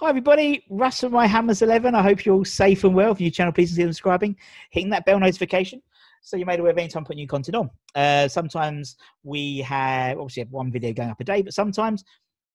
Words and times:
Hi 0.00 0.08
everybody, 0.08 0.64
Russ 0.70 1.00
from 1.00 1.12
My 1.12 1.26
Hammers 1.26 1.60
11. 1.60 1.94
I 1.94 2.00
hope 2.00 2.24
you're 2.24 2.34
all 2.34 2.44
safe 2.46 2.84
and 2.84 2.94
well. 2.94 3.12
If 3.12 3.20
you 3.20 3.30
channel, 3.30 3.52
please 3.52 3.68
consider 3.68 3.88
subscribing, 3.88 4.34
hitting 4.70 4.88
that 4.88 5.04
bell 5.04 5.20
notification 5.20 5.82
so 6.22 6.38
you're 6.38 6.46
made 6.46 6.58
aware 6.58 6.72
of 6.72 6.78
any 6.78 6.88
time 6.88 7.04
putting 7.04 7.18
new 7.18 7.26
content 7.26 7.54
on. 7.54 7.70
Uh, 7.94 8.26
sometimes 8.26 8.96
we 9.24 9.58
have 9.58 10.16
obviously 10.16 10.40
have 10.40 10.52
one 10.52 10.72
video 10.72 10.94
going 10.94 11.10
up 11.10 11.20
a 11.20 11.24
day, 11.24 11.42
but 11.42 11.52
sometimes 11.52 12.02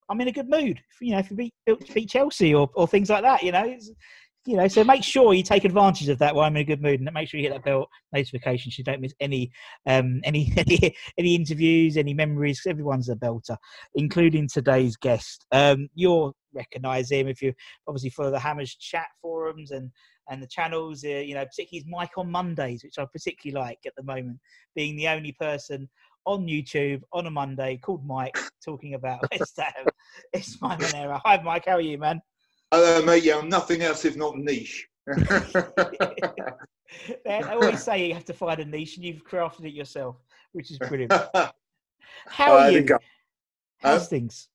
I'm 0.10 0.20
in 0.22 0.28
a 0.28 0.32
good 0.32 0.50
mood. 0.50 0.82
You 1.00 1.12
know, 1.12 1.20
if 1.20 1.30
you 1.30 1.36
beat, 1.36 1.54
beat 1.94 2.10
Chelsea 2.10 2.56
or, 2.56 2.68
or 2.74 2.88
things 2.88 3.12
like 3.12 3.22
that, 3.22 3.44
you 3.44 3.52
know, 3.52 3.78
you 4.46 4.58
know. 4.58 4.68
So 4.68 4.84
make 4.84 5.04
sure 5.04 5.34
you 5.34 5.44
take 5.44 5.66
advantage 5.66 6.10
of 6.10 6.20
that 6.20 6.36
while 6.36 6.46
I'm 6.46 6.56
in 6.56 6.62
a 6.62 6.66
good 6.66 6.82
mood, 6.82 7.00
and 7.00 7.10
make 7.14 7.30
sure 7.30 7.40
you 7.40 7.48
hit 7.48 7.54
that 7.54 7.66
bell 7.66 7.88
notification 8.14 8.72
so 8.72 8.76
you 8.80 8.84
don't 8.84 9.02
miss 9.02 9.14
any 9.20 9.52
um, 9.86 10.22
any 10.24 10.54
any, 11.18 11.36
interviews, 11.36 11.98
any 11.98 12.14
memories. 12.14 12.62
everyone's 12.68 13.10
a 13.10 13.16
belter, 13.16 13.58
including 13.96 14.48
today's 14.48 14.96
guest. 14.98 15.46
Um, 15.52 15.90
you'll 15.94 16.36
recognise 16.54 17.12
him 17.12 17.28
if 17.28 17.42
you 17.42 17.54
obviously 17.88 18.10
follow 18.10 18.32
the 18.32 18.40
Hammers 18.40 18.76
chat 18.76 19.08
forums 19.22 19.72
and 19.72 19.92
and 20.30 20.42
the 20.42 20.48
channels. 20.48 21.04
Uh, 21.04 21.10
you 21.10 21.34
know, 21.34 21.46
particularly 21.46 21.84
his 21.84 21.86
Mike 21.88 22.18
on 22.18 22.30
Mondays, 22.32 22.84
which 22.84 23.00
I 23.00 23.06
particularly 23.06 23.68
like 23.68 23.80
at 23.86 23.94
the 23.96 24.04
moment, 24.04 24.40
being 24.76 24.96
the 24.96 25.08
only 25.08 25.32
person 25.34 25.90
on 26.26 26.48
YouTube 26.48 27.02
on 27.14 27.28
a 27.28 27.32
Monday 27.32 27.78
called 27.78 28.06
Mike 28.06 28.38
talking 28.64 28.96
about 28.96 29.20
West 29.32 29.60
Ham. 29.60 29.86
It's 30.34 30.60
my 30.62 30.76
Monera. 30.76 31.22
Hi, 31.24 31.42
Mike. 31.44 31.66
How 31.68 31.74
are 31.74 31.82
you, 31.82 31.98
man? 31.98 32.22
Uh, 32.76 33.02
mate, 33.06 33.24
yeah, 33.24 33.38
I'm 33.38 33.48
nothing 33.50 33.82
else 33.82 34.04
if 34.06 34.16
not 34.18 34.38
niche. 34.38 34.88
They 37.26 37.40
I 37.40 37.56
always 37.56 37.84
say 37.84 38.08
you 38.08 38.14
have 38.14 38.26
to 38.26 38.34
find 38.34 38.60
a 38.60 38.66
niche, 38.66 38.96
and 38.98 39.06
you've 39.06 39.24
crafted 39.26 39.66
it 39.66 39.74
yourself, 39.74 40.18
which 40.54 40.72
is 40.72 40.78
brilliant. 40.80 41.12
How 42.28 42.54
Uh, 42.54 42.58
are 42.58 42.64
there 42.64 42.72
you? 42.72 42.78
you 42.80 42.84
go. 42.86 42.98
How's 43.80 44.04
Uh, 44.04 44.06
things? 44.06 44.48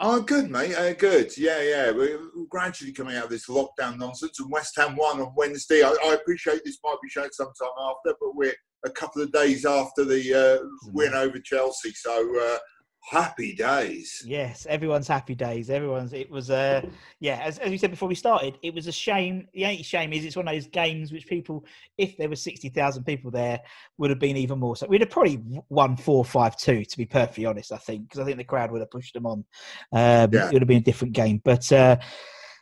oh, 0.00 0.20
good, 0.20 0.50
mate. 0.50 0.74
Uh, 0.74 0.92
good. 0.94 1.36
Yeah, 1.36 1.60
yeah. 1.60 1.90
We're 1.90 2.18
gradually 2.48 2.92
coming 2.92 3.16
out 3.16 3.24
of 3.24 3.30
this 3.30 3.46
lockdown 3.48 3.98
nonsense, 3.98 4.38
and 4.40 4.50
West 4.50 4.74
Ham 4.76 4.96
won 4.96 5.20
on 5.20 5.32
Wednesday. 5.36 5.82
I, 5.82 5.94
I 6.04 6.14
appreciate 6.14 6.62
this 6.64 6.78
might 6.82 6.96
be 7.02 7.08
shown 7.10 7.30
sometime 7.32 7.68
after, 7.78 8.14
but 8.20 8.34
we're 8.34 8.54
a 8.84 8.90
couple 8.90 9.22
of 9.22 9.30
days 9.32 9.66
after 9.66 10.04
the 10.04 10.34
uh, 10.34 10.64
win 10.92 11.14
over 11.14 11.38
Chelsea, 11.40 11.92
so 11.92 12.40
uh, 12.40 12.58
happy 13.02 13.54
days. 13.54 14.22
Yes, 14.26 14.66
everyone's 14.68 15.08
happy 15.08 15.34
days. 15.34 15.70
Everyone's. 15.70 16.12
It 16.12 16.30
was. 16.30 16.50
Uh, 16.50 16.82
yeah, 17.20 17.40
as, 17.42 17.58
as 17.58 17.70
we 17.70 17.78
said 17.78 17.90
before 17.90 18.08
we 18.08 18.14
started, 18.14 18.58
it 18.62 18.72
was 18.74 18.86
a 18.86 18.92
shame. 18.92 19.48
The 19.54 19.64
only 19.64 19.82
shame 19.82 20.12
is 20.12 20.24
it's 20.24 20.36
one 20.36 20.48
of 20.48 20.54
those 20.54 20.66
games 20.68 21.12
which 21.12 21.26
people, 21.26 21.64
if 21.98 22.16
there 22.16 22.28
were 22.28 22.36
sixty 22.36 22.68
thousand 22.68 23.04
people 23.04 23.30
there, 23.30 23.60
would 23.98 24.10
have 24.10 24.18
been 24.18 24.36
even 24.36 24.58
more. 24.58 24.76
So 24.76 24.86
we'd 24.86 25.00
have 25.00 25.10
probably 25.10 25.40
won 25.68 25.96
four 25.96 26.24
five 26.24 26.56
two. 26.56 26.84
To 26.84 26.96
be 26.96 27.06
perfectly 27.06 27.46
honest, 27.46 27.72
I 27.72 27.78
think 27.78 28.08
because 28.08 28.20
I 28.20 28.24
think 28.24 28.38
the 28.38 28.44
crowd 28.44 28.70
would 28.70 28.80
have 28.80 28.90
pushed 28.90 29.14
them 29.14 29.26
on. 29.26 29.44
Um, 29.92 30.30
Yeah. 30.32 30.46
It 30.48 30.52
would 30.52 30.62
have 30.62 30.68
been 30.68 30.78
a 30.78 30.80
different 30.80 31.14
game, 31.14 31.40
but. 31.44 31.70
Uh, 31.72 31.96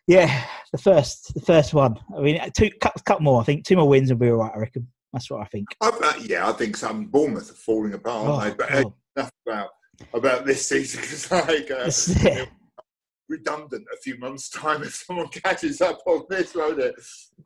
yeah, 0.07 0.45
the 0.73 0.79
first, 0.79 1.35
the 1.35 1.41
first 1.41 1.73
one. 1.73 1.97
I 2.17 2.21
mean, 2.21 2.41
two, 2.57 2.69
couple, 2.81 3.01
couple 3.05 3.23
more. 3.23 3.41
I 3.41 3.45
think 3.45 3.65
two 3.65 3.77
more 3.77 3.89
wins 3.89 4.11
and 4.11 4.19
we're 4.19 4.33
all 4.33 4.41
right. 4.41 4.51
I 4.53 4.59
reckon. 4.59 4.89
That's 5.13 5.31
what 5.31 5.41
I 5.41 5.45
think. 5.45 5.69
I, 5.81 5.89
uh, 5.89 6.13
yeah, 6.21 6.49
I 6.49 6.53
think 6.53 6.77
some 6.77 7.05
Bournemouth 7.07 7.49
are 7.51 7.55
falling 7.55 7.95
apart, 7.95 8.27
Oh, 8.27 8.33
aren't 8.33 8.59
they? 8.59 8.65
But 8.65 8.73
uh, 8.73 8.83
God. 8.83 8.93
enough 9.17 9.31
about 9.47 9.69
about 10.15 10.45
this 10.45 10.67
season 10.67 11.01
because 11.01 11.31
like 11.31 11.71
uh, 11.71 12.45
redundant 13.29 13.87
a 13.93 13.97
few 13.99 14.19
months' 14.19 14.51
time 14.51 14.83
if 14.83 14.95
someone 14.95 15.29
catches 15.45 15.81
up 15.81 16.01
on 16.07 16.25
this, 16.29 16.55
won't 16.55 16.81
it? 16.81 16.95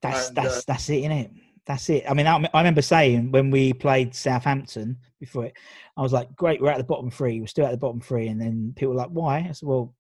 That's 0.01 0.29
And, 0.29 0.37
that's 0.37 0.59
uh, 0.59 0.61
that's 0.67 0.89
it, 0.89 1.03
innit? 1.05 1.31
That's 1.67 1.89
it. 1.89 2.05
I 2.09 2.15
mean, 2.15 2.27
I, 2.27 2.37
I 2.53 2.61
remember 2.61 2.83
saying 2.83 3.31
when 3.31 3.51
we 3.51 3.73
played 3.73 4.15
Southampton 4.15 4.99
before 5.21 5.47
it, 5.47 5.55
I 5.97 6.03
was 6.03 6.13
like, 6.13 6.35
"Great, 6.37 6.61
we're 6.61 6.71
at 6.71 6.79
the 6.79 6.85
bottom 6.85 7.11
three. 7.11 7.41
We're 7.41 7.47
still 7.47 7.67
at 7.67 7.71
the 7.71 7.79
bottom 7.79 8.01
three. 8.01 8.29
And 8.29 8.41
then 8.41 8.73
people 8.77 8.93
were 8.93 8.99
like, 9.01 9.11
"Why?" 9.11 9.47
I 9.49 9.53
said, 9.53 9.69
"Well, 9.69 9.95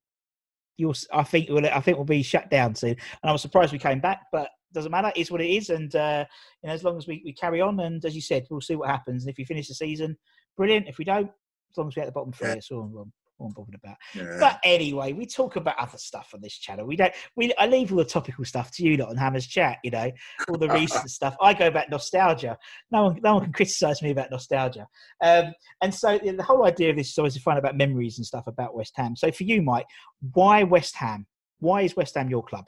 you'll. 0.77 0.95
I 1.13 1.23
think 1.23 1.49
we'll. 1.49 1.67
I 1.67 1.81
think 1.81 1.97
we'll 1.97 2.05
be 2.05 2.23
shut 2.23 2.51
down 2.51 2.75
soon." 2.75 2.91
And 2.91 2.99
I 3.31 3.33
was 3.33 3.43
surprised 3.43 3.73
we 3.73 3.79
came 3.79 4.01
back, 4.01 4.23
but 4.33 4.51
doesn't 4.75 4.91
matter. 4.91 5.13
It's 5.17 5.31
what 5.31 5.41
it 5.41 5.49
is. 5.49 5.71
And 5.71 5.95
uh, 5.95 6.27
you 6.63 6.69
know, 6.69 6.75
as 6.75 6.85
long 6.85 6.99
as 6.99 7.07
we, 7.07 7.23
we 7.25 7.33
carry 7.33 7.61
on, 7.61 7.81
and 7.81 8.05
as 8.05 8.15
you 8.15 8.21
said, 8.21 8.47
we'll 8.51 8.61
see 8.61 8.77
what 8.77 8.91
happens. 8.91 9.23
And 9.23 9.31
if 9.31 9.39
we 9.39 9.45
finish 9.45 9.69
the 9.69 9.75
season, 9.75 10.19
brilliant. 10.57 10.89
If 10.89 10.99
we 10.99 11.05
don't, 11.05 11.31
as 11.75 11.79
long 11.79 11.89
as 11.89 11.97
we're 11.97 12.03
at 12.03 12.07
the 12.07 12.13
bottom 12.13 12.33
three, 12.33 12.49
Yeah. 12.49 12.55
that's 12.55 12.71
all 12.71 12.83
I'm, 12.83 13.13
all 13.39 13.47
I'm 13.49 13.53
bothered 13.53 13.75
about. 13.75 13.97
Yeah. 14.15 14.37
But 14.39 14.61
anyway, 14.65 15.13
we 15.13 15.27
talk 15.27 15.57
about 15.57 15.77
other 15.79 15.99
stuff 15.99 16.31
on 16.35 16.41
this 16.41 16.57
channel. 16.57 16.87
We 16.87 16.95
don't. 16.95 17.13
We 17.35 17.53
I 17.59 17.67
leave 17.67 17.91
all 17.91 17.99
the 17.99 18.05
topical 18.05 18.45
stuff 18.45 18.71
to 18.77 18.85
you 18.85 18.97
lot 18.97 19.09
on 19.09 19.17
Hammers 19.17 19.47
Chat. 19.47 19.79
You 19.83 19.91
know, 19.91 20.13
all 20.49 20.57
the 20.57 20.69
recent 20.69 21.11
stuff. 21.19 21.37
I 21.41 21.53
go 21.53 21.67
about 21.67 21.91
nostalgia. 21.91 22.57
No 22.93 23.05
one, 23.07 23.21
no 23.25 23.35
one 23.35 23.45
can 23.45 23.53
criticise 23.53 24.03
me 24.03 24.11
about 24.13 24.31
nostalgia. 24.31 24.87
Um, 25.21 25.53
and 25.83 25.93
so 25.93 26.19
the 26.19 26.43
whole 26.43 26.65
idea 26.65 26.91
of 26.91 26.97
this 26.97 27.11
is 27.11 27.19
always 27.19 27.35
to 27.35 27.41
find 27.41 27.59
about 27.59 27.77
memories 27.77 28.19
and 28.19 28.27
stuff 28.27 28.47
about 28.47 28.75
West 28.77 28.93
Ham. 28.97 29.17
So 29.17 29.33
for 29.33 29.43
you, 29.43 29.63
Mike, 29.63 29.87
why 30.33 30.63
West 30.63 30.95
Ham? 30.97 31.27
Why 31.59 31.83
is 31.83 31.97
West 31.97 32.15
Ham 32.15 32.31
your 32.31 32.45
club? 32.45 32.67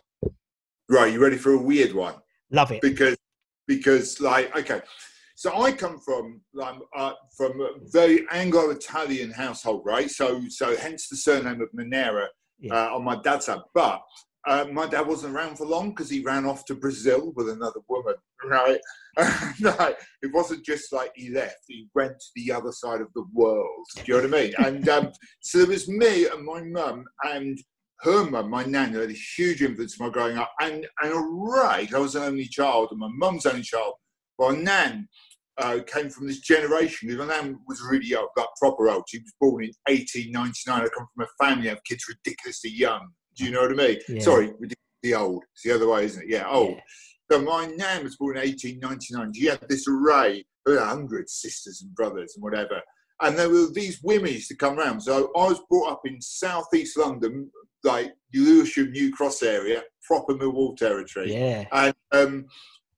Right, 0.88 1.12
you 1.12 1.22
ready 1.22 1.36
for 1.36 1.52
a 1.52 1.58
weird 1.58 1.92
one? 1.92 2.14
Love 2.50 2.72
it. 2.72 2.82
Because 2.82 3.16
because 3.68 4.20
like 4.20 4.54
okay, 4.56 4.80
so 5.36 5.62
I 5.62 5.70
come 5.70 6.00
from 6.00 6.40
um, 6.62 6.82
uh, 6.96 7.12
from 7.36 7.60
a 7.60 7.72
very 7.92 8.26
Anglo-Italian 8.30 9.30
household, 9.32 9.82
right? 9.84 10.10
So 10.10 10.42
so 10.48 10.74
hence 10.76 11.08
the 11.08 11.16
surname 11.16 11.60
of 11.60 11.68
Monera 11.78 12.26
Yeah. 12.58 12.74
uh, 12.74 12.96
on 12.96 13.04
my 13.04 13.16
dad's 13.22 13.44
side. 13.44 13.60
But 13.74 14.00
uh, 14.48 14.64
my 14.72 14.86
dad 14.86 15.06
wasn't 15.06 15.34
around 15.34 15.56
for 15.58 15.66
long 15.66 15.90
because 15.90 16.08
he 16.08 16.20
ran 16.20 16.46
off 16.46 16.64
to 16.66 16.74
Brazil 16.74 17.32
with 17.36 17.50
another 17.50 17.80
woman, 17.88 18.14
right? 18.44 18.80
no, 19.60 19.94
it 20.22 20.32
wasn't 20.32 20.64
just 20.64 20.90
like 20.90 21.12
he 21.14 21.28
left; 21.30 21.58
he 21.68 21.86
went 21.94 22.18
to 22.18 22.26
the 22.34 22.50
other 22.52 22.72
side 22.72 23.02
of 23.02 23.08
the 23.14 23.24
world. 23.34 23.86
Do 23.96 24.02
you 24.06 24.14
know 24.22 24.28
what 24.28 24.38
I 24.38 24.42
mean? 24.42 24.54
And 24.58 24.88
um, 24.88 25.12
so 25.40 25.58
there 25.58 25.66
was 25.66 25.86
me 25.86 26.28
and 26.28 26.44
my 26.46 26.62
mum 26.62 27.04
and 27.24 27.58
her 28.00 28.24
mum, 28.30 28.48
my 28.48 28.64
nan, 28.64 28.92
who 28.92 29.00
had 29.00 29.10
a 29.10 29.22
huge 29.36 29.60
influence 29.62 30.00
on 30.00 30.06
my 30.06 30.12
growing 30.12 30.38
up. 30.38 30.50
And 30.62 30.86
and 31.02 31.12
right, 31.46 31.92
I 31.92 31.98
was 31.98 32.14
an 32.14 32.22
only 32.22 32.46
child, 32.46 32.88
and 32.90 33.00
my 33.00 33.10
mum's 33.12 33.44
only 33.44 33.62
child. 33.62 33.94
Well, 34.38 34.52
nan 34.52 35.08
uh, 35.58 35.78
came 35.86 36.10
from 36.10 36.26
this 36.26 36.40
generation. 36.40 37.16
My 37.16 37.26
nan 37.26 37.58
was 37.66 37.80
really 37.82 38.14
old, 38.14 38.28
like 38.36 38.46
proper 38.60 38.88
old. 38.88 39.04
She 39.08 39.18
was 39.18 39.32
born 39.40 39.64
in 39.64 39.70
1899. 39.88 40.74
I 40.74 40.88
come 40.96 41.06
from 41.14 41.26
a 41.26 41.44
family 41.44 41.68
of 41.68 41.82
kids 41.84 42.04
ridiculously 42.08 42.70
young. 42.70 43.08
Do 43.36 43.44
you 43.44 43.50
know 43.50 43.62
what 43.62 43.72
I 43.72 43.74
mean? 43.74 43.98
Yeah. 44.08 44.20
Sorry, 44.20 44.46
ridiculously 44.58 45.14
old. 45.14 45.44
It's 45.54 45.62
the 45.62 45.72
other 45.72 45.88
way, 45.88 46.04
isn't 46.04 46.22
it? 46.22 46.28
Yeah, 46.28 46.48
old. 46.48 46.70
Yeah. 46.70 46.80
So 47.30 47.42
my 47.42 47.66
nan 47.66 48.04
was 48.04 48.16
born 48.16 48.36
in 48.36 48.42
1899. 48.42 49.32
She 49.34 49.46
had 49.46 49.60
this 49.68 49.86
array, 49.88 50.44
her 50.66 50.84
hundred 50.84 51.28
sisters 51.28 51.82
and 51.82 51.94
brothers 51.94 52.34
and 52.36 52.42
whatever. 52.42 52.80
and 53.22 53.36
there 53.38 53.48
were 53.48 53.68
these 53.72 54.02
women 54.02 54.32
used 54.32 54.48
to 54.48 54.56
come 54.56 54.76
round. 54.76 55.02
So 55.02 55.30
I 55.36 55.48
was 55.48 55.60
brought 55.70 55.92
up 55.92 56.02
in 56.04 56.20
southeast 56.20 56.98
London, 56.98 57.50
like 57.82 58.12
Lewisham, 58.34 58.92
New 58.92 59.12
Cross 59.12 59.42
area, 59.42 59.82
proper 60.06 60.34
Millwall 60.34 60.76
territory. 60.76 61.32
Yeah. 61.32 61.64
And 61.72 61.94
um, 62.12 62.46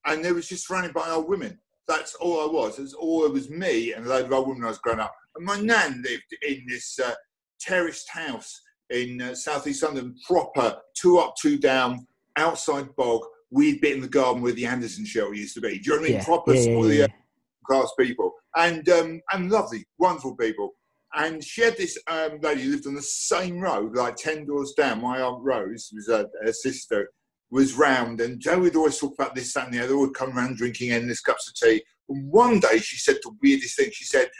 and 0.06 0.24
there 0.24 0.34
was 0.34 0.48
just 0.48 0.66
surrounded 0.66 0.94
by 0.94 1.08
old 1.08 1.28
women. 1.28 1.58
That's 1.88 2.14
all 2.16 2.42
I 2.42 2.52
was. 2.52 2.78
It 2.78 2.82
was 2.82 2.94
all 2.94 3.24
it 3.24 3.32
was 3.32 3.50
me 3.50 3.94
and 3.94 4.06
a 4.06 4.08
load 4.08 4.26
of 4.26 4.32
old 4.32 4.48
women 4.48 4.64
I 4.64 4.68
was 4.68 4.78
growing 4.78 5.00
up. 5.00 5.14
And 5.36 5.44
my 5.44 5.58
nan 5.60 6.02
lived 6.06 6.36
in 6.46 6.64
this 6.68 6.98
uh, 6.98 7.14
terraced 7.60 8.08
house 8.10 8.60
in 8.90 9.20
uh, 9.20 9.34
southeast 9.34 9.82
London, 9.82 10.14
proper 10.26 10.76
two 10.94 11.18
up, 11.18 11.34
two 11.40 11.58
down, 11.58 12.06
outside 12.36 12.94
bog, 12.96 13.22
weed 13.50 13.80
bit 13.80 13.96
in 13.96 14.02
the 14.02 14.08
garden 14.08 14.42
where 14.42 14.52
the 14.52 14.66
Anderson 14.66 15.04
shelter 15.04 15.34
used 15.34 15.54
to 15.54 15.60
be. 15.60 15.78
Do 15.78 15.82
you 15.84 15.90
know 15.90 15.96
what 15.96 16.00
I 16.00 16.08
mean? 16.08 16.18
Yeah. 16.18 16.24
Proper 16.24 16.54
Yeah, 16.54 16.70
yeah, 16.70 16.92
yeah. 16.92 17.04
uh, 17.04 17.08
class 17.66 17.92
people 17.98 18.32
and 18.56 18.88
um, 18.88 19.20
and 19.32 19.50
lovely, 19.50 19.86
wonderful 19.98 20.36
people. 20.36 20.72
And 21.14 21.42
she 21.42 21.62
had 21.62 21.76
this 21.76 21.98
um, 22.06 22.38
lady 22.42 22.62
who 22.62 22.70
lived 22.72 22.86
on 22.86 22.94
the 22.94 23.02
same 23.02 23.60
road, 23.60 23.96
like 23.96 24.16
ten 24.16 24.46
doors 24.46 24.74
down. 24.76 25.00
My 25.00 25.20
aunt 25.20 25.42
Rose 25.42 25.90
was 25.94 26.08
her, 26.08 26.26
her 26.44 26.52
sister, 26.52 27.08
was 27.50 27.74
round, 27.74 28.20
and 28.20 28.40
Joe 28.40 28.60
would 28.60 28.76
always 28.76 28.98
talk 28.98 29.14
about 29.14 29.34
this, 29.34 29.52
that, 29.54 29.66
and 29.66 29.74
the 29.74 29.82
other. 29.82 29.96
Would 29.96 30.14
come 30.14 30.36
round 30.36 30.56
drinking 30.56 30.92
endless 30.92 31.20
cups 31.20 31.48
of 31.48 31.54
tea. 31.54 31.82
And 32.08 32.30
one 32.30 32.60
day 32.60 32.78
she 32.78 32.96
said 32.96 33.16
the 33.22 33.34
weirdest 33.42 33.76
thing. 33.76 33.90
She 33.92 34.04
said, 34.04 34.30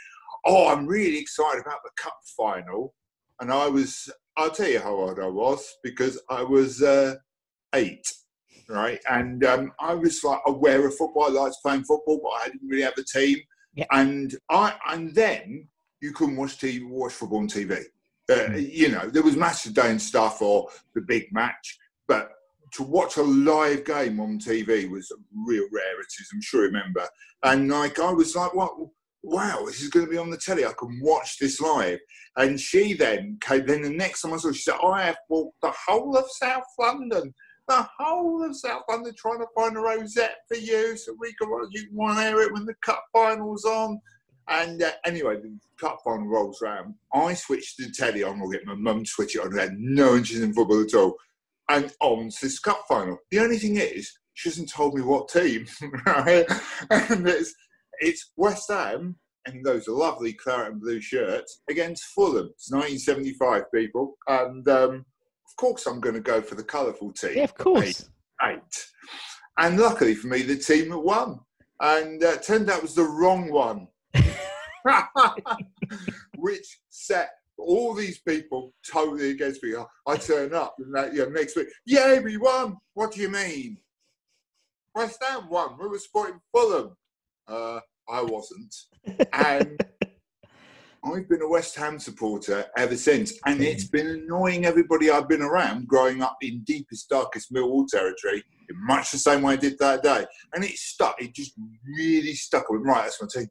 "Oh, 0.45 0.67
I'm 0.67 0.85
really 0.85 1.17
excited 1.17 1.61
about 1.61 1.79
the 1.83 1.91
cup 1.97 2.17
final." 2.37 2.93
And 3.41 3.51
I 3.51 3.67
was, 3.67 4.09
I'll 4.35 4.51
tell 4.51 4.67
you 4.67 4.79
how 4.79 4.93
old 4.93 5.17
I 5.19 5.27
was 5.27 5.77
because 5.81 6.21
I 6.29 6.43
was 6.43 6.81
uh, 6.81 7.15
eight 7.73 8.05
right? 8.69 8.99
And 9.09 9.43
um, 9.43 9.73
I 9.79 9.93
was 9.93 10.23
like 10.23 10.39
aware 10.45 10.85
of 10.87 10.95
football. 10.95 11.25
I 11.25 11.29
liked 11.29 11.57
playing 11.61 11.83
football, 11.83 12.19
but 12.23 12.29
I 12.29 12.45
didn't 12.47 12.67
really 12.67 12.83
have 12.83 12.97
a 12.97 13.03
team. 13.03 13.39
And 13.91 14.35
I 14.49 14.75
and 14.87 15.13
then 15.13 15.67
you 16.01 16.13
couldn't 16.13 16.37
watch 16.37 16.57
TV, 16.57 16.87
watch 16.87 17.13
football 17.13 17.39
on 17.39 17.47
TV. 17.47 17.83
Uh, 18.31 18.55
You 18.55 18.89
know, 18.89 19.09
there 19.09 19.23
was 19.23 19.35
match 19.35 19.65
of 19.65 19.73
day 19.73 19.89
and 19.89 20.01
stuff 20.01 20.41
or 20.41 20.69
the 20.93 21.01
big 21.01 21.31
match, 21.31 21.77
but 22.07 22.31
to 22.73 22.83
watch 22.83 23.17
a 23.17 23.23
live 23.23 23.85
game 23.85 24.19
on 24.19 24.39
TV 24.39 24.89
was 24.89 25.11
a 25.11 25.15
real 25.47 25.67
rarity, 25.71 26.17
as 26.21 26.29
I'm 26.33 26.41
sure 26.41 26.61
you 26.61 26.67
remember. 26.67 27.07
And 27.43 27.69
like 27.69 27.99
I 27.99 28.11
was 28.11 28.35
like, 28.35 28.53
what? 28.53 28.73
Wow, 29.21 29.63
this 29.65 29.81
is 29.81 29.89
going 29.89 30.05
to 30.05 30.11
be 30.11 30.17
on 30.17 30.29
the 30.29 30.37
telly. 30.37 30.65
I 30.65 30.71
can 30.71 30.97
watch 31.01 31.39
this 31.39 31.59
live. 31.59 31.99
And 32.37 32.57
she 32.57 32.93
then 32.93 33.37
came. 33.41 33.65
Then 33.65 33.81
the 33.81 33.89
next 33.89 34.21
time 34.21 34.33
I 34.33 34.37
saw, 34.37 34.47
her, 34.47 34.53
she 34.53 34.61
said, 34.61 34.77
"I 34.81 35.03
have 35.03 35.17
walked 35.27 35.59
the 35.61 35.73
whole 35.87 36.15
of 36.15 36.25
South 36.31 36.63
London 36.79 37.33
the 37.69 37.87
whole 37.99 38.43
of 38.43 38.55
South 38.55 38.81
London 38.89 39.13
trying 39.15 39.39
to 39.39 39.45
find 39.55 39.77
a 39.77 39.79
rosette 39.79 40.37
for 40.47 40.57
you 40.57 40.97
so 40.97 41.15
we 41.19 41.33
can 41.35 41.49
you 41.71 41.87
can 41.87 42.33
to 42.33 42.39
it 42.39 42.51
when 42.51 42.65
the 42.65 42.73
cup 42.83 43.05
final's 43.13 43.63
on. 43.63 44.01
And 44.47 44.81
uh, 44.81 44.91
anyway, 45.05 45.35
the 45.39 45.55
cup 45.79 45.99
final 46.03 46.25
rolls 46.25 46.59
round. 46.61 46.95
I 47.13 47.35
switched 47.35 47.77
the 47.77 47.91
telly 47.91 48.23
on, 48.23 48.41
or 48.41 48.49
get 48.49 48.65
my 48.65 48.73
mum 48.73 49.03
to 49.03 49.09
switch 49.09 49.35
it 49.35 49.43
on, 49.43 49.51
who 49.51 49.59
had 49.59 49.77
no 49.77 50.15
interest 50.15 50.41
in 50.41 50.53
football 50.53 50.81
at 50.81 50.95
all. 50.95 51.15
And 51.69 51.93
on 52.01 52.29
to 52.29 52.37
this 52.41 52.59
cup 52.59 52.83
final. 52.87 53.17
The 53.31 53.39
only 53.39 53.57
thing 53.57 53.77
is, 53.77 54.11
she 54.33 54.49
hasn't 54.49 54.71
told 54.71 54.95
me 54.95 55.01
what 55.01 55.29
team, 55.29 55.67
right? 56.05 56.45
And 56.89 57.27
it's, 57.27 57.53
it's 57.99 58.31
West 58.35 58.69
Ham 58.69 59.15
and 59.45 59.65
those 59.65 59.87
lovely 59.87 60.33
claret 60.33 60.71
and 60.73 60.81
blue 60.81 61.01
shirts 61.01 61.61
against 61.69 62.05
Fulham. 62.05 62.49
It's 62.53 62.71
1975, 62.71 63.63
people. 63.73 64.17
And 64.27 64.67
um, 64.67 65.05
of 65.47 65.55
course, 65.57 65.85
I'm 65.85 65.99
going 65.99 66.15
to 66.15 66.21
go 66.21 66.41
for 66.41 66.55
the 66.55 66.63
colourful 66.63 67.13
team. 67.13 67.33
Yeah, 67.35 67.43
of 67.43 67.55
course. 67.55 68.09
Eight. 68.43 68.87
And 69.57 69.77
luckily 69.77 70.15
for 70.15 70.27
me, 70.27 70.41
the 70.41 70.55
team 70.55 70.89
that 70.89 70.99
won. 70.99 71.39
And 71.81 72.23
uh, 72.23 72.37
turned 72.37 72.69
out 72.69 72.81
was 72.81 72.95
the 72.95 73.03
wrong 73.03 73.51
one. 73.51 73.87
Which 76.37 76.79
set 76.89 77.31
all 77.59 77.93
these 77.93 78.19
people 78.19 78.73
totally 78.89 79.31
against 79.31 79.63
me. 79.63 79.75
I 80.07 80.17
turn 80.17 80.53
up 80.53 80.75
and 80.79 80.93
that, 80.95 81.13
yeah, 81.13 81.25
next 81.25 81.55
week, 81.55 81.67
yeah, 81.85 82.19
we 82.19 82.37
won. 82.37 82.77
What 82.93 83.13
do 83.13 83.21
you 83.21 83.29
mean? 83.29 83.77
West 84.95 85.23
Ham 85.27 85.49
won. 85.49 85.77
We 85.79 85.87
were 85.87 85.99
supporting 85.99 86.39
Fulham. 86.53 86.95
Uh, 87.47 87.79
I 88.09 88.21
wasn't. 88.21 88.75
And 89.33 89.79
I've 91.03 91.29
been 91.29 91.41
a 91.41 91.47
West 91.47 91.75
Ham 91.75 91.99
supporter 91.99 92.65
ever 92.77 92.97
since, 92.97 93.33
and 93.45 93.61
it's 93.61 93.87
been 93.87 94.07
annoying 94.07 94.65
everybody 94.65 95.09
I've 95.09 95.29
been 95.29 95.41
around 95.41 95.87
growing 95.87 96.21
up 96.21 96.37
in 96.41 96.63
deepest, 96.65 97.09
darkest 97.09 97.53
Millwall 97.53 97.87
territory 97.87 98.43
in 98.69 98.85
much 98.85 99.11
the 99.11 99.17
same 99.17 99.41
way 99.41 99.53
I 99.53 99.57
did 99.57 99.79
that 99.79 100.03
day. 100.03 100.25
And 100.53 100.63
it 100.63 100.77
stuck, 100.77 101.21
it 101.21 101.33
just 101.33 101.53
really 101.97 102.33
stuck. 102.33 102.65
I 102.69 102.73
went, 102.73 102.85
right, 102.85 103.03
that's 103.03 103.21
my 103.21 103.27
team. 103.33 103.49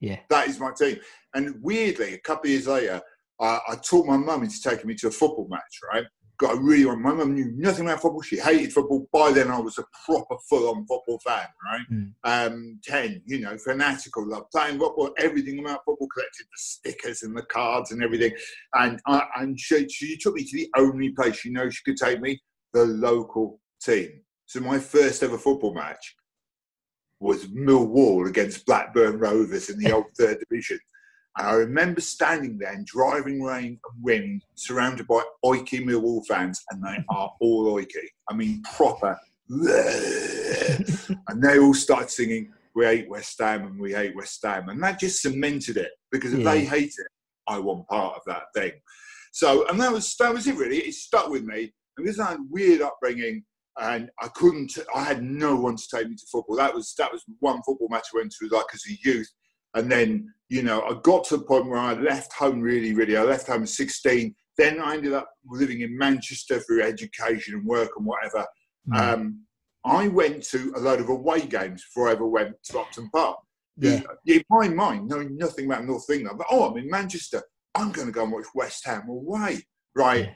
Yeah. 0.00 0.18
That 0.28 0.48
is 0.48 0.60
my 0.60 0.72
team. 0.72 0.98
And 1.34 1.54
weirdly, 1.62 2.14
a 2.14 2.18
couple 2.18 2.46
of 2.46 2.50
years 2.50 2.66
later, 2.66 3.00
uh, 3.40 3.58
I 3.68 3.76
taught 3.76 4.06
my 4.06 4.16
mum 4.16 4.42
into 4.44 4.60
taking 4.62 4.86
me 4.86 4.94
to 4.96 5.08
a 5.08 5.10
football 5.10 5.48
match, 5.48 5.80
right? 5.92 6.04
Got 6.38 6.56
a 6.56 6.60
really 6.60 6.84
on 6.84 7.00
my 7.00 7.12
mum 7.12 7.34
knew 7.34 7.52
nothing 7.56 7.86
about 7.86 8.02
football. 8.02 8.22
She 8.22 8.38
hated 8.38 8.72
football. 8.72 9.06
By 9.12 9.30
then, 9.30 9.50
I 9.50 9.60
was 9.60 9.78
a 9.78 9.84
proper 10.04 10.36
full-on 10.48 10.84
football 10.86 11.20
fan, 11.24 11.46
right? 11.64 11.80
Mm. 11.92 12.12
Um, 12.24 12.80
ten, 12.82 13.22
you 13.24 13.40
know, 13.40 13.56
fanatical, 13.56 14.28
love 14.28 14.50
playing 14.50 14.80
football, 14.80 15.14
everything 15.18 15.60
about 15.60 15.84
football. 15.84 16.08
Collected 16.08 16.46
the 16.46 16.58
stickers 16.58 17.22
and 17.22 17.36
the 17.36 17.42
cards 17.42 17.92
and 17.92 18.02
everything. 18.02 18.32
And 18.74 19.00
I, 19.06 19.26
and 19.36 19.58
she, 19.58 19.88
she 19.88 20.16
took 20.16 20.34
me 20.34 20.44
to 20.44 20.56
the 20.56 20.70
only 20.76 21.10
place 21.10 21.36
she 21.36 21.50
knows 21.50 21.74
she 21.74 21.84
could 21.84 21.96
take 21.96 22.20
me, 22.20 22.40
the 22.72 22.84
local 22.84 23.60
team. 23.80 24.20
So 24.46 24.60
my 24.60 24.78
first 24.78 25.22
ever 25.22 25.38
football 25.38 25.74
match 25.74 26.16
was 27.20 27.46
Millwall 27.46 28.28
against 28.28 28.66
Blackburn 28.66 29.18
Rovers 29.18 29.70
in 29.70 29.78
the 29.78 29.92
old 29.92 30.06
third 30.18 30.38
division. 30.48 30.78
And 31.36 31.46
I 31.48 31.52
remember 31.54 32.00
standing 32.00 32.58
there 32.58 32.72
in 32.72 32.84
driving 32.86 33.42
rain 33.42 33.78
and 33.92 34.02
wind, 34.02 34.42
surrounded 34.54 35.06
by 35.06 35.22
oiky 35.44 35.84
Millwall 35.84 36.24
fans, 36.26 36.62
and 36.70 36.82
they 36.82 37.02
are 37.10 37.32
all 37.40 37.74
oiky. 37.74 38.06
I 38.28 38.34
mean, 38.34 38.62
proper. 38.74 39.18
and 39.48 41.42
they 41.42 41.58
all 41.58 41.74
started 41.74 42.10
singing, 42.10 42.52
We 42.74 42.86
hate 42.86 43.08
West 43.08 43.38
Ham 43.40 43.66
and 43.66 43.78
we 43.78 43.92
hate 43.92 44.16
West 44.16 44.40
Ham. 44.44 44.68
And 44.68 44.82
that 44.82 45.00
just 45.00 45.22
cemented 45.22 45.76
it 45.76 45.90
because 46.10 46.32
if 46.32 46.44
they 46.44 46.64
hate 46.64 46.94
it, 46.96 47.08
I 47.46 47.58
want 47.58 47.88
part 47.88 48.16
of 48.16 48.22
that 48.26 48.44
thing. 48.54 48.72
So, 49.32 49.66
and 49.68 49.80
that 49.80 49.92
was 49.92 50.14
that 50.16 50.32
was 50.32 50.46
it 50.46 50.54
really. 50.54 50.78
It 50.78 50.94
stuck 50.94 51.28
with 51.28 51.44
me. 51.44 51.72
And 51.96 52.06
this 52.06 52.18
had 52.18 52.38
weird 52.50 52.82
upbringing, 52.82 53.44
and 53.78 54.08
I 54.22 54.28
couldn't. 54.28 54.78
I 54.94 55.02
had 55.02 55.22
no 55.22 55.56
one 55.56 55.76
to 55.76 55.88
take 55.92 56.08
me 56.08 56.14
to 56.14 56.26
football. 56.30 56.56
That 56.56 56.74
was 56.74 56.94
that 56.98 57.12
was 57.12 57.24
one 57.40 57.60
football 57.66 57.88
match 57.90 58.06
I 58.14 58.18
went 58.18 58.32
to 58.40 58.48
like 58.48 58.66
as 58.72 58.84
a 58.88 58.96
youth, 59.02 59.28
and 59.74 59.90
then 59.90 60.32
you 60.48 60.62
know 60.62 60.82
I 60.82 61.00
got 61.02 61.24
to 61.24 61.36
the 61.36 61.44
point 61.44 61.66
where 61.66 61.78
I 61.78 61.94
left 61.94 62.32
home 62.32 62.60
really, 62.60 62.94
really. 62.94 63.16
I 63.16 63.22
left 63.22 63.48
home 63.48 63.62
at 63.62 63.68
sixteen. 63.68 64.34
Then 64.56 64.80
I 64.80 64.94
ended 64.94 65.12
up 65.12 65.28
living 65.46 65.80
in 65.80 65.98
Manchester 65.98 66.60
for 66.60 66.80
education 66.80 67.54
and 67.54 67.66
work 67.66 67.90
and 67.96 68.06
whatever. 68.06 68.46
Mm. 68.88 69.00
Um, 69.00 69.40
I 69.84 70.08
went 70.08 70.44
to 70.44 70.72
a 70.76 70.80
load 70.80 71.00
of 71.00 71.08
away 71.08 71.40
games 71.46 71.84
before 71.84 72.08
I 72.08 72.12
ever 72.12 72.26
went 72.26 72.54
to 72.64 72.78
Upton 72.78 73.10
Park. 73.10 73.38
Yeah. 73.76 74.00
In 74.26 74.44
my 74.48 74.68
mind, 74.68 75.08
knowing 75.08 75.36
nothing 75.36 75.66
about 75.66 75.84
North 75.84 76.08
England, 76.08 76.38
but 76.38 76.46
oh, 76.50 76.70
I'm 76.70 76.76
in 76.78 76.88
Manchester. 76.88 77.42
I'm 77.74 77.90
going 77.90 78.06
to 78.06 78.12
go 78.12 78.22
and 78.22 78.32
watch 78.32 78.46
West 78.54 78.86
Ham 78.86 79.08
away. 79.08 79.62
Right. 79.96 80.26
Yeah. 80.26 80.34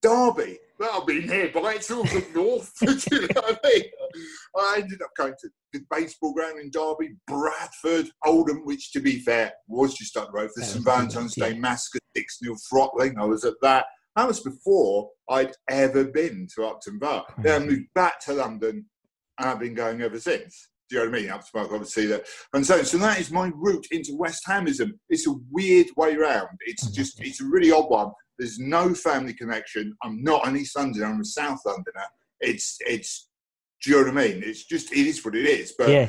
Derby. 0.00 0.58
That'll 0.78 1.04
be 1.04 1.26
nearby. 1.26 1.74
It's 1.74 1.90
all 1.90 2.04
the 2.04 2.24
north. 2.34 2.72
You 3.10 3.20
know 3.20 3.26
what 3.34 3.60
I 3.64 3.68
mean? 3.68 3.84
I 4.56 4.74
ended 4.82 5.02
up 5.02 5.10
going 5.16 5.34
to 5.40 5.48
the 5.72 5.80
baseball 5.90 6.34
ground 6.34 6.58
in 6.60 6.70
Derby, 6.70 7.14
Bradford, 7.26 8.10
Oldham, 8.24 8.64
which 8.64 8.92
to 8.92 9.00
be 9.00 9.20
fair 9.20 9.52
was 9.68 9.94
just 9.94 10.16
up 10.16 10.26
the 10.26 10.32
road 10.32 10.50
for 10.54 10.60
the 10.60 10.66
St 10.66 10.84
Valentine's 10.84 11.34
Day. 11.34 11.58
Massacre, 11.58 11.98
6 12.16 12.38
0 12.42 12.56
throttling. 12.70 13.18
I 13.18 13.24
was 13.24 13.44
at 13.44 13.54
that. 13.62 13.86
That 14.16 14.28
was 14.28 14.40
before 14.40 15.10
I'd 15.28 15.52
ever 15.68 16.04
been 16.04 16.48
to 16.56 16.66
Upton 16.66 16.98
Park. 16.98 17.34
Then 17.42 17.62
I 17.62 17.66
moved 17.66 17.88
back 17.94 18.20
to 18.24 18.32
London 18.32 18.86
and 19.38 19.48
I've 19.48 19.60
been 19.60 19.74
going 19.74 20.00
ever 20.00 20.18
since. 20.18 20.68
Do 20.88 20.96
you 20.96 21.04
know 21.04 21.10
what 21.10 21.18
I 21.18 21.20
mean? 21.20 21.30
Upton 21.30 21.50
Park, 21.52 21.72
obviously. 21.72 22.06
That. 22.06 22.24
And 22.54 22.66
so, 22.66 22.82
so 22.82 22.96
that 22.98 23.20
is 23.20 23.30
my 23.30 23.50
route 23.54 23.86
into 23.90 24.16
West 24.16 24.44
Hamism. 24.46 24.92
It's 25.10 25.26
a 25.26 25.34
weird 25.50 25.88
way 25.96 26.16
round. 26.16 26.48
It's 26.60 26.90
just, 26.90 27.20
it's 27.22 27.42
a 27.42 27.46
really 27.46 27.70
odd 27.72 27.90
one. 27.90 28.12
There's 28.38 28.58
no 28.58 28.94
family 28.94 29.34
connection. 29.34 29.94
I'm 30.02 30.22
not 30.22 30.46
an 30.46 30.56
East 30.56 30.76
Londoner. 30.76 31.06
I'm 31.06 31.20
a 31.20 31.24
South 31.24 31.60
Londoner. 31.64 32.04
It's, 32.40 32.76
it's, 32.80 33.28
do 33.82 33.90
you 33.90 33.96
know 33.96 34.12
what 34.12 34.22
I 34.24 34.28
mean? 34.28 34.42
It's 34.44 34.64
just, 34.64 34.92
it 34.92 35.06
is 35.06 35.24
what 35.24 35.34
it 35.34 35.46
is. 35.46 35.74
But 35.78 35.88
yeah. 35.90 36.08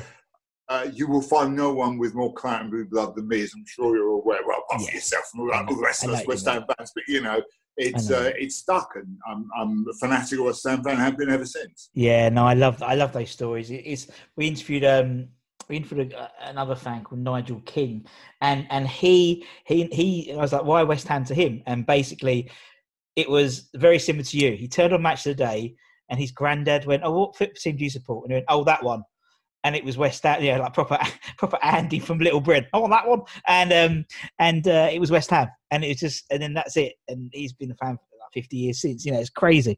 uh, 0.70 0.88
you 0.94 1.08
will 1.08 1.22
find 1.22 1.56
no 1.56 1.74
one 1.74 1.98
with 1.98 2.16
more 2.16 2.34
clan 2.34 2.70
blue 2.70 2.86
blood 2.86 3.16
than 3.16 3.28
me, 3.28 3.42
as 3.42 3.52
I'm 3.56 3.64
sure 3.66 3.96
you're 3.96 4.08
aware. 4.08 4.40
Well, 4.46 4.58
apart 4.68 4.82
from 4.82 4.88
Yeah. 4.90 4.96
yourself 4.96 5.26
and 5.34 5.42
all, 5.42 5.54
I 5.54 5.62
that, 5.64 5.70
all 5.70 5.76
the 5.76 5.84
rest 5.84 6.04
of 6.04 6.10
us 6.12 6.28
West 6.28 6.48
Ham 6.48 6.66
fans, 6.78 6.92
but 6.94 7.04
you 7.08 7.22
know, 7.22 7.42
it's 7.80 8.10
uh, 8.10 8.32
it's 8.36 8.56
stuck, 8.56 8.90
and 8.96 9.18
I'm 9.30 9.48
I'm 9.56 9.86
a 9.88 9.94
fanatical 10.00 10.46
West 10.46 10.68
Ham 10.68 10.84
fan. 10.84 10.98
Have 10.98 11.16
been 11.16 11.30
ever 11.30 11.46
since. 11.46 11.92
Yeah, 11.94 12.28
no, 12.30 12.44
I 12.48 12.56
love 12.56 12.82
I 12.82 12.96
love 12.96 13.14
those 13.14 13.30
stories. 13.30 13.70
It- 13.70 13.86
It's 13.86 14.08
we 14.36 14.48
interviewed 14.48 14.84
um 14.84 15.28
we 15.70 15.78
interviewed 15.78 16.14
a, 16.14 16.32
another 16.42 16.76
fan 16.76 17.04
called 17.04 17.22
Nigel 17.22 17.62
King, 17.66 18.06
and 18.42 18.68
and 18.70 18.88
he 18.88 19.46
he 19.66 19.86
he. 19.92 20.34
I 20.34 20.38
was 20.38 20.54
like, 20.54 20.64
why 20.64 20.84
West 20.84 21.08
Ham 21.08 21.26
to 21.26 21.36
him? 21.36 21.64
And 21.66 21.86
basically, 21.86 22.50
it 23.16 23.30
was 23.30 23.70
very 23.76 24.00
similar 24.00 24.24
to 24.24 24.38
you. 24.38 24.54
He 24.54 24.68
turned 24.68 24.94
on 24.94 25.02
Match 25.02 25.26
of 25.26 25.36
the 25.38 25.44
Day, 25.44 25.76
and 26.10 26.20
his 26.20 26.32
granddad 26.32 26.86
went, 26.86 27.04
"Oh, 27.04 27.12
what 27.12 27.36
football 27.36 27.56
team 27.56 27.78
do 27.78 27.84
you 27.84 27.90
support?" 27.90 28.26
And 28.26 28.32
he 28.32 28.36
went, 28.36 28.46
"Oh, 28.50 28.64
that 28.64 28.84
one." 28.84 29.04
and 29.64 29.76
it 29.76 29.84
was 29.84 29.98
West 29.98 30.24
Ham, 30.24 30.42
yeah, 30.42 30.58
like 30.58 30.74
proper 30.74 30.98
proper 31.38 31.60
Andy 31.62 32.00
from 32.00 32.20
Little 32.20 32.40
Britain. 32.40 32.70
Oh, 32.74 32.88
that 32.88 33.08
one, 33.08 33.22
and 33.48 33.74
um, 33.74 34.06
and 34.40 34.68
uh, 34.68 34.90
it 34.92 35.00
was 35.00 35.12
West 35.12 35.30
Ham, 35.32 35.50
and 35.72 35.84
it 35.84 35.90
was 35.90 35.98
just, 35.98 36.26
and 36.32 36.42
then 36.42 36.54
that's 36.54 36.78
it. 36.78 36.94
And 37.08 37.30
he's 37.34 37.54
been 37.54 37.72
a 37.72 37.76
fan 37.76 37.98
for 37.98 38.18
like 38.18 38.34
50 38.34 38.56
years 38.56 38.82
since. 38.82 39.06
You 39.06 39.12
know, 39.12 39.20
it's 39.20 39.30
crazy. 39.30 39.76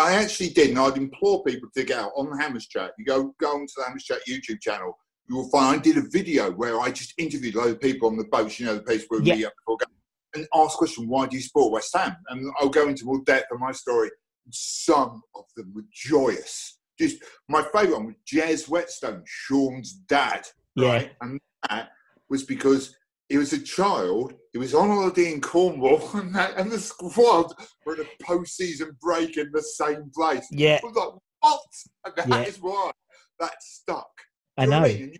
I 0.00 0.12
actually 0.14 0.48
did, 0.48 0.70
and 0.70 0.78
I'd 0.78 0.96
implore 0.96 1.44
people 1.44 1.68
to 1.76 1.84
get 1.84 1.98
out 1.98 2.12
on 2.16 2.30
the 2.30 2.42
Hammers 2.42 2.66
Chat. 2.66 2.92
You 2.98 3.04
go 3.04 3.34
go 3.38 3.52
onto 3.52 3.72
the 3.76 3.84
Hammers 3.84 4.04
Chat 4.04 4.20
YouTube 4.26 4.60
channel. 4.62 4.96
You 5.28 5.36
will 5.36 5.50
find 5.50 5.78
I 5.78 5.82
did 5.82 5.98
a 5.98 6.08
video 6.08 6.50
where 6.50 6.80
I 6.80 6.90
just 6.90 7.12
interviewed 7.18 7.54
a 7.54 7.58
load 7.58 7.70
of 7.72 7.80
people 7.80 8.08
on 8.08 8.16
the 8.16 8.24
boats. 8.24 8.58
You 8.58 8.66
know, 8.66 8.76
the 8.76 8.82
place 8.82 9.04
where 9.08 9.20
we 9.20 9.26
Yeah. 9.26 9.34
meet 9.36 9.44
up 9.44 9.52
before 9.58 9.76
going, 9.76 9.94
and 10.34 10.48
ask 10.54 10.78
question, 10.78 11.06
why 11.06 11.26
do 11.26 11.36
you 11.36 11.42
support 11.42 11.72
West 11.72 11.94
Ham? 11.94 12.16
And 12.28 12.50
I'll 12.58 12.70
go 12.70 12.88
into 12.88 13.04
more 13.04 13.20
depth 13.24 13.52
of 13.52 13.60
my 13.60 13.72
story. 13.72 14.10
Some 14.50 15.22
of 15.34 15.44
them 15.54 15.72
were 15.74 15.84
joyous. 15.92 16.78
Just 16.98 17.18
my 17.48 17.62
favourite 17.62 17.98
one 17.98 18.06
was 18.06 18.14
Jez 18.26 18.68
Whetstone, 18.68 19.22
Sean's 19.26 19.92
dad. 19.92 20.46
Right, 20.76 21.12
and 21.20 21.38
that 21.68 21.90
was 22.30 22.44
because 22.44 22.96
he 23.30 23.38
was 23.38 23.52
a 23.54 23.62
child. 23.62 24.34
He 24.52 24.58
was 24.58 24.74
on 24.74 24.88
holiday 24.88 25.32
in 25.32 25.40
Cornwall, 25.40 26.10
and, 26.14 26.34
that, 26.34 26.56
and 26.58 26.70
the 26.70 26.78
squad 26.78 27.46
were 27.86 27.94
in 27.94 28.00
a 28.02 28.24
post-season 28.24 28.96
break 29.00 29.38
in 29.38 29.50
the 29.52 29.62
same 29.62 30.10
place. 30.14 30.46
Yeah, 30.50 30.80
I 30.82 30.86
was 30.86 30.96
like, 30.96 31.14
what? 31.40 31.60
And 32.04 32.14
that 32.16 32.28
Yeah. 32.28 32.42
is 32.50 32.60
why 32.60 32.90
that 33.38 33.54
stuck. 33.62 34.10
I 34.58 34.64
You 34.64 34.70
know. 34.70 34.80
what 34.82 34.90
mean? 34.90 35.14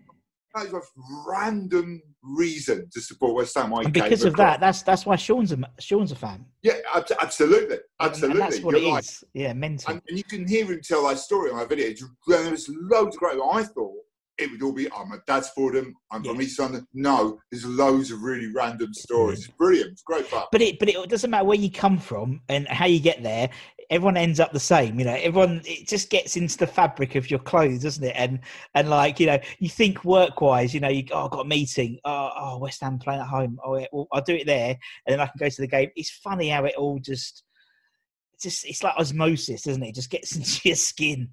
That 0.53 0.65
is 0.65 0.73
a 0.73 0.81
random 1.25 2.01
reason 2.21 2.89
to 2.91 2.99
support 2.99 3.35
West 3.35 3.57
Ham. 3.57 3.73
I 3.73 3.83
And 3.83 3.93
because 3.93 4.25
of 4.25 4.35
that, 4.35 4.59
that's 4.59 4.81
that's 4.83 5.05
why 5.05 5.15
Sean's 5.15 5.53
a 5.53 5.57
Sean's 5.79 6.11
a 6.11 6.15
fan. 6.17 6.45
yeah, 6.61 6.73
ab- 6.93 7.05
absolutely, 7.21 7.77
absolutely. 8.01 8.41
And 8.41 8.51
that's 8.51 8.61
what 8.61 8.75
You're 8.75 8.89
it 8.89 8.93
right. 8.93 9.03
is. 9.03 9.23
Yeah, 9.33 9.53
mental. 9.53 9.93
And, 9.93 10.01
and 10.09 10.17
you 10.17 10.25
can 10.25 10.45
hear 10.45 10.65
him 10.65 10.81
tell 10.83 11.07
that 11.07 11.19
story 11.19 11.51
on 11.51 11.57
that 11.59 11.69
video. 11.69 11.93
There 12.27 12.51
was 12.51 12.67
loads 12.67 13.15
of 13.15 13.19
great. 13.21 13.39
I 13.41 13.63
thought 13.63 13.95
it 14.41 14.51
would 14.51 14.63
all 14.63 14.73
be, 14.73 14.89
oh, 14.89 15.05
my 15.05 15.17
dad's 15.27 15.49
for 15.49 15.71
them. 15.71 15.93
I'm 16.11 16.23
from 16.23 16.35
Yeah. 16.37 16.41
East 16.41 16.59
London. 16.59 16.87
No, 16.93 17.39
there's 17.51 17.65
loads 17.65 18.11
of 18.11 18.21
really 18.21 18.47
random 18.47 18.93
stories. 18.93 19.39
It's 19.39 19.47
brilliant. 19.57 19.91
It's 19.91 20.03
great 20.03 20.27
fun. 20.27 20.45
but 20.51 20.61
it 20.61 20.79
but 20.79 20.89
it 20.89 21.09
doesn't 21.09 21.29
matter 21.29 21.45
where 21.45 21.57
you 21.57 21.71
come 21.71 21.97
from 21.97 22.41
and 22.49 22.67
how 22.67 22.85
you 22.85 22.99
get 22.99 23.23
there 23.23 23.49
everyone 23.91 24.15
ends 24.15 24.39
up 24.39 24.53
the 24.53 24.59
same 24.59 24.97
you 24.97 25.05
know 25.05 25.13
everyone 25.13 25.61
it 25.65 25.85
just 25.85 26.09
gets 26.09 26.37
into 26.37 26.57
the 26.57 26.65
fabric 26.65 27.15
of 27.15 27.29
your 27.29 27.39
clothes 27.39 27.83
doesn't 27.83 28.05
it 28.05 28.15
and 28.15 28.39
and 28.73 28.89
like 28.89 29.19
you 29.19 29.27
know 29.27 29.37
you 29.59 29.67
think 29.67 30.03
work 30.05 30.39
wise 30.39 30.73
you 30.73 30.79
know 30.79 30.87
you 30.87 31.03
oh, 31.11 31.25
i've 31.25 31.31
got 31.31 31.45
a 31.45 31.47
meeting 31.47 31.99
oh, 32.05 32.29
oh 32.39 32.57
west 32.57 32.81
ham 32.81 32.97
playing 32.97 33.19
at 33.19 33.27
home 33.27 33.59
oh 33.65 33.77
yeah, 33.77 33.85
well, 33.91 34.07
i'll 34.13 34.21
do 34.21 34.35
it 34.35 34.47
there 34.47 34.69
and 35.05 35.13
then 35.13 35.19
i 35.19 35.25
can 35.25 35.37
go 35.37 35.49
to 35.49 35.61
the 35.61 35.67
game 35.67 35.89
it's 35.97 36.09
funny 36.09 36.47
how 36.47 36.63
it 36.63 36.73
all 36.77 36.99
just 36.99 37.43
it's 38.33 38.43
just 38.43 38.65
it's 38.65 38.81
like 38.81 38.95
osmosis 38.95 39.67
isn't 39.67 39.83
it 39.83 39.89
it 39.89 39.95
just 39.95 40.09
gets 40.09 40.35
into 40.37 40.69
your 40.69 40.75
skin 40.77 41.29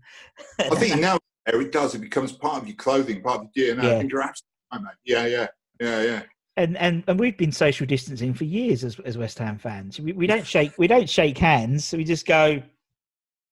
I 0.58 0.68
think 0.70 1.00
now 1.00 1.18
it 1.54 1.72
does. 1.72 1.94
It 1.94 2.00
becomes 2.00 2.32
part 2.32 2.62
of 2.62 2.68
your 2.68 2.76
clothing, 2.76 3.22
part 3.22 3.40
of 3.40 3.48
your 3.54 3.74
DNA. 3.74 3.82
Yeah. 3.82 3.90
I 3.90 3.98
think 3.98 4.12
you're 4.12 4.22
absolutely 4.22 4.48
right, 4.72 4.82
mate. 4.82 4.90
Yeah, 5.04 5.26
yeah, 5.26 5.46
yeah, 5.80 6.02
yeah. 6.02 6.22
and 6.56 6.76
and 6.76 7.04
and 7.06 7.18
we've 7.18 7.36
been 7.36 7.52
social 7.52 7.86
distancing 7.86 8.34
for 8.34 8.44
years 8.44 8.84
as, 8.84 8.98
as 9.00 9.16
West 9.16 9.38
Ham 9.38 9.58
fans. 9.58 9.98
We, 10.00 10.12
we 10.12 10.26
don't 10.26 10.46
shake 10.46 10.72
we 10.78 10.86
don't 10.86 11.08
shake 11.08 11.38
hands. 11.38 11.92
We 11.92 12.04
just 12.04 12.26
go, 12.26 12.62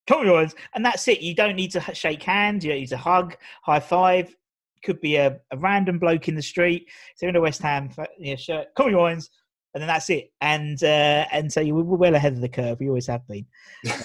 come 0.07 0.19
on, 0.19 0.27
guys," 0.27 0.55
and 0.75 0.85
that's 0.85 1.07
it. 1.07 1.21
You 1.21 1.33
don't 1.33 1.55
need 1.55 1.71
to 1.71 1.81
shake 1.95 2.23
hands. 2.23 2.63
You 2.63 2.71
don't 2.71 2.79
need 2.79 2.89
to 2.89 2.97
hug, 2.97 3.35
high 3.63 3.79
five. 3.79 4.35
Could 4.83 5.01
be 5.01 5.15
a, 5.15 5.39
a 5.51 5.57
random 5.57 5.97
bloke 5.97 6.27
in 6.27 6.35
the 6.35 6.41
street. 6.41 6.87
So 7.15 7.27
in 7.27 7.35
a 7.35 7.41
West 7.41 7.61
Ham 7.61 7.89
yeah, 8.19 8.35
shirt, 8.35 8.67
come 8.75 8.87
on, 8.87 8.93
guys," 8.93 9.29
and 9.73 9.81
then 9.81 9.87
that's 9.87 10.09
it. 10.09 10.31
And 10.41 10.81
uh, 10.83 11.25
and 11.31 11.51
so 11.51 11.61
you 11.61 11.75
we're 11.75 11.97
well 11.97 12.15
ahead 12.15 12.33
of 12.33 12.41
the 12.41 12.49
curve. 12.49 12.79
We 12.79 12.89
always 12.89 13.07
have 13.07 13.27
been. 13.27 13.45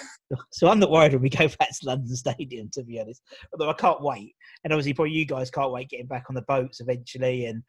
so 0.53 0.69
I'm 0.69 0.79
not 0.79 0.91
worried 0.91 1.13
when 1.13 1.23
we 1.23 1.31
go 1.31 1.49
back 1.59 1.71
to 1.71 1.87
London 1.87 2.15
Stadium, 2.15 2.71
to 2.73 2.83
be 2.83 3.01
honest. 3.01 3.23
Although 3.53 3.71
I 3.71 3.75
can't 3.75 4.03
wait, 4.03 4.35
and 4.65 4.73
obviously 4.73 4.95
probably 4.95 5.13
you 5.13 5.25
guys 5.27 5.51
can't 5.51 5.73
wait 5.73 5.91
getting 5.91 6.07
back 6.07 6.25
on 6.29 6.35
the 6.35 6.43
boats 6.43 6.81
eventually, 6.81 7.47
and 7.47 7.63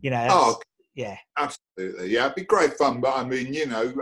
you 0.00 0.10
know, 0.10 0.26
Oh, 0.30 0.60
yeah. 0.94 1.16
Absolutely, 1.38 2.10
yeah, 2.10 2.24
it'd 2.24 2.34
be 2.36 2.44
great 2.44 2.74
fun. 2.74 3.00
But 3.00 3.16
I 3.16 3.24
mean, 3.24 3.52
you 3.54 3.66
know, 3.66 3.92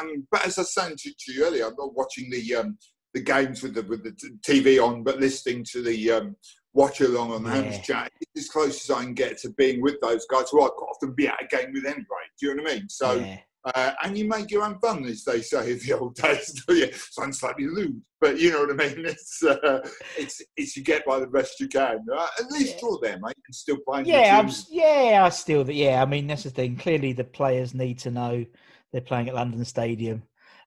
um, 0.00 0.26
but 0.30 0.46
as 0.46 0.58
I 0.58 0.62
saying 0.62 0.96
to, 0.98 1.12
you 1.28 1.44
earlier, 1.44 1.66
I'm 1.66 1.76
not 1.78 1.94
watching 1.94 2.30
the 2.30 2.54
um, 2.56 2.78
the 3.14 3.20
games 3.20 3.62
with 3.62 3.74
the 3.74 3.82
with 3.82 4.04
the 4.04 4.12
t- 4.12 4.76
TV 4.76 4.84
on, 4.84 5.02
but 5.02 5.20
listening 5.20 5.64
to 5.72 5.82
the 5.82 6.10
um, 6.12 6.36
watch 6.74 7.00
along 7.00 7.32
on 7.32 7.44
the 7.44 7.50
Yeah. 7.50 7.80
Chat. 7.80 8.12
It's 8.20 8.46
as 8.46 8.50
close 8.50 8.88
as 8.88 8.94
I 8.94 9.02
can 9.02 9.14
get 9.14 9.38
to 9.38 9.50
being 9.50 9.82
with 9.82 10.00
those 10.00 10.26
guys 10.26 10.50
who 10.50 10.62
I 10.62 10.68
quite 10.68 10.88
often 10.88 11.14
be 11.14 11.28
at 11.28 11.42
a 11.42 11.46
game 11.46 11.72
with 11.72 11.84
anyway. 11.84 12.04
Do 12.40 12.46
you 12.46 12.54
know 12.54 12.62
what 12.62 12.72
I 12.72 12.74
mean? 12.76 12.88
So, 12.88 13.14
yeah. 13.14 13.38
Uh, 13.64 13.92
and 14.02 14.18
you 14.18 14.28
make 14.28 14.50
your 14.50 14.64
own 14.64 14.78
fun, 14.80 15.04
as 15.04 15.24
they 15.24 15.40
say 15.40 15.72
in 15.72 15.78
the 15.78 15.92
old 15.92 16.16
days. 16.16 16.64
you? 16.68 16.90
Sounds 16.92 17.38
slightly 17.38 17.68
lewd, 17.68 18.00
but 18.20 18.38
you 18.38 18.50
know 18.50 18.64
what 18.64 18.70
I 18.70 18.94
mean. 18.94 19.06
It's 19.12 19.42
uh, 19.42 19.86
it's 20.18 20.42
it's 20.56 20.76
you 20.76 20.82
get 20.82 21.04
by 21.04 21.20
the 21.20 21.26
best 21.26 21.60
you 21.60 21.68
can. 21.68 22.04
Uh, 22.12 22.26
at 22.40 22.50
least 22.50 22.74
Yeah. 22.74 22.80
draw 22.80 22.98
there, 23.00 23.18
mate, 23.20 23.36
and 23.46 23.54
still 23.54 23.78
play. 23.86 24.02
Yeah, 24.04 24.38
I'm, 24.40 24.50
yeah, 24.70 25.22
I 25.24 25.28
still, 25.28 25.68
yeah. 25.70 26.02
I 26.02 26.06
mean, 26.06 26.26
that's 26.26 26.42
the 26.42 26.50
thing. 26.50 26.76
Clearly, 26.76 27.12
the 27.12 27.24
players 27.24 27.74
need 27.74 27.98
to 28.00 28.10
know 28.10 28.44
they're 28.90 29.00
playing 29.00 29.28
at 29.28 29.34
London 29.34 29.64
Stadium. 29.64 30.22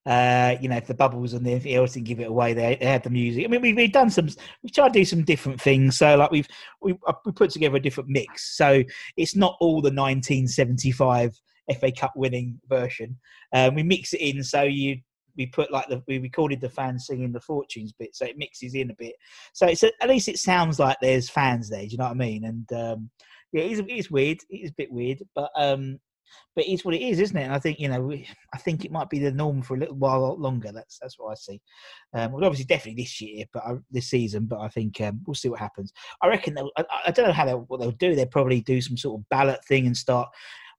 Uh, 0.05 0.55
you 0.61 0.69
know, 0.69 0.77
if 0.77 0.85
the 0.85 0.93
bubbles 0.93 1.33
and 1.33 1.45
anything 1.47 1.73
else 1.73 1.93
didn't 1.93 2.05
give 2.05 2.19
it 2.19 2.29
away, 2.29 2.53
they, 2.53 2.75
they 2.75 2.85
had 2.85 3.03
the 3.03 3.09
music. 3.09 3.43
I 3.43 3.47
mean, 3.47 3.61
we've, 3.61 3.75
we've 3.75 3.91
done 3.91 4.11
some, 4.11 4.29
we've 4.61 4.71
tried 4.71 4.93
to 4.93 4.99
do 4.99 5.05
some 5.05 5.23
different 5.23 5.59
things. 5.59 5.97
So, 5.97 6.15
like, 6.15 6.29
we've 6.29 6.47
we 6.81 6.95
uh, 7.07 7.13
we 7.25 7.31
put 7.31 7.49
together 7.49 7.77
a 7.77 7.81
different 7.81 8.09
mix. 8.09 8.55
So 8.55 8.83
it's 9.17 9.35
not 9.35 9.57
all 9.59 9.81
the 9.81 9.89
1975 9.89 11.41
FA 11.73 11.91
Cup 11.91 12.13
winning 12.15 12.59
version. 12.67 13.17
Um, 13.53 13.75
we 13.75 13.83
mix 13.83 14.13
it 14.13 14.21
in 14.21 14.43
so 14.43 14.63
you 14.63 14.97
we 15.37 15.45
put 15.47 15.71
like 15.71 15.87
the 15.87 16.01
we 16.07 16.19
recorded 16.19 16.61
the 16.61 16.69
fans 16.69 17.07
singing 17.07 17.31
the 17.31 17.39
fortunes 17.39 17.93
bit, 17.93 18.15
so 18.15 18.25
it 18.25 18.37
mixes 18.37 18.73
in 18.73 18.91
a 18.91 18.95
bit. 18.95 19.15
So 19.53 19.67
it's 19.67 19.83
at 19.83 20.09
least 20.09 20.29
it 20.29 20.37
sounds 20.37 20.79
like 20.79 20.97
there's 21.01 21.29
fans 21.29 21.69
there. 21.69 21.81
Do 21.81 21.87
you 21.87 21.97
know 21.97 22.05
what 22.05 22.11
I 22.11 22.15
mean? 22.15 22.45
And 22.45 22.73
um, 22.73 23.09
yeah, 23.51 23.63
it 23.63 23.71
is, 23.71 23.79
it 23.79 23.89
is 23.89 24.11
weird. 24.11 24.37
It 24.49 24.57
is 24.57 24.69
a 24.71 24.75
bit 24.77 24.91
weird, 24.91 25.21
but 25.35 25.51
um, 25.55 25.99
but 26.55 26.65
it's 26.67 26.85
what 26.85 26.95
it 26.95 27.01
is, 27.01 27.19
isn't 27.19 27.37
it? 27.37 27.43
And 27.43 27.53
I 27.53 27.59
think 27.59 27.79
you 27.79 27.89
know, 27.89 28.01
we, 28.01 28.27
I 28.53 28.57
think 28.57 28.85
it 28.85 28.91
might 28.91 29.09
be 29.09 29.19
the 29.19 29.31
norm 29.31 29.61
for 29.61 29.75
a 29.75 29.79
little 29.79 29.95
while 29.95 30.37
longer. 30.39 30.71
That's 30.71 30.97
that's 30.99 31.19
what 31.19 31.31
I 31.31 31.35
see. 31.35 31.61
Um, 32.13 32.31
well, 32.31 32.45
obviously, 32.45 32.65
definitely 32.65 33.03
this 33.03 33.19
year, 33.21 33.45
but 33.53 33.63
I, 33.63 33.73
this 33.91 34.09
season. 34.09 34.45
But 34.45 34.59
I 34.59 34.69
think 34.69 34.99
um, 35.01 35.21
we'll 35.25 35.35
see 35.35 35.49
what 35.49 35.59
happens. 35.59 35.91
I 36.21 36.27
reckon 36.27 36.57
I, 36.77 36.85
I 37.07 37.11
don't 37.11 37.27
know 37.27 37.33
how 37.33 37.45
they'll, 37.45 37.65
what 37.67 37.79
they'll 37.79 37.91
do. 37.91 38.15
They'll 38.15 38.25
probably 38.25 38.61
do 38.61 38.81
some 38.81 38.97
sort 38.97 39.19
of 39.19 39.29
ballot 39.29 39.63
thing 39.65 39.85
and 39.85 39.95
start. 39.95 40.29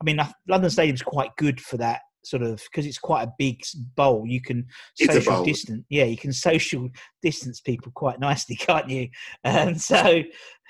I 0.00 0.05
mean, 0.05 0.21
London 0.49 0.71
Stadium's 0.71 1.03
quite 1.03 1.35
good 1.37 1.61
for 1.61 1.76
that 1.79 2.00
sort 2.26 2.43
of 2.43 2.61
because 2.71 2.87
it's 2.87 2.99
quite 2.99 3.23
a 3.23 3.33
big 3.38 3.62
bowl. 3.95 4.25
You 4.26 4.41
can 4.41 4.67
It's 4.99 5.12
social 5.15 5.45
distance. 5.45 5.85
Yeah, 5.88 6.05
you 6.05 6.17
can 6.17 6.33
social 6.33 6.88
distance 7.23 7.61
people 7.61 7.93
quite 7.95 8.19
nicely, 8.21 8.57
can't 8.61 8.88
you? 8.88 9.09
And 9.45 9.81
so 9.81 10.23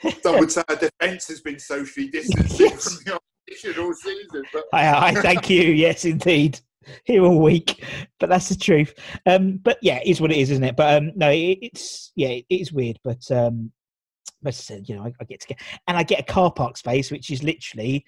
Some 0.22 0.38
would 0.38 0.52
say 0.52 0.62
our 0.68 0.76
defence 0.76 1.28
has 1.28 1.40
been 1.40 1.58
socially 1.58 2.08
distanced 2.08 2.60
Yes. 2.60 2.94
from 2.94 3.04
the 3.04 3.20
opposition 3.48 3.82
all 3.82 3.94
season, 3.94 4.42
but 4.52 4.64
I, 4.72 5.08
I 5.08 5.14
thank 5.14 5.50
you. 5.50 5.62
Yes, 5.86 6.04
indeed. 6.04 6.60
Here 7.04 7.24
all 7.24 7.40
week, 7.40 7.84
but 8.20 8.28
that's 8.28 8.48
the 8.48 8.54
truth. 8.54 8.94
Um, 9.26 9.56
but 9.56 9.76
yeah, 9.82 9.96
it 10.04 10.08
is 10.08 10.20
what 10.20 10.30
it 10.30 10.38
is, 10.38 10.52
isn't 10.52 10.62
it? 10.62 10.76
But 10.76 11.02
um, 11.02 11.10
no, 11.16 11.30
it, 11.30 11.58
it's 11.60 12.12
yeah, 12.14 12.28
it 12.28 12.44
is 12.48 12.72
weird. 12.72 13.00
But 13.02 13.28
um, 13.32 13.72
as 14.44 14.60
I 14.60 14.62
said, 14.62 14.88
you 14.88 14.94
know, 14.94 15.02
I, 15.02 15.12
I 15.20 15.24
get 15.24 15.40
to 15.40 15.48
get 15.48 15.60
and 15.88 15.96
I 15.96 16.04
get 16.04 16.20
a 16.20 16.32
car 16.32 16.52
park 16.52 16.76
space, 16.76 17.10
which 17.10 17.30
is 17.30 17.42
literally 17.42 18.04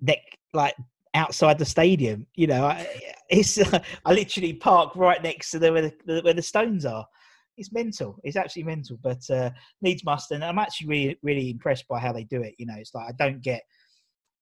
neck 0.00 0.20
like 0.52 0.74
outside 1.14 1.58
the 1.58 1.64
stadium. 1.64 2.26
You 2.34 2.46
know, 2.46 2.64
I, 2.64 2.86
it's 3.28 3.58
I 4.04 4.12
literally 4.12 4.52
park 4.52 4.94
right 4.96 5.22
next 5.22 5.50
to 5.50 5.58
the 5.58 5.72
where 5.72 5.92
the, 6.06 6.20
where 6.22 6.34
the 6.34 6.42
stones 6.42 6.84
are. 6.84 7.06
It's 7.56 7.72
mental. 7.72 8.18
It's 8.22 8.36
actually 8.36 8.64
mental, 8.64 8.98
but 9.02 9.22
uh, 9.30 9.50
needs 9.80 10.04
must. 10.04 10.30
And 10.30 10.44
I'm 10.44 10.58
actually 10.58 10.88
really 10.88 11.18
really 11.22 11.50
impressed 11.50 11.88
by 11.88 11.98
how 11.98 12.12
they 12.12 12.24
do 12.24 12.42
it. 12.42 12.54
You 12.58 12.66
know, 12.66 12.76
it's 12.78 12.94
like 12.94 13.08
I 13.08 13.12
don't 13.18 13.42
get, 13.42 13.62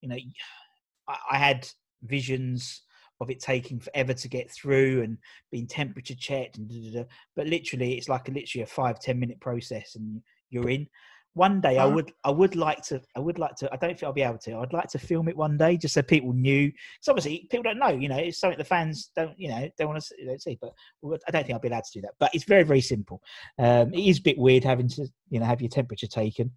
you 0.01 0.09
know, 0.09 0.17
I, 1.09 1.17
I 1.33 1.39
had 1.39 1.69
visions 2.03 2.83
of 3.21 3.31
it 3.31 3.41
taking 3.41 3.79
forever 3.79 4.13
to 4.13 4.29
get 4.29 4.51
through 4.51 5.03
and 5.03 5.17
being 5.53 5.67
temperature 5.67 6.17
checked 6.17 6.59
and 6.59 6.69
da, 6.69 6.91
da, 6.91 7.03
da. 7.03 7.09
but 7.37 7.47
literally 7.47 7.95
it's 7.95 8.09
like 8.09 8.29
a 8.29 8.33
literally 8.33 8.65
a 8.65 8.67
five 8.67 8.99
ten 8.99 9.19
minute 9.19 9.41
process 9.41 9.95
and 9.95 10.21
you're 10.55 10.71
in 10.71 10.87
one 11.35 11.61
day 11.61 11.79
i 11.79 11.85
Oh. 11.85 11.91
would 11.91 12.13
i 12.25 12.31
would 12.31 12.55
like 12.55 12.81
to 12.83 13.01
i 13.17 13.21
would 13.21 13.39
like 13.39 13.57
to 13.57 13.67
i 13.73 13.77
don't 13.77 13.91
think 13.91 14.05
i'll 14.05 14.13
be 14.13 14.23
able 14.23 14.39
to 14.39 14.57
i'd 14.59 14.73
like 14.73 14.89
to 14.91 14.99
film 14.99 15.29
it 15.29 15.37
one 15.37 15.57
day 15.57 15.77
just 15.77 15.95
so 15.95 16.03
people 16.03 16.33
knew 16.33 16.69
because 16.69 17.09
obviously 17.09 17.47
people 17.51 17.65
don't 17.65 17.79
know 17.79 17.89
you 17.89 18.09
know 18.09 18.17
it's 18.17 18.39
something 18.39 18.57
the 18.59 18.65
fans 18.65 19.11
don't 19.17 19.39
you 19.39 19.49
know 19.49 19.69
don't 19.77 19.89
want 19.89 20.01
to 20.01 20.07
see, 20.07 20.25
don't 20.25 20.43
see 20.43 20.59
but 20.63 20.73
i 21.27 21.31
don't 21.33 21.43
think 21.45 21.53
i'll 21.53 21.59
be 21.59 21.69
allowed 21.69 21.85
to 21.85 21.93
do 21.93 22.01
that 22.01 22.15
but 22.21 22.31
it's 22.35 22.45
very 22.45 22.63
very 22.63 22.81
simple 22.81 23.21
um, 23.59 23.93
it 23.93 24.07
is 24.09 24.19
a 24.19 24.23
bit 24.23 24.39
weird 24.39 24.63
having 24.65 24.89
to 24.89 25.07
you 25.29 25.41
know 25.41 25.47
have 25.47 25.61
your 25.61 25.69
temperature 25.69 26.07
taken 26.07 26.51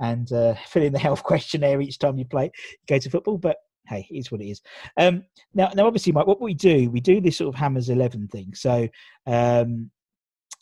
and 0.00 0.32
uh, 0.32 0.54
fill 0.66 0.82
in 0.82 0.92
the 0.92 0.98
health 0.98 1.22
questionnaire 1.32 1.80
each 1.80 1.98
time 2.00 2.18
you 2.18 2.24
play 2.24 2.50
go 2.88 2.98
to 2.98 3.08
football 3.10 3.38
but 3.38 3.56
hey, 3.86 4.06
it 4.10 4.16
is 4.16 4.32
what 4.32 4.40
it 4.40 4.48
is. 4.48 4.62
Um, 4.96 5.24
now, 5.52 5.70
now, 5.74 5.86
obviously, 5.86 6.12
Mike, 6.12 6.26
what 6.26 6.40
we 6.40 6.54
do, 6.54 6.88
we 6.90 7.00
do 7.00 7.20
this 7.20 7.36
sort 7.36 7.54
of 7.54 7.60
Hammers 7.60 7.90
Eleven 7.90 8.28
thing. 8.28 8.54
So, 8.54 8.88
um, 9.26 9.90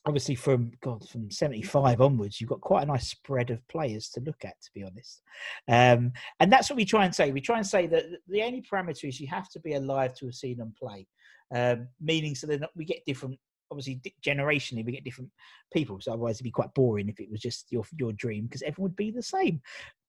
obviously, 0.07 0.35
from 0.35 0.73
God, 0.83 1.09
from 1.09 1.31
seventy 1.31 1.63
five 1.63 2.01
onwards, 2.01 2.41
you've 2.41 2.51
got 2.51 2.61
quite 2.61 2.83
a 2.83 2.87
nice 2.87 3.09
spread 3.09 3.51
of 3.51 3.67
players 3.69 4.09
to 4.11 4.21
look 4.21 4.45
at, 4.45 4.61
to 4.63 4.71
be 4.75 4.85
honest. 4.85 5.23
Um, 5.69 6.13
and 6.41 6.53
that's 6.53 6.71
what 6.71 6.77
we 6.77 6.85
try 6.85 7.05
and 7.05 7.15
say. 7.15 7.33
We 7.33 7.41
try 7.41 7.59
and 7.59 7.67
say 7.67 7.87
that 7.89 8.05
the 8.29 8.43
only 8.43 8.63
parameter 8.63 9.09
is 9.09 9.21
you 9.21 9.29
have 9.29 9.49
to 9.51 9.61
be 9.61 9.75
alive 9.75 10.15
to 10.15 10.27
have 10.27 10.35
seen 10.35 10.59
them 10.59 10.75
play, 10.79 11.07
um, 11.55 11.89
meaning 12.01 12.35
so 12.35 12.47
that 12.47 12.71
we 12.75 12.85
get 12.85 13.05
different 13.07 13.39
obviously 13.73 14.03
generationally 14.25 14.85
we 14.85 14.93
get 14.93 15.03
different 15.03 15.31
people, 15.73 15.99
so 15.99 16.13
otherwise 16.13 16.37
it'd 16.37 16.45
be 16.45 16.51
quite 16.51 16.73
boring 16.75 17.09
if 17.09 17.19
it 17.19 17.31
was 17.31 17.41
just 17.41 17.73
your 17.73 17.85
your 17.99 18.13
dream 18.13 18.45
because 18.45 18.63
everyone 18.63 18.91
would 18.91 18.97
be 18.97 19.11
the 19.11 19.23
same, 19.23 19.61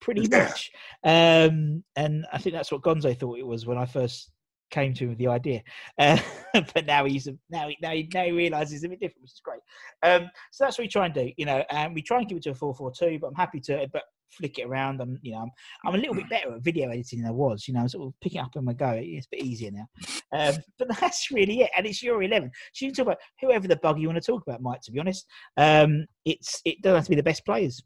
pretty 0.02 0.28
much. 0.28 0.72
Um, 1.04 1.84
and 1.96 2.26
I 2.32 2.38
think 2.38 2.54
that's 2.54 2.72
what 2.72 2.82
Gonzo 2.82 3.18
thought 3.18 3.40
it 3.40 3.48
was 3.48 3.66
when 3.66 3.78
I 3.78 3.86
first 3.86 4.32
came 4.74 4.94
to 4.96 5.04
him 5.04 5.10
with 5.10 5.20
the 5.20 5.28
idea. 5.28 5.62
Uh, 5.98 6.18
but 6.74 6.86
now 6.86 7.06
he's 7.06 7.28
now 7.50 7.68
he 7.68 7.78
now 7.82 7.92
he, 7.92 8.10
now 8.14 8.24
he 8.24 8.32
realizes 8.32 8.84
a 8.84 8.90
bit 8.90 9.00
different, 9.00 9.22
which 9.22 9.32
is 9.32 9.42
great. 9.44 9.62
Um, 10.02 10.30
so 10.52 10.66
that's 10.66 10.78
what 10.78 10.84
we 10.84 10.90
try 10.90 11.06
and 11.06 11.14
do, 11.14 11.32
you 11.38 11.46
know. 11.46 11.64
And 11.70 11.94
we 11.94 12.02
try 12.02 12.20
and 12.20 12.28
keep 12.28 12.38
it 12.38 12.44
to 12.44 12.52
a 12.52 12.56
four 12.56 12.74
four 12.74 12.92
two, 12.92 13.20
but 13.20 13.28
I'm 13.28 13.36
happy 13.36 13.60
to 13.62 13.88
but 13.94 14.04
flick 14.32 14.58
it 14.58 14.66
around. 14.66 15.00
I'm 15.00 15.20
you 15.22 15.34
know 15.34 15.40
I'm, 15.40 15.52
I'm 15.86 15.96
a 15.96 15.98
little 15.98 16.16
bit 16.16 16.30
better 16.30 16.56
at 16.56 16.64
video 16.64 16.90
editing 16.90 17.22
than 17.22 17.30
I 17.30 17.34
was. 17.34 17.68
You 17.68 17.74
know, 17.74 17.82
I'm 17.82 17.88
sort 17.88 18.08
of 18.08 18.14
picking 18.20 18.40
it 18.40 18.44
up 18.44 18.56
on 18.58 18.66
my 18.66 18.74
go. 18.74 18.92
It's 18.98 19.28
a 19.28 19.30
bit 19.32 19.44
easier 19.44 19.72
now. 19.72 19.88
Um, 20.32 20.56
but 20.78 20.88
that's 21.00 21.32
really 21.32 21.62
it. 21.62 21.72
And 21.78 21.86
it's 21.86 22.04
your 22.04 22.24
eleven. 22.24 22.52
So 22.74 22.86
you 22.86 22.92
can 22.92 22.96
talk 22.96 23.14
about 23.14 23.22
whoever 23.42 23.68
the 23.68 23.78
bug 23.78 24.00
you 24.00 24.08
want 24.08 24.22
to 24.22 24.32
talk 24.32 24.44
about, 24.46 24.62
Mike. 24.62 24.82
To 24.82 24.92
be 24.92 25.00
honest, 25.00 25.26
um, 25.58 26.06
it's 26.26 26.62
it 26.66 26.82
doesn't 26.82 26.98
have 26.98 27.06
to 27.06 27.12
be 27.12 27.16
the 27.16 27.24
best 27.24 27.46
players. 27.46 27.84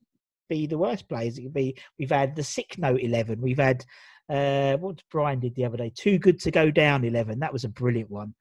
Be 0.49 0.65
the 0.65 0.77
worst 0.77 1.09
players. 1.09 1.37
It 1.37 1.43
could 1.43 1.53
be. 1.53 1.77
We've 1.99 2.09
had 2.09 2.35
the 2.35 2.43
sick 2.43 2.77
note 2.77 3.01
eleven. 3.01 3.41
We've 3.41 3.59
had 3.59 3.83
uh, 4.29 4.77
what 4.77 5.01
Brian 5.11 5.39
did 5.39 5.55
the 5.55 5.65
other 5.65 5.77
day. 5.77 5.91
Too 5.95 6.17
good 6.17 6.39
to 6.41 6.51
go 6.51 6.71
down 6.71 7.03
eleven. 7.03 7.39
That 7.39 7.53
was 7.53 7.63
a 7.63 7.69
brilliant 7.69 8.09
one. 8.09 8.33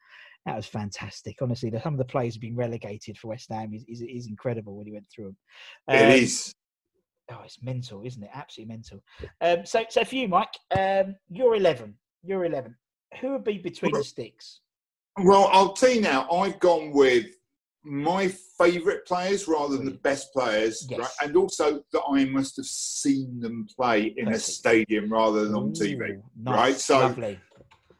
That 0.46 0.56
was 0.56 0.66
fantastic. 0.66 1.36
Honestly, 1.42 1.70
the, 1.70 1.80
some 1.80 1.94
of 1.94 1.98
the 1.98 2.04
players 2.04 2.34
have 2.34 2.40
been 2.40 2.54
relegated 2.54 3.18
for 3.18 3.28
West 3.28 3.50
Ham 3.50 3.74
is, 3.74 3.84
is, 3.88 4.00
is 4.00 4.28
incredible 4.28 4.76
when 4.76 4.86
he 4.86 4.92
went 4.92 5.06
through 5.12 5.24
them. 5.24 5.36
It 5.88 6.22
is. 6.22 6.54
Oh, 7.32 7.40
it's 7.44 7.60
mental, 7.60 8.02
isn't 8.04 8.22
it? 8.22 8.30
Absolutely 8.32 8.72
mental. 8.72 9.02
Um, 9.40 9.66
so, 9.66 9.84
so 9.88 10.04
for 10.04 10.14
you, 10.14 10.28
Mike, 10.28 10.54
um, 10.76 11.16
you're 11.28 11.56
11. 11.56 11.94
You're 12.22 12.44
11. 12.44 12.76
Who 13.20 13.32
would 13.32 13.42
be 13.42 13.58
between 13.58 13.92
the 13.92 14.04
sticks? 14.04 14.60
Well, 15.18 15.48
I'll 15.50 15.72
tell 15.72 15.90
you 15.90 16.00
now, 16.00 16.30
I've 16.30 16.60
gone 16.60 16.92
with 16.92 17.26
my 17.86 18.28
favourite 18.58 19.06
players 19.06 19.46
rather 19.46 19.76
than 19.76 19.84
the 19.86 19.92
best 20.02 20.32
players, 20.32 20.86
Yes. 20.90 20.98
right? 21.00 21.10
and 21.22 21.36
also 21.36 21.82
that 21.92 22.02
I 22.10 22.24
must 22.24 22.56
have 22.56 22.66
seen 22.66 23.40
them 23.40 23.66
play 23.74 24.12
in 24.16 24.28
a 24.28 24.38
stadium 24.38 25.12
rather 25.12 25.44
than 25.44 25.54
on 25.54 25.72
TV. 25.72 26.16
Ooh, 26.16 26.22
nice, 26.36 26.54
right, 26.56 26.76
so- 26.76 26.98
lovely. 27.00 27.40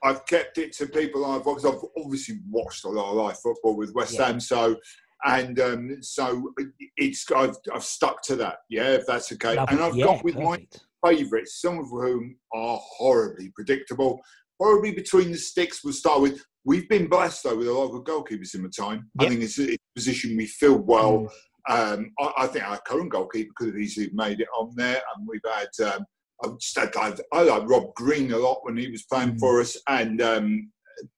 I've 0.03 0.27
kept 0.27 0.59
it 0.59 0.73
to 0.75 0.87
people 0.87 1.25
I've 1.25 1.43
because 1.43 1.65
I've 1.65 1.81
obviously 1.97 2.39
watched 2.51 2.85
a 2.85 2.89
lot 2.89 3.11
of 3.11 3.17
live 3.17 3.39
football 3.41 3.77
with 3.77 3.95
West 3.95 4.15
Yeah. 4.15 4.27
Ham, 4.27 4.41
so 4.41 4.77
and 5.25 5.59
um, 5.59 6.03
so 6.03 6.53
it's 6.97 7.29
I've, 7.33 7.57
I've 7.75 7.83
stuck 7.83 8.23
to 8.25 8.37
that. 8.37 8.59
Yeah, 8.69 8.91
if 8.91 9.07
that's 9.07 9.33
okay. 9.33 9.57
Lovely. 9.57 9.75
And 9.75 9.85
I've 9.85 9.97
yeah, 9.97 10.05
got 10.05 10.23
with 10.25 10.37
my 10.37 10.65
favourites, 11.05 11.61
some 11.61 11.79
of 11.79 11.89
whom 11.89 12.37
are 12.53 12.79
horribly 12.81 13.51
predictable. 13.55 14.21
Probably 14.61 14.93
between 14.93 15.33
the 15.33 15.39
sticks, 15.39 15.83
we'll 15.83 15.95
start 15.95 16.21
with. 16.21 16.45
We've 16.67 16.89
been 16.89 17.07
blessed 17.07 17.45
though 17.45 17.57
with 17.57 17.69
a 17.69 17.73
lot 17.73 17.95
of 17.95 18.05
goalkeepers 18.05 18.55
in 18.57 18.63
the 18.65 18.69
time. 18.69 19.09
I 19.21 19.29
think 19.29 19.41
it's 19.41 19.59
a, 19.61 19.77
position 19.95 20.37
we 20.37 20.47
filled 20.47 20.87
well. 20.87 21.33
Mm. 21.71 21.95
Um, 21.95 22.13
I, 22.21 22.33
I 22.45 22.47
think 22.49 22.69
our 22.69 22.79
current 22.87 23.11
goalkeeper 23.11 23.53
could 23.57 23.69
have 23.69 23.79
easily 23.79 24.11
made 24.13 24.41
it 24.41 24.49
on 24.59 24.73
there, 24.77 25.01
and 25.17 25.27
we've 25.27 25.41
had. 25.45 25.95
Um, 25.95 26.05
I've 26.45 26.59
just 26.59 26.79
had, 26.79 26.95
I've, 26.97 27.19
I 27.33 27.43
like 27.43 27.67
Rob 27.67 27.95
Green 27.95 28.31
a 28.33 28.37
lot 28.37 28.59
when 28.63 28.77
he 28.77 28.91
was 28.91 29.05
playing 29.05 29.37
Mm. 29.37 29.41
for 29.41 29.61
us, 29.61 29.77
and 29.89 30.21
um, 30.21 30.71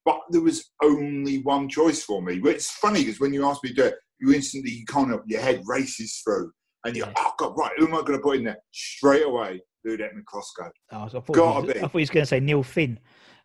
but 0.05 0.19
there 0.29 0.41
was 0.41 0.71
only 0.83 1.39
one 1.39 1.67
choice 1.67 2.03
for 2.03 2.21
me. 2.21 2.39
It's 2.45 2.71
funny 2.71 3.03
because 3.03 3.19
when 3.19 3.33
you 3.33 3.45
ask 3.45 3.61
me 3.63 3.71
to 3.71 3.75
do 3.75 3.85
it, 3.85 3.95
you 4.21 4.33
instantly 4.33 4.71
you 4.71 5.13
of 5.13 5.21
your 5.25 5.41
head 5.41 5.61
races 5.65 6.21
through, 6.23 6.51
and 6.85 6.95
you're 6.95 7.07
Yeah. 7.07 7.13
oh 7.17 7.33
god, 7.37 7.53
right, 7.57 7.71
who 7.77 7.87
am 7.87 7.95
I 7.95 8.01
going 8.01 8.13
to 8.13 8.19
put 8.19 8.37
in 8.37 8.45
there 8.45 8.59
straight 8.71 9.25
away? 9.25 9.61
Ludek 9.87 10.11
Miklosko. 10.13 10.69
Oh, 10.91 11.03
I 11.03 11.07
thought, 11.07 11.31
Gotta 11.31 11.61
was, 11.65 11.73
be. 11.73 11.79
I 11.79 11.81
thought 11.83 11.91
he 11.93 11.99
was 11.99 12.09
going 12.09 12.23
to 12.23 12.27
say 12.27 12.39
Neil 12.39 12.63
Finn. 12.63 12.99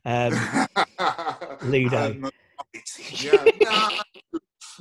Um, 0.05 0.35
Ludo. 1.63 2.17
Um, 2.77 2.81
yeah, 3.23 3.45
no. 3.63 3.89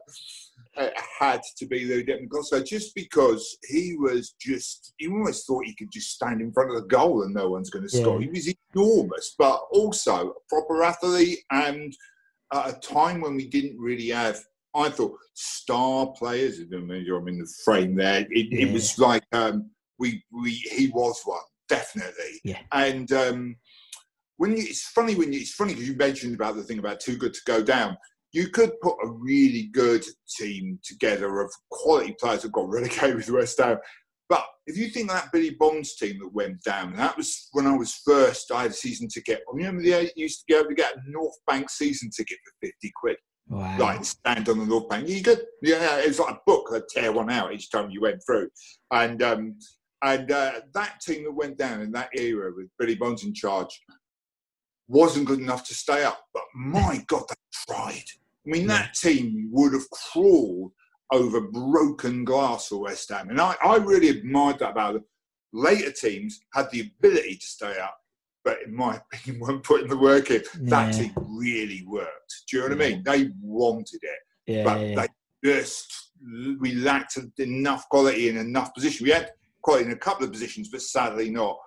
it 0.77 0.93
had 1.19 1.41
to 1.57 1.65
be 1.65 1.87
Ludek 1.87 2.27
Miklosko 2.27 2.65
just 2.65 2.93
because 2.93 3.57
he 3.67 3.95
was 3.97 4.35
just, 4.39 4.93
you 4.99 5.11
almost 5.11 5.47
thought 5.47 5.65
he 5.65 5.75
could 5.75 5.91
just 5.91 6.11
stand 6.11 6.41
in 6.41 6.51
front 6.51 6.69
of 6.69 6.75
the 6.75 6.87
goal 6.87 7.23
and 7.23 7.33
no 7.33 7.49
one's 7.49 7.69
going 7.69 7.87
to 7.87 7.89
score. 7.89 8.19
He 8.19 8.27
was 8.27 8.53
enormous, 8.75 9.35
but 9.37 9.61
also 9.71 10.29
a 10.29 10.33
proper 10.49 10.83
athlete 10.83 11.39
and 11.51 11.93
at 12.53 12.69
a 12.69 12.79
time 12.79 13.21
when 13.21 13.35
we 13.35 13.47
didn't 13.47 13.79
really 13.79 14.09
have, 14.09 14.39
I 14.75 14.89
thought, 14.89 15.17
star 15.33 16.07
players. 16.07 16.59
I 16.59 16.65
don't 16.69 16.87
know 16.87 16.95
if 16.95 17.07
I'm 17.07 17.27
in 17.27 17.39
the 17.39 17.51
frame 17.63 17.95
there. 17.95 18.21
It, 18.29 18.51
it 18.51 18.71
was 18.71 18.99
like 18.99 19.23
um, 19.31 19.71
we, 19.97 20.23
we, 20.31 20.51
he 20.51 20.87
was 20.87 21.21
one, 21.25 21.39
definitely. 21.69 22.41
Yeah. 22.43 22.59
And 22.71 23.11
um, 23.11 23.55
when 24.37 24.51
you, 24.51 24.63
it's 24.63 24.87
funny 24.87 25.15
when 25.15 25.33
you, 25.33 25.39
it's 25.39 25.53
funny 25.53 25.73
because 25.73 25.87
you 25.87 25.95
mentioned 25.95 26.35
about 26.35 26.55
the 26.55 26.63
thing 26.63 26.79
about 26.79 26.99
too 26.99 27.17
good 27.17 27.33
to 27.33 27.41
go 27.45 27.63
down. 27.63 27.97
You 28.31 28.49
could 28.49 28.73
put 28.81 28.97
a 29.03 29.09
really 29.09 29.69
good 29.71 30.03
team 30.37 30.79
together 30.83 31.39
of 31.39 31.49
quality 31.71 32.15
players 32.19 32.41
that 32.41 32.51
got 32.51 32.69
relegated 32.69 33.15
with 33.15 33.29
West 33.29 33.59
Ham. 33.59 33.77
But 34.27 34.45
if 34.65 34.77
you 34.77 34.89
think 34.89 35.09
that 35.09 35.31
Billy 35.31 35.51
Bonds 35.51 35.95
team 35.95 36.19
that 36.19 36.33
went 36.33 36.63
down, 36.63 36.95
that 36.95 37.15
was 37.15 37.47
when 37.51 37.67
I 37.67 37.77
was 37.77 38.01
first. 38.05 38.51
I 38.51 38.63
had 38.63 38.71
a 38.71 38.73
season 38.73 39.07
ticket. 39.07 39.41
I 39.47 39.55
remember 39.55 39.83
the 39.83 40.11
you 40.15 40.23
used 40.23 40.39
to 40.39 40.45
be 40.47 40.55
able 40.55 40.69
to 40.69 40.75
get 40.75 40.95
a 40.95 40.99
North 41.07 41.35
Bank 41.47 41.69
season 41.69 42.09
ticket 42.09 42.39
for 42.43 42.67
fifty 42.67 42.91
quid. 42.99 43.17
wow. 43.47 43.77
Like 43.77 44.03
stand 44.03 44.49
on 44.49 44.57
the 44.57 44.65
North 44.65 44.89
Bank. 44.89 45.07
You 45.07 45.21
could, 45.21 45.45
yeah, 45.61 45.99
it 45.99 46.07
was 46.07 46.19
like 46.19 46.33
a 46.33 46.39
book. 46.47 46.71
I'd 46.73 46.87
tear 46.89 47.11
one 47.11 47.29
out 47.29 47.53
each 47.53 47.69
time 47.69 47.91
you 47.91 48.01
went 48.01 48.21
through, 48.25 48.49
and 48.91 49.21
um, 49.21 49.55
and 50.03 50.31
uh, 50.31 50.61
that 50.73 50.99
team 51.01 51.23
that 51.23 51.31
went 51.31 51.57
down 51.57 51.81
in 51.81 51.91
that 51.93 52.09
era 52.13 52.51
with 52.55 52.67
Billy 52.77 52.95
Bonds 52.95 53.23
in 53.23 53.33
charge 53.33 53.81
wasn't 54.87 55.25
good 55.25 55.39
enough 55.39 55.65
to 55.67 55.73
stay 55.73 56.03
up. 56.03 56.25
But 56.33 56.43
my 56.53 57.03
God, 57.07 57.23
they 57.29 57.35
tried. 57.73 58.03
I 58.45 58.49
mean, 58.49 58.67
that 58.67 58.93
team 58.93 59.49
would 59.51 59.73
have 59.73 59.89
crawled 59.89 60.71
over 61.11 61.41
broken 61.41 62.23
glass 62.23 62.67
for 62.67 62.77
West 62.77 63.09
Ham, 63.09 63.29
and 63.29 63.39
I, 63.39 63.55
I 63.63 63.77
really 63.77 64.09
admired 64.09 64.59
that 64.59 64.71
about 64.71 64.93
them. 64.93 65.05
Later 65.53 65.91
teams 65.91 66.41
had 66.53 66.69
the 66.71 66.81
ability 66.81 67.37
to 67.37 67.45
stay 67.45 67.79
up, 67.79 67.97
but 68.43 68.57
in 68.65 68.75
my 68.75 68.99
opinion, 69.13 69.41
weren't 69.41 69.63
putting 69.63 69.87
the 69.87 69.97
work 69.97 70.29
in. 70.29 70.43
That 70.61 70.93
team 70.93 71.13
really 71.15 71.83
worked. 71.87 72.43
Do 72.49 72.57
you 72.57 72.63
know 72.63 72.75
what 72.75 72.85
I 72.85 72.89
mean? 72.89 73.03
They 73.03 73.31
wanted 73.41 74.01
it, 74.03 74.19
yeah, 74.45 74.63
but 74.63 74.79
yeah, 74.79 74.85
yeah. 74.85 74.95
they 74.95 75.07
just 75.51 76.11
we 76.59 76.75
lacked 76.75 77.17
enough 77.39 77.87
quality 77.89 78.29
in 78.29 78.37
enough 78.37 78.73
position. 78.73 79.05
We 79.05 79.11
had 79.11 79.31
quality 79.65 79.85
in 79.85 79.91
a 79.91 79.95
couple 80.07 80.23
of 80.25 80.31
positions, 80.31 80.69
but 80.69 80.81
sadly 80.81 81.29
not 81.29 81.57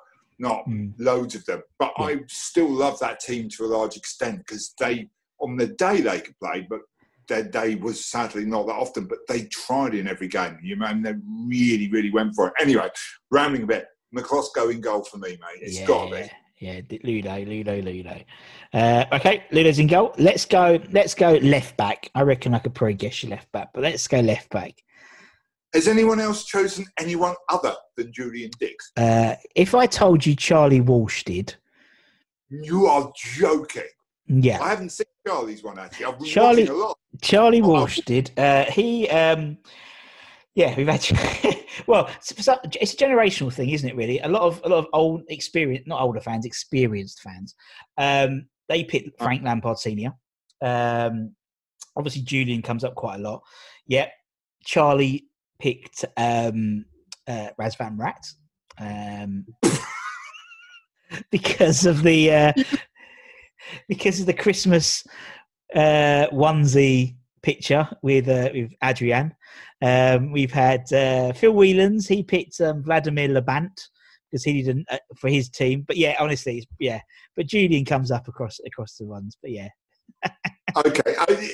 not 0.40 0.64
Mm. 0.68 0.92
loads 0.98 1.34
of 1.34 1.44
them. 1.46 1.60
But 1.80 1.92
Yeah. 1.98 2.04
I 2.04 2.20
still 2.28 2.70
love 2.70 2.96
that 3.00 3.18
team 3.18 3.48
to 3.48 3.64
a 3.64 3.72
large 3.76 3.96
extent 3.96 4.38
because 4.38 4.72
they, 4.78 5.08
on 5.40 5.56
the 5.56 5.66
day 5.66 6.00
they 6.00 6.20
could 6.20 6.38
play, 6.38 6.64
but 6.70 6.82
their 7.26 7.42
day 7.42 7.74
was 7.74 8.04
sadly 8.04 8.44
not 8.44 8.68
that 8.68 8.76
often. 8.76 9.06
But 9.06 9.18
they 9.26 9.46
tried 9.46 9.94
in 9.96 10.06
every 10.06 10.28
game, 10.28 10.56
you 10.62 10.76
know, 10.76 10.94
they 11.02 11.14
really, 11.48 11.88
really 11.90 12.12
went 12.12 12.36
for 12.36 12.46
it. 12.48 12.54
Anyway, 12.60 12.88
rambling 13.32 13.64
a 13.64 13.66
bit. 13.66 13.86
Miklosko 14.16 14.70
in 14.72 14.80
goal 14.80 15.02
for 15.02 15.18
me, 15.18 15.30
mate. 15.30 15.60
It's 15.60 15.80
yeah, 15.80 15.86
got 15.86 16.08
to 16.10 16.22
be. 16.22 16.30
Yeah, 16.60 16.80
Ludo, 17.02 17.36
Ludo, 17.44 17.82
Ludo. 17.82 18.20
Uh, 18.72 19.04
okay, 19.12 19.44
Ludo's 19.50 19.80
in 19.80 19.88
goal. 19.88 20.14
Let's 20.18 20.44
go. 20.44 20.80
Let's 20.92 21.14
go 21.14 21.32
left 21.42 21.76
back. 21.76 22.10
I 22.14 22.22
reckon 22.22 22.54
I 22.54 22.60
could 22.60 22.74
probably 22.74 22.94
guess 22.94 23.22
your 23.24 23.30
left 23.30 23.50
back, 23.50 23.70
but 23.74 23.82
let's 23.82 24.06
go 24.06 24.20
left 24.20 24.50
back. 24.50 24.74
Has 25.74 25.86
anyone 25.88 26.18
else 26.20 26.44
chosen 26.44 26.86
anyone 26.98 27.34
other 27.50 27.74
than 27.96 28.12
Julian 28.12 28.50
Dicks? 28.58 28.90
Uh, 28.96 29.34
if 29.54 29.74
I 29.74 29.86
told 29.86 30.24
you 30.24 30.34
Charlie 30.34 30.80
Walsh 30.80 31.24
did, 31.24 31.54
You 32.48 32.86
are 32.86 33.12
joking. 33.16 33.82
yeah, 34.26 34.60
I 34.62 34.70
haven't 34.70 34.90
seen 34.90 35.06
Charlie's 35.26 35.62
one 35.62 35.78
actually. 35.78 36.06
I've 36.06 36.18
been 36.18 36.26
Charlie- 36.28 36.62
watching 36.64 36.74
a 36.74 36.78
lot. 36.78 36.98
Charlie 37.20 37.60
Oh, 37.62 37.68
Walsh 37.68 38.00
did. 38.06 38.30
Uh, 38.38 38.64
he, 38.66 39.08
um, 39.10 39.58
yeah, 40.54 40.74
we've 40.76 40.88
had. 40.88 41.06
well, 41.86 42.08
it's, 42.16 42.32
it's 42.32 42.48
a 42.94 42.96
generational 42.96 43.52
thing, 43.52 43.70
isn't 43.70 43.88
it? 43.88 43.94
Really, 43.96 44.18
a 44.20 44.28
lot 44.28 44.42
of 44.42 44.60
a 44.64 44.68
lot 44.68 44.78
of 44.78 44.86
old, 44.92 45.22
experience, 45.28 45.86
not 45.86 46.00
older 46.00 46.20
fans, 46.20 46.46
experienced 46.46 47.20
fans. 47.22 47.54
Um, 47.98 48.46
they 48.68 48.84
picked 48.84 49.18
Frank 49.22 49.42
Lampard 49.44 49.78
senior. 49.78 50.12
Um, 50.62 51.34
obviously, 51.96 52.22
Julian 52.22 52.62
comes 52.62 52.84
up 52.84 52.94
quite 52.94 53.16
a 53.16 53.22
lot. 53.22 53.42
Yeah, 53.86 54.08
Charlie 54.64 55.26
picked 55.58 56.04
um, 56.16 56.84
uh, 57.26 57.48
Razvan 57.60 57.98
Rat. 57.98 58.26
Um, 58.80 59.46
because 61.30 61.86
of 61.86 62.02
the 62.02 62.32
uh, 62.32 62.52
because 63.88 64.20
of 64.20 64.26
the 64.26 64.34
Christmas 64.34 65.04
uh, 65.74 66.26
onesie 66.32 67.16
picture 67.42 67.88
with 68.02 68.28
uh, 68.28 68.50
with 68.52 68.72
Adrian. 68.82 69.34
Um, 69.80 70.32
we've 70.32 70.52
had 70.52 70.92
uh, 70.92 71.32
Phil 71.32 71.52
Whelans. 71.52 72.08
He 72.08 72.22
picked 72.22 72.60
um, 72.60 72.82
Vladimir 72.82 73.28
Labant 73.28 73.88
because 74.30 74.44
he 74.44 74.62
didn't 74.62 74.86
uh, 74.90 74.98
for 75.16 75.28
his 75.28 75.48
team. 75.48 75.84
But 75.86 75.96
yeah, 75.96 76.16
honestly, 76.18 76.66
yeah. 76.78 77.00
But 77.36 77.46
Julian 77.46 77.84
comes 77.84 78.10
up 78.10 78.28
across 78.28 78.58
across 78.66 78.96
the 78.96 79.06
ones. 79.06 79.36
But 79.40 79.52
yeah, 79.52 79.68
Okay, 80.76 81.14
I, 81.18 81.50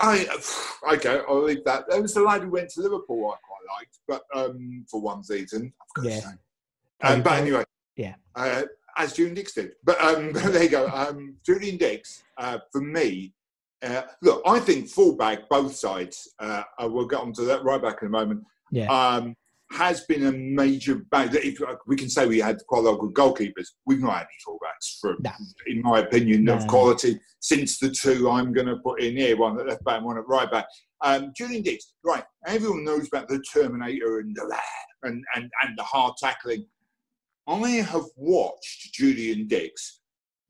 I, 0.00 0.94
okay, 0.94 1.20
I'll 1.28 1.42
leave 1.42 1.64
that. 1.64 1.84
There 1.88 2.00
was 2.00 2.16
a 2.16 2.22
lad 2.22 2.42
who 2.42 2.50
went 2.50 2.70
to 2.70 2.80
Liverpool 2.80 3.30
I 3.30 3.36
quite 3.46 3.78
liked, 3.78 3.98
but 4.08 4.22
um, 4.34 4.84
for 4.90 5.00
one 5.00 5.22
season, 5.22 5.72
I've 5.80 6.02
got 6.02 6.10
Yeah. 6.10 6.20
to 6.20 6.26
say. 6.26 6.32
Um, 7.02 7.22
but 7.22 7.32
anyway, 7.38 7.64
Yeah. 7.96 8.14
uh, 8.34 8.62
as 8.96 9.12
Julian 9.12 9.34
Dicks 9.34 9.54
did. 9.54 9.72
But 9.84 10.00
um, 10.02 10.32
there 10.52 10.62
you 10.62 10.68
go. 10.70 10.88
Um, 10.88 11.36
Julian 11.44 11.76
Dicks, 11.76 12.22
uh, 12.38 12.58
for 12.72 12.80
me, 12.80 13.34
Uh, 13.82 14.02
look, 14.22 14.40
I 14.46 14.60
think 14.60 14.88
fullback, 14.88 15.46
both 15.50 15.74
sides, 15.76 16.32
uh, 16.38 16.62
uh, 16.78 16.88
we'll 16.88 17.06
get 17.06 17.20
onto 17.20 17.44
that 17.44 17.62
right 17.64 17.82
back 17.82 17.98
in 18.00 18.08
a 18.08 18.10
moment, 18.10 18.42
Yeah. 18.70 18.88
um, 18.88 19.36
has 19.72 20.02
been 20.02 20.26
a 20.26 20.32
major 20.32 20.96
bang. 21.10 21.30
If, 21.32 21.60
uh, 21.60 21.76
we 21.86 21.96
can 21.96 22.08
say 22.08 22.26
we 22.26 22.38
had 22.38 22.58
quite 22.68 22.80
a 22.80 22.82
lot 22.82 22.94
of 22.94 23.00
good 23.00 23.14
goalkeepers. 23.14 23.68
We've 23.86 24.00
not 24.00 24.18
had 24.18 24.26
any 24.26 24.38
fullbacks, 24.46 25.00
from, 25.00 25.16
No. 25.20 25.30
in 25.66 25.82
my 25.82 26.00
opinion, 26.00 26.44
No, 26.44 26.54
of 26.54 26.66
quality 26.66 27.18
since 27.40 27.78
the 27.78 27.90
two 27.90 28.30
I'm 28.30 28.52
going 28.52 28.66
to 28.66 28.76
put 28.76 29.02
in 29.02 29.16
here 29.16 29.36
one 29.36 29.58
at 29.58 29.66
left 29.66 29.84
back, 29.84 30.02
one 30.02 30.18
at 30.18 30.26
right 30.26 30.50
back. 30.50 30.66
Um, 31.02 31.32
Julian 31.36 31.62
Dicks, 31.62 31.92
right? 32.04 32.24
Everyone 32.46 32.84
knows 32.84 33.08
about 33.08 33.28
the 33.28 33.42
Terminator 33.52 34.20
and 34.20 34.34
the 34.34 34.58
and, 35.02 35.22
and, 35.34 35.50
and 35.62 35.76
the 35.78 35.82
hard 35.82 36.14
tackling. 36.18 36.66
I 37.46 37.68
have 37.68 38.04
watched 38.16 38.94
Julian 38.94 39.46
Dicks 39.46 40.00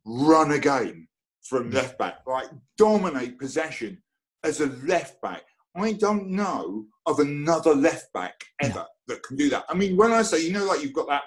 run 0.04 0.52
a 0.52 0.58
game 0.58 1.08
from 1.42 1.70
left 1.70 1.98
back, 1.98 2.18
like 2.26 2.48
dominate 2.78 3.38
possession 3.38 4.02
as 4.44 4.60
a 4.60 4.66
left 4.84 5.20
back. 5.20 5.42
I 5.76 5.92
don't 5.94 6.28
know 6.28 6.84
of 7.06 7.18
another 7.18 7.74
left 7.74 8.12
back 8.12 8.34
ever 8.62 8.86
that 9.08 9.22
can 9.22 9.36
do 9.36 9.48
that. 9.50 9.64
I 9.68 9.74
mean, 9.74 9.96
when 9.96 10.12
I 10.12 10.22
say, 10.22 10.42
you 10.44 10.52
know, 10.52 10.64
like 10.64 10.82
you've 10.82 10.92
got 10.92 11.08
that 11.08 11.22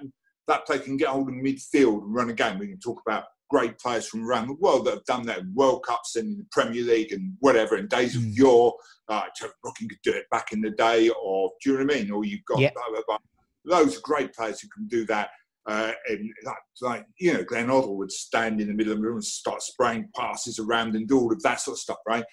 that 0.47 0.65
player 0.65 0.79
can 0.79 0.95
get 0.97 1.09
hold 1.09 1.27
of 1.27 1.35
midfield 1.35 2.03
and 2.03 2.15
run 2.15 2.29
a 2.29 2.33
game. 2.33 2.57
We 2.57 2.67
can 2.67 2.79
talk 2.79 3.01
about 3.05 3.25
great 3.49 3.77
players 3.79 4.07
from 4.07 4.25
around 4.25 4.47
the 4.47 4.53
world 4.53 4.85
that 4.85 4.93
have 4.93 5.03
done 5.05 5.25
that 5.25 5.39
in 5.39 5.53
World 5.53 5.85
Cups 5.85 6.15
and 6.15 6.25
in 6.31 6.37
the 6.37 6.45
Premier 6.51 6.83
League 6.83 7.11
and 7.11 7.33
whatever 7.39 7.75
in 7.77 7.87
days 7.87 8.15
of 8.15 8.21
Mm. 8.21 8.37
yore. 8.37 8.73
Uh, 9.09 9.23
Brooking 9.61 9.89
could 9.89 9.99
do 10.03 10.11
it 10.13 10.25
back 10.31 10.53
in 10.53 10.61
the 10.61 10.71
day, 10.71 11.09
or 11.09 11.51
do 11.61 11.71
you 11.71 11.77
know 11.77 11.83
what 11.85 11.93
I 11.95 11.99
mean? 11.99 12.11
Or 12.11 12.23
you've 12.25 12.45
got 12.45 12.59
Yeah. 12.59 12.71
blah, 12.73 12.89
blah, 12.89 13.01
blah. 13.07 13.17
loads 13.65 13.97
of 13.97 14.03
great 14.03 14.33
players 14.33 14.61
who 14.61 14.69
can 14.69 14.87
do 14.87 15.05
that. 15.07 15.29
Uh, 15.65 15.91
and 16.07 16.29
like, 16.45 16.55
like, 16.79 17.05
you 17.19 17.33
know, 17.33 17.43
Glenn 17.43 17.67
Hoddle 17.67 17.97
would 17.97 18.11
stand 18.13 18.61
in 18.61 18.69
the 18.69 18.73
middle 18.73 18.93
of 18.93 18.99
the 18.99 19.03
room 19.03 19.15
and 19.17 19.23
start 19.25 19.61
spraying 19.61 20.09
passes 20.15 20.57
around 20.57 20.95
and 20.95 21.05
do 21.05 21.19
all 21.19 21.33
of 21.33 21.41
that 21.43 21.59
sort 21.59 21.75
of 21.75 21.79
stuff, 21.79 21.97
right? 22.07 22.23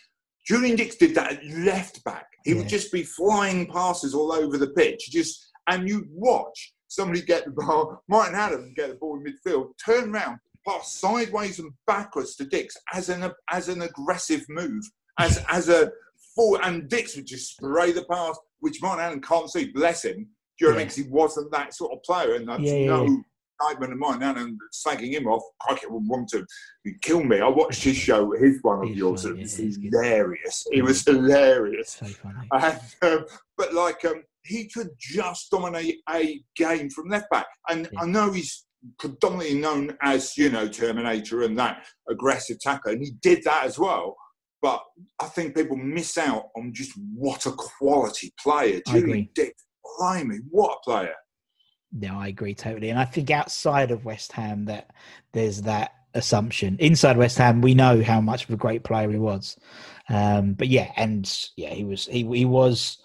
Julian 0.47 0.77
Dicks 0.77 0.97
did 0.97 1.15
that 1.15 1.33
at 1.33 1.45
left 1.47 2.05
back. 2.05 2.27
He 2.45 2.51
Yeah. 2.53 2.59
would 2.59 2.69
just 2.69 2.93
be 2.93 3.03
flying 3.03 3.67
passes 3.67 4.15
all 4.15 4.33
over 4.33 4.59
the 4.59 4.69
pitch, 4.71 5.11
just 5.11 5.51
and 5.69 5.89
you'd 5.89 6.09
watch 6.11 6.75
somebody 6.89 7.23
get 7.23 7.45
the 7.47 7.51
ball, 7.51 8.03
Martin 8.09 8.35
Adam 8.35 8.73
get 8.77 8.89
the 8.91 8.95
ball 8.97 9.17
in 9.17 9.25
midfield, 9.25 9.71
turn 9.85 10.13
round, 10.13 10.39
pass 10.67 10.93
sideways 11.01 11.59
and 11.59 11.73
backwards 11.87 12.37
to 12.37 12.45
Dicks 12.45 12.77
as 12.93 13.09
an 13.09 13.31
as 13.51 13.69
an 13.69 13.83
aggressive 13.83 14.45
move, 14.49 14.83
as 15.19 15.43
as 15.49 15.69
a 15.69 15.91
full, 16.35 16.59
and 16.63 16.89
Dicks 16.89 17.17
would 17.17 17.27
just 17.27 17.57
spray 17.57 17.93
the 17.93 18.05
pass, 18.05 18.37
which 18.61 18.83
Martin 18.83 19.05
Adam 19.05 19.21
can't 19.23 19.51
see. 19.51 19.71
Bless 19.73 20.05
him. 20.05 20.29
Do 20.59 20.67
you 20.67 20.67
know 20.67 20.69
what 20.69 20.75
I 20.75 20.79
mean? 20.79 20.79
Yeah. 20.81 20.85
'Cause 20.89 20.97
he 20.97 21.03
wasn't 21.11 21.51
that 21.53 21.75
sort 21.75 21.93
of 21.93 22.03
player, 22.03 22.35
and 22.35 22.47
that's 22.49 22.63
Yeah, 22.63 22.75
yeah, 22.75 22.87
no 22.87 23.25
indictment 23.61 23.93
of 23.93 23.99
mine. 23.99 24.23
And 24.23 24.59
slagging 24.73 25.13
him 25.13 25.27
off, 25.27 25.43
I 25.69 25.73
wouldn't 25.89 26.11
want 26.11 26.29
to 26.31 26.45
kill 27.03 27.23
me. 27.23 27.41
I 27.41 27.49
watched 27.49 27.85
his 27.85 27.97
show, 27.97 28.33
his 28.33 28.59
one 28.63 28.83
of 28.83 28.89
He's 28.89 28.97
yours. 28.97 29.23
funny, 29.23 29.41
It 29.41 29.43
was 29.43 29.59
yeah, 29.59 29.65
he's 29.65 29.79
hilarious. 29.83 30.67
It 30.73 30.83
was 30.83 31.05
hilarious. 31.05 31.91
So 31.91 32.07
funny. 32.07 32.49
And, 32.53 32.81
um, 33.03 33.25
but 33.57 33.75
like 33.75 34.05
um, 34.05 34.23
he 34.45 34.69
could 34.69 34.91
just 34.99 35.51
dominate 35.51 35.99
a 36.11 36.41
game 36.57 36.91
from 36.91 37.09
left 37.09 37.31
back, 37.31 37.47
and 37.69 37.89
Yeah. 37.93 38.01
I 38.03 38.07
know 38.07 38.31
he's 38.33 38.67
predominantly 38.99 39.59
known 39.59 39.97
as 40.03 40.37
you 40.37 40.51
know 40.51 40.69
Terminator 40.69 41.43
and 41.43 41.59
that 41.59 41.87
aggressive 42.11 42.61
tackler, 42.61 42.93
and 42.93 43.03
he 43.03 43.13
did 43.23 43.43
that 43.45 43.65
as 43.65 43.79
well. 43.79 44.17
But 44.61 44.83
I 45.21 45.27
think 45.27 45.55
people 45.55 45.77
miss 45.77 46.17
out 46.17 46.45
on 46.57 46.73
just 46.73 46.93
what 47.15 47.45
a 47.47 47.53
quality 47.53 48.33
player. 48.43 48.81
Julian 48.87 49.05
agree. 49.11 49.31
Dick, 49.35 49.55
blimey, 49.99 50.39
what 50.51 50.79
a 50.79 50.91
player! 50.91 51.15
No, 51.97 52.19
I 52.19 52.29
agree 52.29 52.55
totally. 52.55 52.91
And 52.91 52.99
I 52.99 53.05
think 53.05 53.31
outside 53.31 53.93
of 53.93 54.05
West 54.05 54.33
Ham 54.33 54.65
that 54.65 54.91
there's 55.33 55.63
that 55.63 55.93
assumption. 56.15 56.77
Inside 56.81 57.17
West 57.17 57.39
Ham, 57.39 57.61
we 57.61 57.75
know 57.75 58.03
how 58.03 58.21
much 58.21 58.45
of 58.45 58.51
a 58.51 58.57
great 58.57 58.83
player 58.83 59.11
he 59.11 59.19
was. 59.19 59.57
Um, 60.09 60.55
but 60.55 60.69
yeah, 60.69 60.91
and 60.97 61.33
yeah, 61.57 61.71
he 61.71 61.85
was 61.85 62.07
he 62.07 62.25
he 62.27 62.45
was 62.45 62.99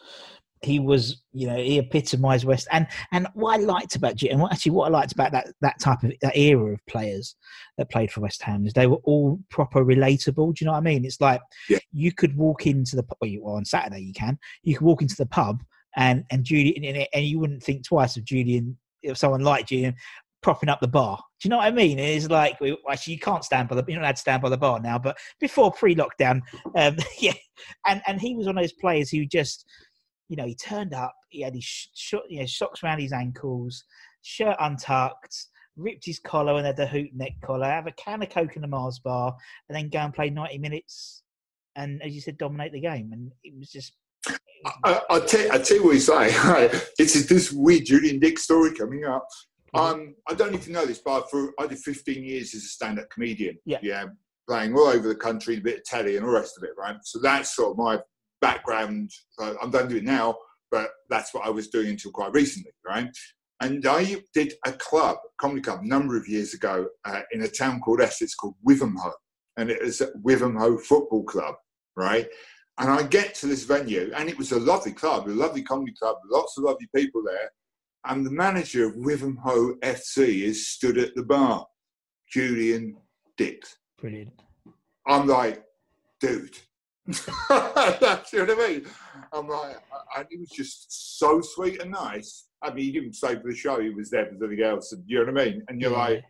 he 0.62 0.80
was 0.80 1.22
you 1.32 1.48
know 1.48 1.56
he 1.56 1.80
epitomised 1.80 2.44
West 2.44 2.68
and 2.72 2.86
and 3.14 3.28
what 3.34 3.60
I 3.60 3.64
liked 3.64 3.96
about 3.96 4.16
G 4.16 4.30
and 4.30 4.42
what 4.42 4.52
actually 4.52 4.74
what 4.74 4.88
I 4.88 4.90
liked 4.90 5.14
about 5.14 5.32
that 5.32 5.54
that 5.62 5.80
type 5.80 6.04
of 6.04 6.12
that 6.22 6.36
era 6.36 6.74
of 6.74 6.86
players 6.86 7.36
that 7.78 7.90
played 7.90 8.12
for 8.12 8.22
West 8.22 8.42
Ham 8.44 8.66
is 8.66 8.74
they 8.74 8.88
were 8.88 9.00
all 9.04 9.40
proper 9.50 9.86
relatable. 9.86 10.56
Do 10.56 10.64
you 10.64 10.66
know 10.66 10.74
what 10.74 10.80
I 10.80 10.82
mean? 10.82 11.06
It's 11.06 11.22
like 11.22 11.42
Yeah. 11.70 11.80
you 11.94 12.12
could 12.12 12.36
walk 12.36 12.68
into 12.68 12.96
the 12.98 13.06
well, 13.22 13.30
you, 13.30 13.44
well 13.44 13.56
on 13.56 13.66
Saturday 13.66 14.02
you 14.02 14.14
can 14.14 14.38
you 14.64 14.76
could 14.78 14.86
walk 14.86 15.02
into 15.02 15.16
the 15.16 15.28
pub 15.28 15.64
and 16.00 16.24
and 16.32 16.46
Julian 16.46 17.08
and, 17.14 17.26
you 17.26 17.40
wouldn't 17.40 17.62
think 17.62 17.86
twice 17.86 18.16
of 18.18 18.24
Julian 18.24 18.78
if 19.04 19.18
someone 19.18 19.42
like 19.42 19.68
Julian 19.68 19.96
propping 20.42 20.70
up 20.70 20.80
the 20.80 20.88
bar. 20.88 21.18
Do 21.42 21.48
you 21.48 21.50
know 21.50 21.58
what 21.58 21.68
I 21.68 21.72
mean? 21.72 22.00
It's 22.00 22.30
like 22.30 22.58
actually 22.90 23.14
you 23.14 23.20
can't 23.20 23.44
stand 23.44 23.68
by 23.68 23.76
the 23.76 23.84
you're 23.86 23.98
not 23.98 24.06
allowed 24.06 24.16
to 24.16 24.22
stand 24.22 24.42
by 24.42 24.50
the 24.50 24.58
bar 24.58 24.80
now, 24.80 24.98
but 24.98 25.18
before 25.40 25.72
pre-lockdown, 25.72 26.42
um, 26.76 26.96
yeah, 27.20 27.34
and 27.86 28.02
and 28.08 28.20
he 28.20 28.34
was 28.34 28.48
one 28.48 28.58
of 28.58 28.64
those 28.64 28.74
players 28.74 29.10
who 29.10 29.26
just 29.26 29.66
you 30.30 30.38
know 30.38 30.46
he 30.46 30.56
turned 30.56 30.94
up, 30.94 31.14
he 31.30 31.42
had 31.42 31.54
his 31.54 31.66
sh- 31.66 32.14
you 32.30 32.40
know 32.40 32.46
socks 32.46 32.82
around 32.82 33.00
his 33.00 33.14
ankles, 33.14 33.84
shirt 34.24 34.56
untucked. 34.60 35.48
Ripped 35.78 36.06
his 36.06 36.20
collar 36.20 36.56
and 36.58 36.66
had 36.66 36.76
the 36.76 36.86
hoot 36.86 37.12
neck 37.14 37.32
collar, 37.42 37.64
have 37.64 37.88
a 37.88 37.94
can 37.94 38.22
of 38.22 38.28
Coke 38.30 38.58
in 38.58 38.62
the 38.62 38.68
Mars 38.68 39.00
bar, 39.00 39.34
and 39.70 39.78
then 39.78 39.88
go 39.88 40.00
and 40.00 40.14
play 40.14 40.30
90 40.30 40.58
minutes 40.58 41.24
and, 41.78 42.04
as 42.04 42.14
you 42.14 42.20
said, 42.20 42.38
dominate 42.38 42.74
the 42.74 42.82
game. 42.82 43.12
And 43.14 43.32
it 43.46 43.58
was 43.58 43.72
just. 43.72 43.94
I, 44.84 45.02
I, 45.10 45.20
tell, 45.22 45.52
I 45.52 45.58
tell 45.60 45.78
you 45.78 45.86
what 45.86 45.94
you 45.94 46.00
say. 46.00 46.30
it's 47.00 47.28
this 47.28 47.52
weird 47.52 47.86
Julian 47.86 48.20
Dick 48.20 48.40
story 48.40 48.74
coming 48.74 49.06
up. 49.06 49.28
Um, 49.74 50.16
I 50.28 50.34
don't 50.34 50.54
even 50.54 50.74
know 50.74 50.86
this, 50.86 51.00
but 51.00 51.30
for 51.30 51.54
I 51.60 51.68
did 51.68 51.80
15 51.80 52.24
years 52.24 52.56
as 52.56 52.64
a 52.64 52.68
stand-up 52.68 53.10
comedian. 53.10 53.58
Yeah. 53.66 53.78
yeah, 53.82 54.06
playing 54.48 54.74
all 54.74 54.88
over 54.88 55.08
the 55.08 55.16
country, 55.16 55.58
a 55.58 55.62
bit 55.62 55.78
of 55.78 55.84
telly 55.86 56.18
and 56.18 56.26
all 56.26 56.32
the 56.32 56.40
rest 56.40 56.58
of 56.58 56.64
it, 56.64 56.72
right? 56.78 56.96
So 57.04 57.20
that's 57.20 57.56
sort 57.56 57.72
of 57.72 57.78
my 57.78 58.00
background. 58.42 59.12
Uh, 59.38 59.54
I'm 59.62 59.72
done 59.72 59.88
do 59.88 59.98
it 59.98 60.04
now, 60.04 60.38
but 60.72 60.90
that's 61.10 61.34
what 61.34 61.46
I 61.46 61.50
was 61.50 61.68
doing 61.68 61.90
until 61.90 62.12
quite 62.12 62.34
recently, 62.34 62.72
right? 62.86 63.10
And 63.62 63.86
I 63.86 64.24
did 64.34 64.54
a 64.66 64.72
club, 64.72 65.18
comedy 65.40 65.62
club, 65.62 65.82
a 65.84 65.88
number 65.88 66.18
of 66.18 66.28
years 66.28 66.54
ago 66.54 66.88
uh, 67.06 67.22
in 67.32 67.42
a 67.42 67.48
town 67.48 67.82
called 67.82 68.02
Essex 68.02 68.34
called 68.34 68.56
Wivenhoe, 68.68 69.12
and 69.58 69.70
it 69.70 69.84
was 69.84 70.02
at 70.02 70.16
Wivenhoe 70.24 70.82
Football 70.82 71.24
Club, 71.24 71.56
right? 71.96 72.28
And 72.80 72.90
I 72.90 73.04
get 73.04 73.36
to 73.36 73.48
this 73.48 73.66
venue, 73.66 74.12
and 74.16 74.30
it 74.30 74.38
was 74.38 74.54
a 74.54 74.60
lovely 74.60 74.94
club, 74.94 75.28
a 75.28 75.32
lovely 75.32 75.62
comedy 75.64 75.94
club, 76.00 76.16
lots 76.32 76.58
of 76.58 76.64
lovely 76.64 76.88
people 76.96 77.22
there. 77.26 77.52
And 78.06 78.26
the 78.26 78.32
manager 78.32 78.88
of 78.88 78.96
Wivenhoe 78.96 79.78
FC 79.82 80.44
is 80.44 80.70
stood 80.70 80.98
at 80.98 81.14
the 81.16 81.24
bar, 81.24 81.68
Julian 82.32 82.96
Dicks. 83.38 83.76
Brilliant. 84.00 84.32
I'm 85.06 85.28
like, 85.28 85.64
dude. 86.22 86.58
That's 87.50 88.32
you 88.32 88.46
know 88.46 88.56
what 88.56 88.66
I 88.66 88.68
mean? 88.70 88.86
I'm 89.34 89.48
like, 89.50 89.78
and 90.16 90.26
he 90.30 90.38
was 90.38 90.50
just 90.50 91.18
so 91.20 91.42
sweet 91.42 91.82
and 91.82 91.92
nice. 91.92 92.48
I 92.62 92.72
mean, 92.72 92.86
he 92.86 92.92
didn't 92.94 93.14
say 93.14 93.36
for 93.36 93.50
the 93.50 93.56
show 93.56 93.82
he 93.82 93.90
was 93.90 94.10
there 94.10 94.26
for 94.28 94.38
something 94.40 94.62
else. 94.62 94.94
And, 94.94 95.04
you 95.06 95.26
know 95.26 95.32
what 95.34 95.42
I 95.42 95.46
mean? 95.46 95.64
And 95.68 95.82
you're 95.82 95.92
Yeah. 95.92 95.98
like, 95.98 96.24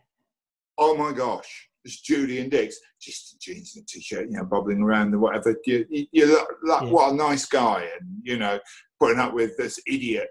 oh 0.78 0.96
my 0.96 1.12
gosh, 1.12 1.68
it's 1.84 2.00
Julian 2.00 2.48
Dicks, 2.50 2.76
just 3.00 3.40
jeans 3.40 3.74
and 3.76 3.84
a 3.84 3.86
t-shirt, 3.86 4.26
you 4.30 4.36
know, 4.36 4.44
bobbling 4.44 4.82
around 4.82 5.12
and 5.12 5.20
whatever. 5.20 5.56
You, 5.66 5.86
you, 5.88 6.06
you're 6.12 6.28
like, 6.64 6.82
Yeah. 6.82 6.90
what 6.90 7.12
a 7.12 7.16
nice 7.16 7.46
guy, 7.46 7.88
and 7.98 8.08
you 8.22 8.38
know, 8.38 8.58
putting 8.98 9.18
up 9.18 9.32
with 9.34 9.56
this 9.56 9.78
idiot, 9.86 10.28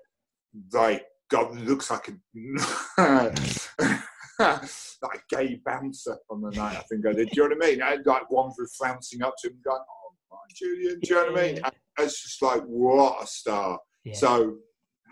like 0.74 1.04
God 1.30 1.56
looks 1.60 1.90
like 1.92 2.08
a 2.10 3.34
like 5.02 5.24
gay 5.30 5.60
bouncer 5.66 6.18
on 6.30 6.42
the 6.42 6.52
night. 6.52 6.78
I 6.78 6.82
think 6.90 7.06
I 7.06 7.14
did. 7.14 7.30
Do 7.30 7.42
you 7.42 7.50
know 7.50 7.56
what 7.56 7.66
I 7.66 7.70
mean? 7.72 7.82
I 7.82 7.90
had 7.92 8.06
like 8.06 8.30
one 8.32 8.52
for 8.56 8.68
flouncing 8.68 9.22
up 9.22 9.34
to 9.40 9.50
him, 9.50 9.58
going, 9.64 9.80
"Oh, 9.80 10.14
my 10.32 10.38
Julian," 10.56 11.00
do 11.02 11.10
you 11.10 11.16
know 11.16 11.32
what 11.32 11.40
I 11.40 11.48
mean? 11.48 11.56
And 11.64 11.74
it's 12.00 12.22
just 12.24 12.42
like 12.42 12.62
what 12.64 13.24
a 13.24 13.28
star. 13.28 13.80
Yeah. 14.06 14.14
So 14.16 14.56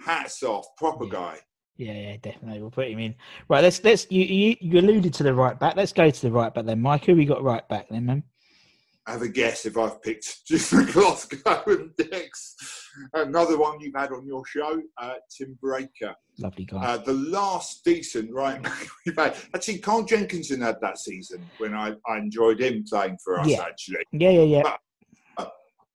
hats 0.06 0.44
off, 0.44 0.66
proper 0.78 1.06
Yeah. 1.06 1.12
guy. 1.12 1.40
Yeah, 1.78 1.94
yeah, 1.94 2.18
definitely. 2.22 2.60
We'll 2.60 2.72
put 2.72 2.88
him 2.90 3.00
in. 3.00 3.16
Right, 3.50 3.64
let's 3.64 3.84
let's 3.84 4.08
you 4.10 4.24
you, 4.24 4.56
you 4.60 4.80
alluded 4.80 5.14
to 5.16 5.24
the 5.24 5.34
right 5.34 5.58
back. 5.60 5.76
Let's 5.76 5.94
go 5.94 6.10
to 6.10 6.22
the 6.22 6.32
right 6.32 6.54
back 6.54 6.66
then. 6.66 6.82
Mike, 6.82 7.06
who 7.06 7.16
we 7.16 7.26
got 7.26 7.44
right 7.44 7.68
back 7.70 7.88
then, 7.90 8.06
man? 8.06 8.24
I 9.06 9.12
have 9.12 9.22
a 9.22 9.30
guess 9.30 9.66
if 9.66 9.78
I've 9.78 10.02
picked 10.02 10.46
Jim 10.48 10.86
Glasgow 10.92 11.64
and 11.68 11.96
Dicks. 11.96 12.56
Another 13.14 13.58
one 13.58 13.80
you've 13.80 13.96
had 13.96 14.12
on 14.12 14.26
your 14.28 14.46
show, 14.46 14.82
uh, 14.98 15.14
Tim 15.36 15.58
Breacker. 15.64 16.14
Lovely 16.40 16.66
guy. 16.66 16.78
Uh, 16.84 16.98
the 16.98 17.14
last 17.14 17.86
decent 17.86 18.34
right 18.34 18.62
back 18.64 18.86
we've 19.06 19.16
had. 19.16 19.36
Actually, 19.56 19.78
Carl 19.78 20.04
Jenkinson 20.04 20.60
had 20.60 20.76
that 20.82 20.98
season 20.98 21.48
when 21.60 21.74
I, 21.74 21.94
I 22.06 22.18
enjoyed 22.18 22.60
him 22.60 22.84
playing 22.90 23.18
for 23.24 23.40
us, 23.40 23.48
Yeah. 23.48 23.62
actually. 23.62 24.00
yeah, 24.12 24.32
yeah, 24.32 24.62
yeah. 24.64 24.76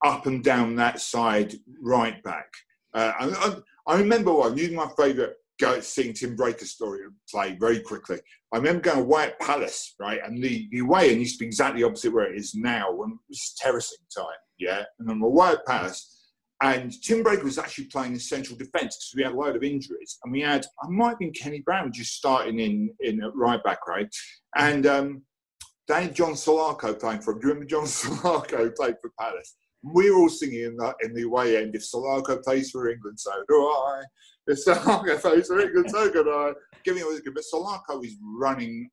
Up 0.05 0.27
and 0.27 0.43
down 0.43 0.75
that 0.77 1.01
side 1.01 1.55
right 1.81 2.21
back. 2.25 2.51
Uh, 2.95 3.13
and 3.21 3.35
I, 3.37 3.57
I 3.87 3.99
remember 3.99 4.33
one, 4.33 4.57
you 4.57 4.73
my 4.73 4.89
favourite 4.97 5.35
go 5.63 5.81
seeing 5.81 6.13
Tim 6.13 6.37
Breacker 6.37 6.65
story 6.65 7.01
play 7.31 7.57
very 7.59 7.81
quickly. 7.81 8.19
I 8.53 8.57
remember 8.57 8.81
going 8.81 9.01
away 9.01 9.25
at 9.25 9.41
Palace, 9.41 9.95
right? 10.01 10.21
And 10.25 10.43
the, 10.43 10.69
the 10.73 10.81
away 10.81 11.11
end 11.11 11.21
used 11.21 11.39
to 11.39 11.45
be 11.45 11.47
exactly 11.47 11.85
opposite 11.85 12.13
where 12.13 12.33
it 12.33 12.37
is 12.37 12.55
now 12.55 12.93
when 12.93 13.13
it 13.13 13.19
was 13.29 13.55
terracing 13.59 13.99
time, 14.15 14.27
yeah? 14.59 14.83
And 14.99 15.11
I'm 15.11 15.23
at 15.25 15.65
Palace. 15.67 16.19
And 16.63 16.93
Tim 17.03 17.25
Breacker 17.25 17.45
was 17.45 17.59
actually 17.59 17.87
playing 17.87 18.13
in 18.13 18.21
central 18.21 18.57
defence 18.57 18.97
because 18.97 19.13
we 19.17 19.23
had 19.23 19.33
a 19.33 19.37
load 19.37 19.57
of 19.57 19.63
injuries. 19.63 20.19
And 20.23 20.33
we 20.33 20.41
had, 20.41 20.67
I 20.83 20.89
might 20.89 21.11
have 21.11 21.19
been 21.19 21.33
Kenny 21.33 21.61
Brown 21.61 21.93
just 21.93 22.15
starting 22.15 22.59
in, 22.59 22.91
in 23.01 23.23
at 23.23 23.35
right 23.35 23.63
back, 23.65 23.87
right? 23.87 24.09
And 24.57 24.87
um, 24.87 25.23
had 25.89 26.15
John 26.15 26.33
Salako 26.33 26.99
playing 26.99 27.23
for. 27.23 27.35
Do 27.35 27.41
you 27.43 27.49
remember 27.55 27.67
John 27.67 27.85
Salako 27.87 28.75
played 28.77 28.97
for 29.01 29.13
Palace? 29.19 29.57
We're 29.83 30.15
all 30.15 30.29
singing 30.29 30.63
in 30.63 30.77
the, 30.77 30.95
in 31.03 31.15
the 31.15 31.23
away 31.23 31.57
end. 31.57 31.75
If 31.75 31.83
Salako 31.83 32.43
plays 32.43 32.71
for 32.71 32.89
England, 32.89 33.19
so 33.19 33.33
do 33.49 33.55
I. 33.55 34.03
If 34.47 34.65
Salako 34.65 35.21
plays 35.21 35.47
for 35.47 35.61
England, 35.61 35.91
so 35.91 36.11
do 36.11 36.31
I. 36.31 36.53
Give 36.85 36.97
this 36.97 37.21
good. 37.21 37.35
But 37.35 37.45
Salako 37.53 38.05
is 38.05 38.17
running 38.23 38.91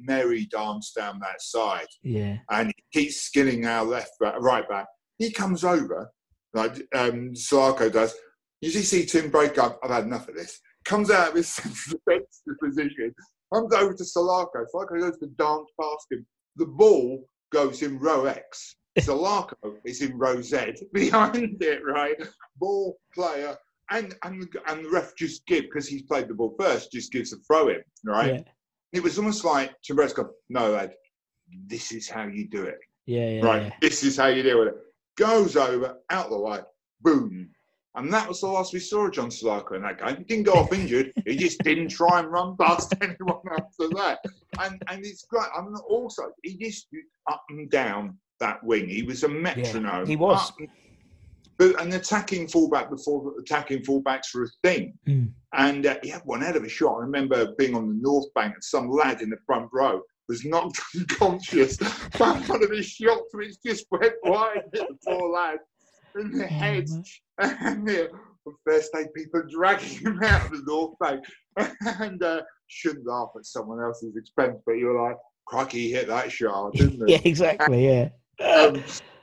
merry 0.00 0.46
dance 0.46 0.92
down 0.94 1.18
that 1.20 1.40
side 1.40 1.86
Yeah. 2.02 2.36
and 2.50 2.72
he 2.92 3.00
keeps 3.00 3.22
skinning 3.22 3.64
our 3.66 3.84
left 3.84 4.12
back, 4.20 4.34
right 4.40 4.68
back. 4.68 4.86
He 5.18 5.30
comes 5.32 5.64
over, 5.64 6.10
like 6.54 6.76
um, 6.94 7.32
Sarko 7.34 7.90
does. 7.90 8.14
You 8.60 8.70
just 8.70 8.90
see 8.90 9.04
Tim 9.06 9.30
break 9.30 9.58
up. 9.58 9.80
I've 9.82 9.90
had 9.90 10.04
enough 10.04 10.28
of 10.28 10.34
this. 10.36 10.60
Comes 10.84 11.10
out 11.10 11.30
of 11.30 11.34
his 11.36 11.56
defensive 11.56 12.58
position, 12.62 13.14
comes 13.52 13.72
over 13.74 13.94
to 13.94 14.04
Salako. 14.04 14.64
Salako 14.74 15.00
goes 15.00 15.18
to 15.18 15.26
dance 15.38 15.68
past 15.80 16.06
him. 16.10 16.26
The 16.56 16.66
ball 16.66 17.24
goes 17.52 17.82
in 17.82 17.98
row 17.98 18.26
X. 18.26 18.76
Salako 19.00 19.54
is 19.84 20.02
in 20.02 20.18
row 20.18 20.40
Z 20.42 20.74
behind 20.92 21.62
it, 21.62 21.80
right? 21.86 22.16
Ball 22.56 22.96
player. 23.14 23.56
And, 23.92 24.14
and, 24.24 24.48
and 24.66 24.84
the 24.84 24.90
ref 24.90 25.14
just 25.16 25.46
give, 25.46 25.64
because 25.64 25.86
he's 25.86 26.02
played 26.02 26.28
the 26.28 26.34
ball 26.34 26.54
first, 26.58 26.90
just 26.90 27.12
gives 27.12 27.32
a 27.32 27.36
throw 27.38 27.68
in, 27.68 27.82
right? 28.04 28.34
Yeah. 28.34 28.40
It 28.92 29.02
was 29.02 29.18
almost 29.18 29.44
like 29.44 29.70
Timber's 29.82 30.12
go, 30.12 30.30
no, 30.48 30.70
lad, 30.70 30.94
this 31.66 31.92
is 31.92 32.08
how 32.08 32.26
you 32.26 32.48
do 32.48 32.64
it. 32.64 32.78
Yeah. 33.06 33.28
Yeah. 33.28 33.44
right, 33.44 33.62
yeah. 33.64 33.72
this 33.80 34.02
is 34.02 34.16
how 34.16 34.28
you 34.28 34.42
deal 34.42 34.60
with 34.60 34.68
it. 34.68 34.76
Goes 35.16 35.56
over, 35.56 35.98
out 36.10 36.30
the 36.30 36.38
way, 36.38 36.60
boom. 37.02 37.50
And 37.94 38.12
that 38.12 38.26
was 38.26 38.40
the 38.40 38.46
last 38.46 38.72
we 38.72 38.78
saw 38.78 39.06
of 39.06 39.12
John 39.12 39.28
Salako 39.28 39.76
in 39.76 39.82
that 39.82 39.98
game. 39.98 40.16
He 40.16 40.24
didn't 40.24 40.44
go 40.44 40.54
off 40.54 40.72
injured. 40.72 41.12
He 41.26 41.36
just 41.36 41.58
didn't 41.62 41.88
try 41.88 42.20
and 42.20 42.32
run 42.32 42.56
past 42.56 42.94
anyone 43.02 43.42
after 43.50 43.88
that. 43.96 44.18
And 44.60 44.82
and 44.88 45.04
it's 45.04 45.26
great. 45.26 45.48
I 45.54 45.60
mean, 45.60 45.74
also, 45.86 46.30
he 46.42 46.56
just 46.56 46.86
up 47.30 47.44
and 47.50 47.70
down 47.70 48.16
that 48.40 48.64
wing. 48.64 48.88
He 48.88 49.02
was 49.02 49.24
a 49.24 49.28
metronome. 49.28 50.06
he 50.06 50.16
was. 50.16 50.50
Up 50.50 50.56
but 51.62 51.80
an 51.80 51.92
attacking 51.92 52.48
fullback 52.48 52.90
before 52.90 53.34
attacking 53.38 53.82
fullbacks 53.82 54.34
were 54.34 54.44
a 54.44 54.48
thing. 54.68 54.98
Mm. 55.06 55.30
And 55.52 55.86
uh, 55.86 55.96
he 56.02 56.08
had 56.08 56.22
one 56.24 56.40
hell 56.40 56.56
of 56.56 56.64
a 56.64 56.68
shot. 56.68 56.96
I 56.96 57.00
remember 57.00 57.52
being 57.56 57.76
on 57.76 57.88
the 57.88 57.94
North 58.00 58.32
Bank 58.34 58.54
and 58.54 58.64
some 58.64 58.90
lad 58.90 59.22
in 59.22 59.30
the 59.30 59.36
front 59.46 59.68
row 59.72 60.00
was 60.28 60.44
knocked 60.44 60.80
unconscious 60.96 61.76
by 62.18 62.32
one 62.46 62.64
of 62.64 62.70
his 62.70 62.86
shots, 62.86 63.32
which 63.32 63.62
just 63.64 63.86
went 63.90 64.14
wide 64.24 64.62
hit 64.72 64.88
the 64.88 64.96
poor 65.06 65.30
lad 65.30 65.58
in 66.18 66.36
the 66.36 66.46
head. 66.46 66.88
And 67.38 67.86
the 67.86 68.10
first 68.66 68.90
aid 68.96 69.14
people 69.14 69.42
dragging 69.48 70.00
him 70.00 70.20
out 70.24 70.46
of 70.46 70.50
the 70.50 70.62
North 70.66 70.98
Bank. 70.98 71.24
And 72.00 72.22
uh, 72.22 72.42
shouldn't 72.66 73.06
laugh 73.06 73.28
at 73.36 73.46
someone 73.46 73.80
else's 73.80 74.16
expense, 74.16 74.58
but 74.66 74.72
you're 74.72 75.00
like, 75.00 75.16
crikey, 75.46 75.82
he 75.82 75.92
hit 75.92 76.08
that 76.08 76.32
shot, 76.32 76.72
didn't 76.72 77.06
he? 77.06 77.12
Yeah. 77.12 77.20
Exactly. 77.24 77.86
Yeah. 77.86 78.08
Um, 78.44 78.82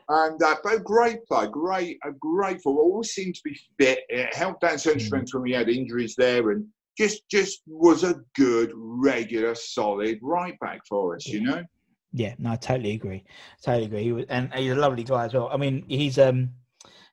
and 0.10 0.42
uh, 0.42 0.56
but 0.64 0.74
a 0.74 0.80
great 0.80 1.24
player, 1.26 1.48
great, 1.48 2.00
a 2.04 2.12
great 2.12 2.58
football. 2.58 2.92
Always 2.92 3.12
seemed 3.12 3.36
to 3.36 3.42
be 3.44 3.60
fit. 3.80 4.00
It 4.10 4.34
helped 4.34 4.64
out 4.64 4.82
centre 4.82 5.00
Mm. 5.00 5.34
when 5.34 5.44
we 5.44 5.52
had 5.52 5.70
injuries 5.70 6.16
there, 6.18 6.52
and 6.52 6.66
just 6.98 7.30
just 7.30 7.62
was 7.68 8.04
a 8.04 8.20
good, 8.36 8.72
regular, 8.76 9.54
solid 9.56 10.20
right 10.22 10.60
back 10.60 10.82
for 10.88 11.16
us. 11.16 11.28
You 11.28 11.42
know. 11.42 11.64
Yeah, 12.12 12.34
no, 12.40 12.52
I 12.52 12.56
totally 12.56 12.94
agree. 12.94 13.24
Totally 13.64 13.86
agree. 13.86 14.04
He 14.04 14.12
was, 14.12 14.26
and 14.30 14.52
he's 14.54 14.72
a 14.72 14.76
lovely 14.76 15.04
guy 15.04 15.26
as 15.26 15.34
well. 15.36 15.50
I 15.52 15.58
mean, 15.58 15.86
he's 15.88 16.18
um, 16.18 16.50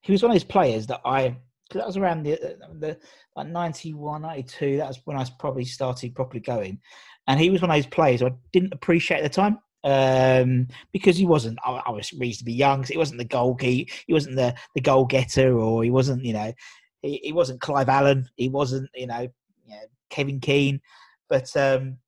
he 0.00 0.12
was 0.12 0.22
one 0.22 0.30
of 0.30 0.34
those 0.34 0.44
players 0.44 0.86
that 0.86 1.02
I, 1.04 1.36
cause 1.70 1.80
that 1.80 1.86
was 1.86 1.98
around 1.98 2.22
the 2.22 2.56
the 2.78 2.98
like 3.36 3.48
91, 3.48 4.22
92. 4.22 4.78
That 4.78 4.88
was 4.88 5.00
when 5.04 5.18
I 5.18 5.26
probably 5.38 5.66
started 5.66 6.14
properly 6.14 6.40
going, 6.40 6.80
and 7.28 7.38
he 7.38 7.50
was 7.50 7.60
one 7.60 7.70
of 7.70 7.76
those 7.76 7.86
players 7.86 8.22
I 8.22 8.32
didn't 8.54 8.72
appreciate 8.72 9.18
at 9.18 9.22
the 9.24 9.28
time. 9.28 9.58
Um, 9.86 10.66
because 10.92 11.16
he 11.16 11.26
wasn't, 11.26 11.58
I, 11.64 11.80
I 11.86 11.90
was 11.90 12.12
reasonably 12.12 12.54
young. 12.54 12.84
So 12.84 12.92
he 12.92 12.98
wasn't 12.98 13.18
the 13.18 13.24
goal 13.24 13.54
key, 13.54 13.88
he 14.06 14.12
wasn't 14.12 14.36
the 14.36 14.54
the 14.74 14.80
goal 14.80 15.04
getter, 15.04 15.56
or 15.56 15.84
he 15.84 15.90
wasn't, 15.90 16.24
you 16.24 16.32
know, 16.32 16.52
he, 17.02 17.20
he 17.22 17.32
wasn't 17.32 17.60
Clive 17.60 17.88
Allen, 17.88 18.28
he 18.36 18.48
wasn't, 18.48 18.90
you 18.94 19.06
know, 19.06 19.20
you 19.20 19.70
know 19.70 19.82
Kevin 20.10 20.40
Keen, 20.40 20.80
but 21.28 21.56
um, 21.56 21.98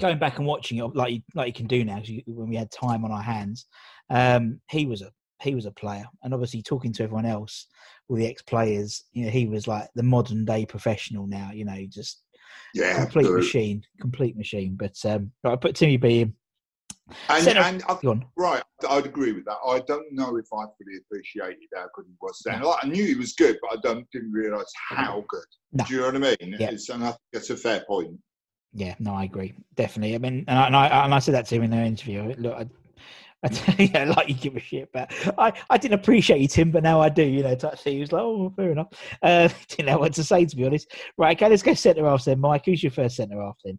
going 0.00 0.18
back 0.18 0.38
and 0.38 0.46
watching 0.46 0.78
it 0.78 0.96
like 0.96 1.12
you, 1.12 1.22
like 1.34 1.48
you 1.48 1.52
can 1.52 1.66
do 1.66 1.84
now, 1.84 2.00
you, 2.02 2.22
when 2.26 2.48
we 2.48 2.56
had 2.56 2.70
time 2.70 3.04
on 3.04 3.12
our 3.12 3.22
hands 3.22 3.66
um 4.12 4.60
he 4.70 4.86
was 4.86 5.02
a 5.02 5.10
he 5.40 5.54
was 5.54 5.66
a 5.66 5.70
player 5.72 6.04
and 6.22 6.32
obviously 6.32 6.62
talking 6.62 6.92
to 6.92 7.02
everyone 7.02 7.26
else 7.26 7.66
all 8.08 8.16
the 8.16 8.26
ex-players 8.26 9.04
you 9.12 9.24
know 9.24 9.30
he 9.30 9.46
was 9.46 9.66
like 9.66 9.88
the 9.94 10.02
modern 10.02 10.44
day 10.44 10.64
professional 10.64 11.26
now 11.26 11.50
you 11.52 11.64
know 11.64 11.84
just 11.88 12.22
Yeah. 12.74 12.94
complete 12.94 13.24
absolutely. 13.24 13.40
machine 13.40 13.82
complete 14.00 14.36
machine 14.36 14.76
but 14.78 14.96
um 15.04 15.32
right, 15.42 15.52
i 15.52 15.56
put 15.56 15.74
timmy 15.74 15.96
b 15.96 16.20
in 16.20 16.34
And, 17.28 17.44
Centre- 17.44 17.60
and 17.60 17.82
I, 17.88 17.98
right, 18.36 18.62
I'd 18.88 19.06
agree 19.06 19.32
with 19.32 19.44
that. 19.46 19.58
I 19.66 19.80
don't 19.86 20.12
know 20.12 20.36
if 20.36 20.46
I 20.52 20.64
fully 20.64 20.98
appreciated 21.04 21.68
how 21.74 21.86
good 21.94 22.06
he 22.06 22.14
was 22.20 22.40
then. 22.44 22.62
Like, 22.62 22.84
I 22.84 22.88
knew 22.88 23.04
he 23.04 23.14
was 23.16 23.34
good, 23.34 23.58
but 23.60 23.78
I 23.78 23.80
don't 23.82 24.06
didn't 24.12 24.32
realise 24.32 24.72
how 24.88 25.24
good. 25.28 25.44
No. 25.72 25.84
Do 25.84 25.94
you 25.94 26.00
know 26.00 26.06
what 26.06 26.16
I 26.16 26.18
mean? 26.18 26.56
Yeah. 26.58 26.70
It's, 26.70 26.88
and 26.88 27.02
I 27.02 27.08
think 27.08 27.18
that's 27.32 27.50
a 27.50 27.56
fair 27.56 27.84
point. 27.86 28.18
yeah 28.74 28.94
no 28.98 29.12
i 29.14 29.24
agree 29.24 29.52
definitely 29.74 30.14
i 30.14 30.18
mean 30.18 30.44
and 30.48 30.58
i 30.58 30.66
and 30.66 30.76
i, 30.76 31.04
and 31.04 31.14
I 31.14 31.18
said 31.18 31.34
that 31.34 31.46
to 31.46 31.56
him 31.56 31.64
in 31.64 31.70
the 31.70 31.76
interview 31.76 32.34
look 32.38 32.54
I, 32.54 32.66
I, 33.44 33.74
yeah, 33.94 34.04
like 34.04 34.28
you 34.28 34.34
give 34.34 34.56
a 34.56 34.60
shit, 34.60 34.88
but 34.92 35.12
I, 35.36 35.52
I 35.68 35.76
didn't 35.76 35.98
appreciate 35.98 36.40
you, 36.40 36.46
Tim, 36.46 36.70
but 36.70 36.84
now 36.84 37.00
I 37.00 37.08
do. 37.08 37.24
You 37.24 37.42
know, 37.42 37.56
touch 37.56 37.82
he 37.82 37.98
was 37.98 38.12
like, 38.12 38.22
oh, 38.22 38.52
fair 38.54 38.70
enough. 38.70 38.86
Uh, 39.20 39.48
didn't 39.68 39.86
know 39.86 39.98
what 39.98 40.12
to 40.14 40.22
say 40.22 40.44
to 40.44 40.56
be 40.56 40.64
honest. 40.64 40.94
Right, 41.18 41.36
okay, 41.36 41.50
let's 41.50 41.62
go 41.62 41.74
centre 41.74 42.06
half 42.06 42.24
then. 42.24 42.38
Mike, 42.38 42.62
who's 42.66 42.84
your 42.84 42.92
first 42.92 43.16
centre 43.16 43.40
half 43.42 43.56
then? 43.64 43.78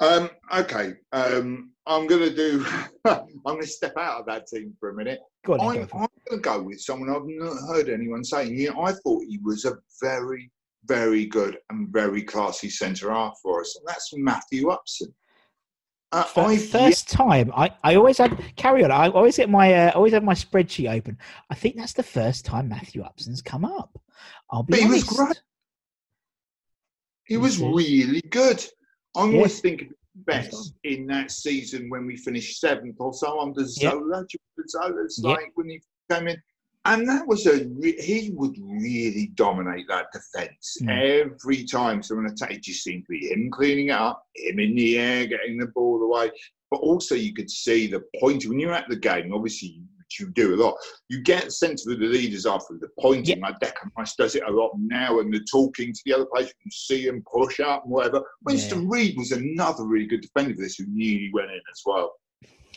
Um, 0.00 0.30
okay, 0.54 0.92
um, 1.12 1.69
I'm 1.90 2.06
going 2.06 2.22
to 2.22 2.34
do. 2.34 2.64
I'm 3.04 3.26
going 3.44 3.60
to 3.62 3.66
step 3.66 3.94
out 3.98 4.20
of 4.20 4.26
that 4.26 4.46
team 4.46 4.72
for 4.78 4.90
a 4.90 4.94
minute. 4.94 5.18
Go 5.44 5.54
on, 5.54 5.60
I'm, 5.60 5.74
go. 5.74 5.80
I'm 5.92 5.98
going 5.98 6.08
to 6.30 6.36
go 6.38 6.62
with 6.62 6.80
someone 6.80 7.10
I've 7.10 7.22
not 7.26 7.56
heard 7.68 7.88
anyone 7.88 8.22
saying. 8.22 8.68
I 8.68 8.92
thought 8.92 9.24
he 9.28 9.40
was 9.42 9.64
a 9.64 9.76
very, 10.00 10.50
very 10.84 11.26
good 11.26 11.58
and 11.68 11.88
very 11.88 12.22
classy 12.22 12.70
centre 12.70 13.12
half 13.12 13.34
for 13.42 13.60
us, 13.60 13.76
and 13.76 13.88
that's 13.88 14.12
Matthew 14.14 14.68
Upson. 14.70 15.12
Uh, 16.12 16.24
I 16.36 16.56
first 16.58 17.08
time, 17.08 17.52
I, 17.56 17.70
I 17.84 17.96
always 17.96 18.18
had 18.18 18.40
carry 18.56 18.84
on. 18.84 18.90
I 18.92 19.08
always 19.08 19.36
get 19.36 19.48
my 19.50 19.72
uh, 19.72 19.92
always 19.94 20.12
have 20.12 20.24
my 20.24 20.34
spreadsheet 20.34 20.90
open. 20.92 21.18
I 21.50 21.54
think 21.54 21.76
that's 21.76 21.92
the 21.92 22.02
first 22.02 22.44
time 22.44 22.68
Matthew 22.68 23.02
Upson's 23.02 23.42
come 23.42 23.64
up. 23.64 23.96
I'll 24.50 24.64
be 24.64 24.72
But 24.72 24.80
he 24.80 24.86
was 24.86 25.02
honest. 25.04 25.16
great. 25.16 25.42
he 27.26 27.36
was 27.36 27.58
really 27.60 28.20
good. 28.22 28.64
I 29.16 29.24
Yeah. 29.28 29.36
always 29.36 29.60
think 29.60 29.82
of 29.82 29.88
Best 30.14 30.74
in 30.84 31.06
that 31.06 31.30
season 31.30 31.88
when 31.88 32.04
we 32.06 32.16
finished 32.16 32.60
seventh 32.60 32.96
or 32.98 33.14
so 33.14 33.40
under. 33.40 33.64
Zola. 33.64 34.24
Do 34.28 34.34
you 34.34 34.38
remember 34.56 34.68
Zola? 34.68 35.04
It's 35.04 35.20
Yeah. 35.22 35.30
like 35.30 35.52
when 35.54 35.68
he 35.70 35.80
came 36.10 36.28
in. 36.28 36.42
And 36.86 37.06
that 37.08 37.26
was 37.26 37.46
a 37.46 37.66
re- 37.66 38.00
he 38.00 38.30
would 38.34 38.56
really 38.58 39.28
dominate 39.34 39.86
that 39.88 40.06
defence 40.12 40.78
Mm. 40.82 41.26
every 41.30 41.64
time 41.64 42.02
someone 42.02 42.26
attacked. 42.26 42.52
It 42.54 42.62
just 42.62 42.82
seemed 42.82 43.04
to 43.04 43.10
be 43.10 43.28
him 43.28 43.50
cleaning 43.50 43.88
it 43.88 43.90
up, 43.92 44.26
him 44.34 44.58
in 44.58 44.74
the 44.74 44.98
air, 44.98 45.26
getting 45.26 45.58
the 45.58 45.66
ball 45.68 46.02
away. 46.02 46.30
But 46.70 46.80
also, 46.80 47.14
you 47.14 47.34
could 47.34 47.50
see 47.50 47.86
the 47.86 48.02
point 48.18 48.46
when 48.46 48.58
you're 48.58 48.72
at 48.72 48.88
the 48.88 48.96
game. 48.96 49.32
Obviously, 49.34 49.82
you 50.20 50.28
do 50.28 50.54
a 50.54 50.60
lot. 50.62 50.76
You 51.08 51.22
get 51.22 51.46
a 51.46 51.50
sense 51.50 51.86
of 51.86 51.92
who 51.92 51.98
the 51.98 52.12
leaders 52.12 52.46
are 52.46 52.60
through 52.60 52.78
the 52.78 52.88
pointing. 52.98 53.40
Like 53.40 53.58
Declan 53.60 53.90
Rice 53.96 54.14
does 54.16 54.34
it 54.36 54.42
a 54.46 54.50
lot 54.50 54.72
now, 54.78 55.20
and 55.20 55.32
the 55.32 55.40
talking 55.50 55.92
to 55.92 56.00
the 56.04 56.14
other 56.14 56.26
players. 56.26 56.48
You 56.48 56.54
can 56.62 56.70
see 56.70 57.06
him 57.06 57.24
push 57.32 57.60
up 57.60 57.84
and 57.84 57.92
whatever. 57.92 58.22
Winston 58.44 58.88
Reid 58.88 59.16
was 59.16 59.32
another 59.32 59.84
really 59.84 60.06
good 60.06 60.22
defender 60.22 60.54
for 60.54 60.62
this, 60.62 60.76
who 60.76 60.84
nearly 60.88 61.30
went 61.32 61.50
in 61.50 61.60
as 61.72 61.82
well. 61.84 62.14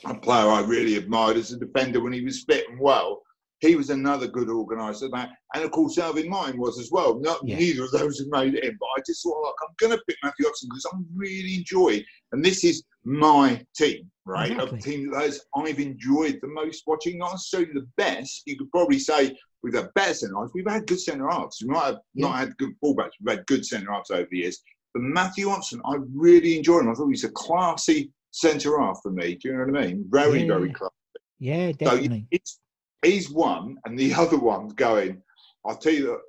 A 0.06 0.16
player 0.16 0.50
I 0.50 0.62
really 0.62 0.98
admired 0.98 1.38
as 1.38 1.52
a 1.52 1.58
defender 1.58 2.02
when 2.02 2.14
he 2.14 2.22
was 2.22 2.44
fit 2.44 2.70
and 2.70 2.80
well. 2.80 3.22
He 3.64 3.76
was 3.78 3.90
another 3.90 4.28
good 4.28 4.50
organiser. 4.50 5.08
That, 5.10 5.30
and 5.56 5.64
of 5.64 5.72
course, 5.72 5.98
Alvin 5.98 6.28
Martin 6.30 6.60
was 6.60 6.78
as 6.80 6.92
well. 6.92 7.18
Not 7.20 7.40
Yeah. 7.48 7.58
neither 7.58 7.86
of 7.86 7.92
those 7.92 8.20
have 8.20 8.28
made 8.28 8.56
it 8.56 8.64
in, 8.66 8.76
but 8.80 8.88
I 8.98 9.02
just 9.08 9.24
thought, 9.24 9.42
like, 9.42 9.54
I'm 9.64 9.74
going 9.80 9.98
to 9.98 10.04
pick 10.06 10.18
Matthew 10.22 10.48
Upson 10.48 10.68
because 10.70 10.86
I'm 10.92 11.06
really 11.16 11.56
enjoying, 11.56 12.04
and 12.34 12.44
this 12.44 12.64
is 12.66 12.84
my 13.06 13.66
team, 13.74 14.12
right? 14.26 14.52
Exactly. 14.52 14.80
A 14.80 14.82
team 14.82 15.12
that 15.12 15.22
has- 15.24 15.46
I've 15.56 15.80
enjoyed 15.80 16.40
the 16.42 16.48
most 16.50 16.84
watching. 16.88 17.18
Not 17.18 17.32
necessarily 17.32 17.72
the 17.74 17.88
best. 17.96 18.44
You 18.46 18.58
could 18.58 18.70
probably 18.72 19.00
say 19.00 19.38
we've 19.62 19.74
had 19.74 19.94
better 19.94 20.14
centre 20.14 20.36
halves. 20.38 20.52
We've 20.54 20.68
had 20.70 20.86
good 20.86 21.00
centre 21.00 21.30
halves. 21.30 21.62
We 21.62 21.70
might 21.70 21.86
have 21.86 22.00
not 22.16 22.38
had 22.38 22.58
good 22.58 22.74
fullbacks. 22.84 23.12
We've 23.22 23.38
had 23.38 23.46
good 23.48 23.66
centre 23.66 23.92
halves 23.94 24.12
over 24.12 24.28
the 24.30 24.38
years. 24.40 24.62
But 24.94 25.04
Matthew 25.04 25.50
Upson, 25.50 25.82
I 25.86 25.96
really 26.14 26.58
enjoyed 26.58 26.82
him. 26.82 26.90
I 26.90 26.96
thought 26.96 27.06
he 27.08 27.12
was 27.12 27.24
a 27.24 27.32
classy 27.32 28.12
centre 28.32 28.78
half 28.80 29.00
for 29.02 29.12
me. 29.12 29.36
Do 29.36 29.48
you 29.50 29.58
know 29.58 29.66
what 29.72 29.78
I 29.82 29.88
mean? 29.88 30.06
Very, 30.10 30.42
Yeah, 30.42 30.48
very 30.48 30.68
yeah. 30.68 30.74
classy. 30.74 30.94
Yeah, 31.40 31.72
So 31.72 31.78
definitely. 31.78 32.28
it's 32.32 32.60
he's 33.04 33.30
one, 33.30 33.78
and 33.86 33.98
the 33.98 34.14
other 34.18 34.38
one's 34.38 34.74
going. 34.74 35.22
I'll 35.66 35.78
tell 35.78 35.94
you 35.94 36.08
that. 36.08 36.20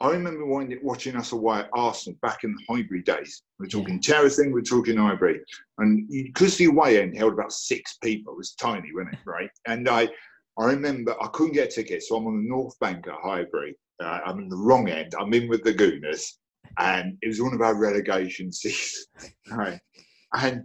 I 0.00 0.10
remember 0.10 0.44
watching 0.44 1.16
us 1.16 1.32
away 1.32 1.60
at 1.60 1.70
Arsenal 1.72 2.18
back 2.20 2.44
in 2.44 2.54
the 2.54 2.64
Highbury 2.68 3.02
days. 3.02 3.42
We're 3.58 3.68
talking 3.68 4.00
terracing, 4.00 4.52
we're 4.52 4.60
talking 4.60 4.98
Highbury, 4.98 5.40
and 5.78 6.08
because 6.10 6.58
the 6.58 6.66
away 6.66 7.00
end 7.00 7.16
held 7.16 7.32
about 7.32 7.52
six 7.52 7.96
people, 8.02 8.34
it 8.34 8.38
was 8.38 8.54
tiny, 8.54 8.90
wasn't 8.92 9.14
it? 9.14 9.20
Right, 9.26 9.50
and 9.66 9.88
I, 9.88 10.08
I 10.58 10.66
remember 10.66 11.14
I 11.22 11.28
couldn't 11.28 11.54
get 11.54 11.70
tickets, 11.70 12.08
so 12.08 12.16
I'm 12.16 12.26
on 12.26 12.36
the 12.36 12.48
North 12.48 12.78
Bank 12.80 13.06
at 13.06 13.14
Highbury. 13.14 13.76
Uh, 14.02 14.20
I'm 14.26 14.40
in 14.40 14.48
the 14.48 14.56
wrong 14.56 14.88
end. 14.88 15.14
I'm 15.18 15.32
in 15.32 15.48
with 15.48 15.62
the 15.62 15.72
Gooners, 15.72 16.38
and 16.78 17.16
it 17.22 17.28
was 17.28 17.40
one 17.40 17.54
of 17.54 17.62
our 17.62 17.76
relegation 17.76 18.52
seasons. 18.52 19.06
Right, 19.50 19.78
and 20.34 20.64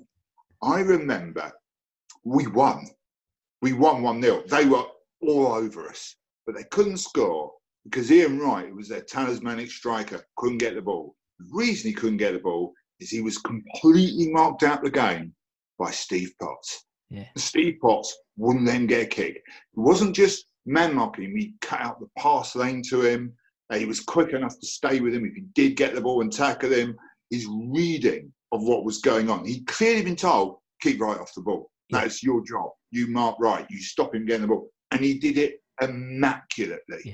I 0.62 0.80
remember 0.82 1.52
we 2.26 2.48
won. 2.48 2.88
We 3.62 3.74
won 3.74 4.02
1 4.02 4.22
0. 4.22 4.44
They 4.48 4.66
were 4.66 4.84
all 5.22 5.48
over 5.54 5.88
us, 5.90 6.16
but 6.46 6.56
they 6.56 6.64
couldn't 6.72 6.98
score 6.98 7.52
because 7.84 8.12
Ian 8.12 8.40
Wright, 8.40 8.68
who 8.70 8.76
was 8.76 8.90
their 8.90 9.02
talismanic 9.02 9.72
striker, 9.72 10.24
couldn't 10.38 10.58
get 10.60 10.76
the 10.76 10.82
ball. 10.82 11.16
The 11.40 11.48
reason 11.52 11.90
he 11.90 11.94
couldn't 11.96 12.18
get 12.18 12.34
the 12.34 12.40
ball 12.40 12.74
is 13.00 13.10
he 13.10 13.22
was 13.22 13.38
completely 13.38 14.30
marked 14.32 14.64
out 14.64 14.84
the 14.84 14.92
game 14.92 15.34
by 15.78 15.92
Steve 15.92 16.34
Potts. 16.42 16.86
Yeah. 17.10 17.26
Steve 17.38 17.78
Potts 17.82 18.16
wouldn't 18.38 18.66
then 18.66 18.86
get 18.86 19.04
a 19.04 19.06
kick. 19.08 19.36
It 19.38 19.44
wasn't 19.76 20.16
just 20.16 20.46
man 20.66 20.94
marking 20.94 21.26
him, 21.26 21.36
he 21.36 21.54
cut 21.62 21.82
out 21.82 22.00
the 22.00 22.10
pass 22.18 22.56
lane 22.56 22.84
to 22.90 23.02
him. 23.02 23.34
Uh, 23.70 23.78
He 23.78 23.86
was 23.86 24.02
quick 24.02 24.34
enough 24.34 24.60
to 24.60 24.68
stay 24.68 25.00
with 25.00 25.14
him 25.14 25.26
if 25.26 25.34
he 25.34 25.42
did 25.56 25.76
get 25.76 25.96
the 25.96 26.02
ball 26.02 26.22
and 26.22 26.32
tackle 26.32 26.72
him. 26.72 26.96
His 27.32 27.48
reading 27.48 28.32
of 28.52 28.64
what 28.64 28.84
was 28.84 29.00
going 29.00 29.30
on. 29.30 29.46
He'd 29.46 29.68
clearly 29.68 30.02
been 30.04 30.16
told, 30.16 30.58
keep 30.82 31.00
right 31.00 31.20
off 31.20 31.34
the 31.36 31.42
ball. 31.42 31.70
That's 31.92 32.24
your 32.24 32.44
job. 32.44 32.72
You 32.92 33.08
mark 33.08 33.38
right. 33.40 33.66
You 33.70 33.80
stop 33.82 34.14
him 34.16 34.26
getting 34.26 34.42
the 34.44 34.48
ball. 34.48 34.70
And 34.92 35.02
he 35.02 35.18
did 35.20 35.38
it 35.38 35.62
immaculately. 35.82 37.00
Yeah. 37.06 37.14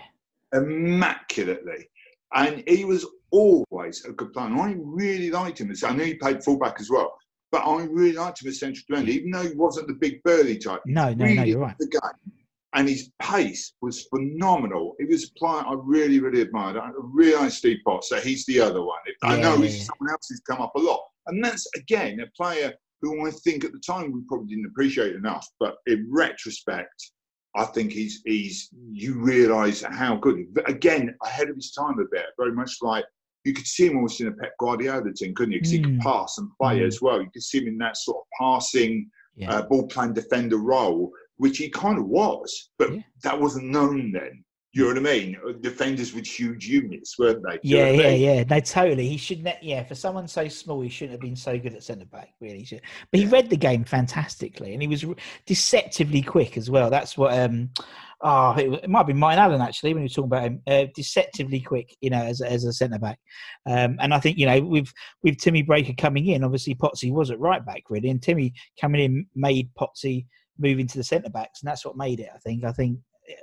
Immaculately. 0.53 1.89
And 2.33 2.63
he 2.67 2.85
was 2.85 3.05
always 3.31 4.03
a 4.05 4.11
good 4.11 4.33
player. 4.33 4.47
And 4.47 4.59
I 4.61 4.75
really 4.77 5.31
liked 5.31 5.59
him. 5.59 5.71
as- 5.71 5.83
I 5.83 5.93
know 5.95 6.03
he 6.03 6.15
played 6.15 6.43
fullback 6.43 6.79
as 6.79 6.89
well. 6.89 7.17
But 7.51 7.59
I 7.65 7.83
really 7.85 8.13
liked 8.13 8.41
him 8.41 8.49
as 8.49 8.59
central 8.59 8.83
defender, 8.89 9.11
even 9.11 9.31
though 9.31 9.43
he 9.47 9.55
wasn't 9.55 9.87
the 9.87 9.93
big 9.93 10.21
burly 10.23 10.57
type 10.57 10.81
No, 10.85 11.13
no, 11.13 11.25
no, 11.25 11.43
you're 11.43 11.59
right. 11.59 11.75
the 11.79 11.87
game. 11.87 12.33
And 12.73 12.89
his 12.89 13.09
pace 13.21 13.73
was 13.81 14.05
phenomenal. 14.07 14.95
He 14.99 15.05
was 15.05 15.23
a 15.29 15.33
player 15.39 15.63
I 15.65 15.75
really, 15.81 16.19
really 16.19 16.41
admired. 16.41 16.75
I 16.75 16.89
really 16.97 17.35
like 17.35 17.51
Steve 17.51 17.77
Potts, 17.85 18.09
so 18.09 18.17
he's 18.19 18.45
the 18.47 18.59
other 18.59 18.81
one. 18.83 18.99
I 19.23 19.35
Yeah, 19.37 19.41
know 19.41 19.55
yeah, 19.63 19.69
yeah. 19.69 19.83
someone 19.83 20.09
else 20.11 20.27
who's 20.29 20.41
come 20.41 20.59
up 20.61 20.75
a 20.75 20.79
lot. 20.79 21.01
And 21.27 21.43
that's, 21.43 21.65
again, 21.77 22.19
a 22.19 22.27
player 22.35 22.73
who 23.01 23.25
I 23.25 23.31
think 23.31 23.63
at 23.63 23.71
the 23.71 23.79
time 23.79 24.11
we 24.11 24.21
probably 24.27 24.47
didn't 24.47 24.65
appreciate 24.65 25.15
enough. 25.15 25.47
But 25.57 25.77
in 25.87 26.05
retrospect, 26.11 27.11
I 27.55 27.65
think 27.65 27.91
he's, 27.91 28.21
he's 28.25 28.69
you 28.91 29.13
realise 29.19 29.81
how 29.81 30.15
good. 30.17 30.53
But 30.53 30.69
again, 30.69 31.15
ahead 31.23 31.49
of 31.49 31.55
his 31.55 31.71
time 31.71 31.99
a 31.99 32.05
bit, 32.11 32.25
very 32.37 32.51
much 32.51 32.77
like 32.81 33.05
you 33.45 33.53
could 33.53 33.67
see 33.67 33.87
him 33.87 33.97
almost 33.97 34.19
in 34.21 34.27
a 34.27 34.31
Pep 34.31 34.53
Guardiola 34.59 35.13
team, 35.13 35.33
couldn't 35.35 35.51
you? 35.53 35.59
Because 35.59 35.71
he 35.71 35.81
could 35.81 35.99
Mm. 35.99 36.01
pass 36.01 36.37
and 36.37 36.49
play 36.59 36.79
Mm. 36.79 36.87
as 36.87 37.01
well. 37.01 37.21
You 37.21 37.29
could 37.31 37.43
see 37.43 37.59
him 37.59 37.67
in 37.67 37.77
that 37.79 37.97
sort 37.97 38.17
of 38.17 38.23
passing, 38.39 39.09
Yeah. 39.35 39.51
uh, 39.51 39.67
ball 39.67 39.87
playing 39.87 40.13
defender 40.13 40.57
role, 40.57 41.11
which 41.37 41.57
he 41.57 41.69
kind 41.69 41.97
of 41.99 42.05
was, 42.07 42.69
but 42.79 42.93
Yeah. 42.93 43.01
that 43.23 43.39
wasn't 43.39 43.65
known 43.67 44.11
then. 44.11 44.43
You 44.77 44.93
know 44.93 45.01
what 45.01 45.09
I 45.09 45.13
mean? 45.13 45.37
Defenders 45.61 46.13
with 46.13 46.27
huge 46.27 46.67
units, 46.67 47.17
weren't 47.17 47.41
they? 47.47 47.53
Do 47.53 47.59
you 47.63 47.77
know 47.77 47.81
Yeah, 47.85 47.87
I 47.87 47.91
yeah, 47.93 48.09
mean? 48.09 48.21
yeah. 48.21 48.43
No, 48.49 48.59
totally. 48.59 49.07
He 49.07 49.15
shouldn't. 49.15 49.47
have- 49.47 49.63
Yeah, 49.63 49.83
for 49.85 49.95
someone 49.95 50.27
so 50.27 50.49
small, 50.49 50.81
he 50.81 50.89
shouldn't 50.89 51.13
have 51.13 51.21
been 51.21 51.37
so 51.37 51.57
good 51.57 51.73
at 51.75 51.81
centre 51.83 52.05
back. 52.05 52.33
Really, 52.41 52.65
should- 52.65 52.81
but 53.09 53.21
he 53.21 53.25
read 53.25 53.49
the 53.49 53.55
game 53.55 53.85
fantastically, 53.85 54.73
and 54.73 54.81
he 54.81 54.89
was 54.89 55.05
deceptively 55.45 56.21
quick 56.21 56.57
as 56.57 56.69
well. 56.69 56.89
That's 56.89 57.17
what. 57.17 57.33
um 57.39 57.69
Oh, 58.21 58.53
it, 58.53 58.83
it 58.85 58.89
might 58.89 59.05
be 59.05 59.13
Martin 59.13 59.39
Allen 59.39 59.61
actually 59.61 59.93
when 59.93 60.01
you 60.01 60.09
talk 60.09 60.25
about 60.25 60.43
him. 60.43 60.61
Uh, 60.65 60.85
deceptively 60.95 61.59
quick, 61.59 61.95
you 62.01 62.09
know, 62.09 62.21
as 62.23 62.41
a- 62.41 62.49
as 62.51 62.63
a 62.63 62.73
centre 62.73 62.97
back. 62.97 63.19
Um, 63.69 63.97
and 63.99 64.13
I 64.13 64.19
think 64.19 64.37
you 64.37 64.45
know 64.45 64.61
with 64.61 64.91
with 65.23 65.37
Timmy 65.37 65.63
Breacker 65.63 65.97
coming 65.97 66.25
in, 66.27 66.43
obviously 66.43 66.75
Potsy 66.75 67.11
was 67.13 67.29
at 67.29 67.39
right 67.39 67.63
back 67.65 67.83
really, 67.89 68.09
and 68.09 68.21
Timmy 68.21 68.53
coming 68.79 69.01
in 69.01 69.25
made 69.35 69.69
Potsy 69.79 70.25
move 70.57 70.79
into 70.79 70.97
the 70.97 71.03
centre 71.03 71.29
backs, 71.29 71.61
and 71.61 71.69
that's 71.69 71.85
what 71.85 71.97
made 71.97 72.19
it. 72.19 72.29
I 72.33 72.39
think. 72.39 72.63
I 72.63 72.71
think 72.71 72.99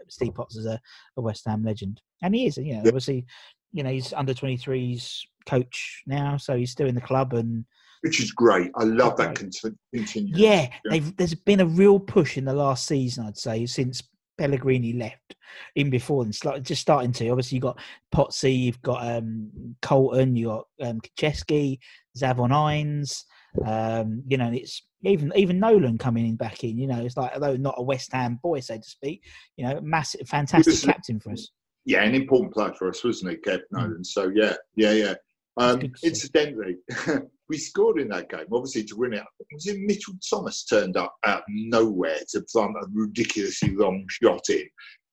Steve 0.09 0.35
Potts 0.35 0.57
is 0.57 0.67
a, 0.67 0.81
a 1.17 1.21
West 1.21 1.45
Ham 1.47 1.63
legend, 1.65 2.01
and 2.23 2.35
he 2.35 2.47
is. 2.47 2.57
You 2.57 2.75
know, 2.75 2.81
Yeah. 2.83 2.89
obviously, 2.89 3.27
you 3.73 3.83
know, 3.83 3.91
he's 3.91 4.13
under 4.13 4.35
23s 4.35 5.21
coach 5.47 6.03
now, 6.07 6.37
so 6.37 6.57
he's 6.57 6.71
still 6.71 6.87
in 6.87 6.95
the 6.95 7.01
club, 7.01 7.33
and 7.35 7.65
Which 8.03 8.21
is 8.21 8.33
great. 8.33 8.71
I 8.77 8.85
love 8.85 9.17
that 9.17 9.29
Right. 9.29 9.37
conti- 9.37 9.77
yeah, 9.93 10.63
Yeah. 10.63 10.69
they've, 10.91 11.17
there's 11.17 11.35
been 11.35 11.61
a 11.61 11.67
real 11.67 11.99
push 12.01 12.37
in 12.37 12.45
the 12.45 12.53
last 12.55 12.87
season, 12.87 13.27
I'd 13.27 13.39
say, 13.39 13.67
since 13.67 14.03
Pellegrini 14.39 14.95
left. 14.95 15.37
In 15.75 15.91
before, 15.91 16.27
like 16.45 16.63
just 16.63 16.81
starting 16.81 17.13
to. 17.13 17.29
Obviously, 17.29 17.57
you've 17.57 17.63
got 17.63 17.79
Potsy, 18.15 18.59
you've 18.59 18.81
got 18.81 19.07
um, 19.07 19.77
Colton, 19.83 20.35
you've 20.35 20.49
got 20.49 20.67
um, 20.81 20.99
Kacheski, 21.01 21.79
Zavon 22.17 22.51
Ines. 22.73 23.27
Um, 23.67 24.23
you 24.27 24.37
know, 24.37 24.51
it's 24.53 24.83
even 25.05 25.33
even 25.37 25.59
Nolan 25.59 25.99
coming 25.99 26.27
in 26.27 26.37
back 26.37 26.65
in. 26.65 26.79
You 26.79 26.87
know, 26.87 27.01
it's 27.01 27.17
like 27.17 27.33
although 27.35 27.57
not 27.57 27.75
a 27.79 27.83
West 27.83 28.13
Ham 28.13 28.39
boy, 28.43 28.61
so 28.61 28.77
to 28.77 28.83
speak. 28.83 29.25
You 29.57 29.67
know, 29.67 29.81
massive, 29.83 30.27
fantastic 30.29 30.73
was- 30.73 30.85
captain 30.85 31.21
for 31.21 31.33
us. 31.33 31.51
Yeah, 31.85 32.05
an 32.05 32.15
important 32.15 32.55
player 32.55 32.73
for 32.79 32.89
us, 32.89 33.03
wasn't 33.03 33.33
he, 33.33 33.37
Kev 33.39 33.61
Nolan? 33.73 34.05
So, 34.05 34.31
yeah, 34.37 34.55
yeah, 34.77 34.93
yeah. 34.93 35.15
Um, 35.57 35.79
Mm. 35.79 35.81
good 35.81 35.93
to 35.95 35.99
see. 35.99 36.07
incidentally, 36.09 36.77
we 37.49 37.59
scored 37.59 38.01
in 38.01 38.09
that 38.11 38.31
game, 38.31 38.47
obviously, 38.53 38.85
to 38.85 38.95
win 38.97 39.15
it. 39.15 39.25
It 39.41 39.47
was 39.53 39.67
in 39.67 39.85
Mitchell 39.85 40.15
Thomas 40.31 40.63
turned 40.65 40.97
up 40.97 41.13
out 41.27 41.39
of 41.39 41.45
nowhere 41.49 42.19
to 42.31 42.41
plant 42.53 42.77
a 42.81 42.87
ridiculously 42.95 43.75
long 43.75 44.07
shot 44.09 44.49
in. 44.49 44.63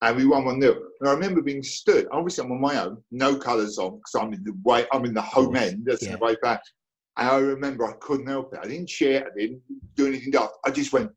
And 0.04 0.16
we 0.16 0.28
won 0.28 0.46
1 0.46 0.62
0. 0.62 0.76
And 1.02 1.10
I 1.10 1.14
remember 1.14 1.42
being 1.42 1.64
stood. 1.64 2.08
Obviously, 2.12 2.46
I'm 2.46 2.52
on 2.52 2.62
my 2.62 2.80
own, 2.86 3.04
no 3.12 3.36
colours 3.36 3.80
on, 3.80 3.98
because 3.98 4.16
I'm 4.16 4.32
in 4.34 4.44
the 4.44 4.54
way, 4.64 4.86
I'm 4.94 5.06
in 5.06 5.16
the 5.16 5.22
home 5.24 5.56
end, 5.56 5.86
that's 5.86 6.04
Yeah. 6.04 6.18
the 6.18 6.24
way 6.24 6.36
back. 6.44 6.62
And 7.20 7.28
I 7.28 7.38
remember 7.38 7.86
I 7.86 7.96
couldn't 8.00 8.28
help 8.28 8.54
it. 8.54 8.62
I 8.64 8.68
didn't 8.68 8.88
cheer, 8.88 9.28
I 9.28 9.38
didn't 9.38 9.62
do 9.96 10.08
anything 10.08 10.32
daft. 10.32 10.54
I 10.66 10.72
just 10.72 10.94
went, 10.94 11.12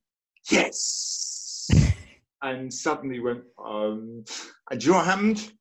yes. 0.50 1.68
and 2.42 2.74
suddenly 2.74 3.20
went, 3.20 3.42
um, 3.64 4.24
and 4.68 4.80
do 4.80 4.86
you 4.86 4.92
know 4.92 4.98
what 4.98 5.06
happened? 5.06 5.52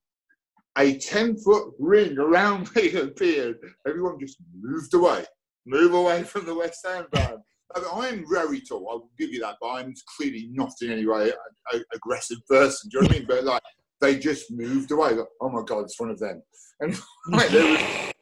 A 0.80 0.97
10 0.97 1.38
foot 1.38 1.73
ring 1.77 2.17
around 2.17 2.75
me 2.75 2.91
appeared. 2.95 3.58
Everyone 3.88 4.19
just 4.19 4.38
moved 4.60 4.95
away, 4.95 5.25
move 5.67 5.93
away 5.93 6.23
from 6.23 6.47
the 6.47 6.56
West 6.56 6.88
Ham 6.88 7.06
fan. 7.13 7.38
I 7.75 7.80
mean, 7.80 7.89
I'm 7.93 8.25
very 8.27 8.62
tall, 8.62 8.89
I 8.89 8.93
will 8.95 9.12
give 9.19 9.30
you 9.30 9.41
that, 9.41 9.58
but 9.62 9.73
I'm 9.73 9.93
clearly 10.17 10.49
not 10.51 10.73
in 10.82 10.91
any 10.91 11.06
way 11.06 11.32
an 11.71 11.84
aggressive 11.93 12.39
person. 12.49 12.89
Do 12.89 12.97
you 12.97 13.01
know 13.04 13.08
what 13.08 13.15
I 13.15 13.19
mean? 13.19 13.27
But 13.27 13.43
like, 13.43 13.62
they 14.01 14.17
just 14.17 14.49
moved 14.49 14.89
away. 14.89 15.12
Like, 15.12 15.27
oh 15.39 15.49
my 15.49 15.62
God, 15.67 15.84
it's 15.84 15.99
one 15.99 16.10
of 16.10 16.17
them. 16.17 16.41
And 16.80 16.99
like, 17.30 17.49
there 17.49 17.71
was 17.71 18.13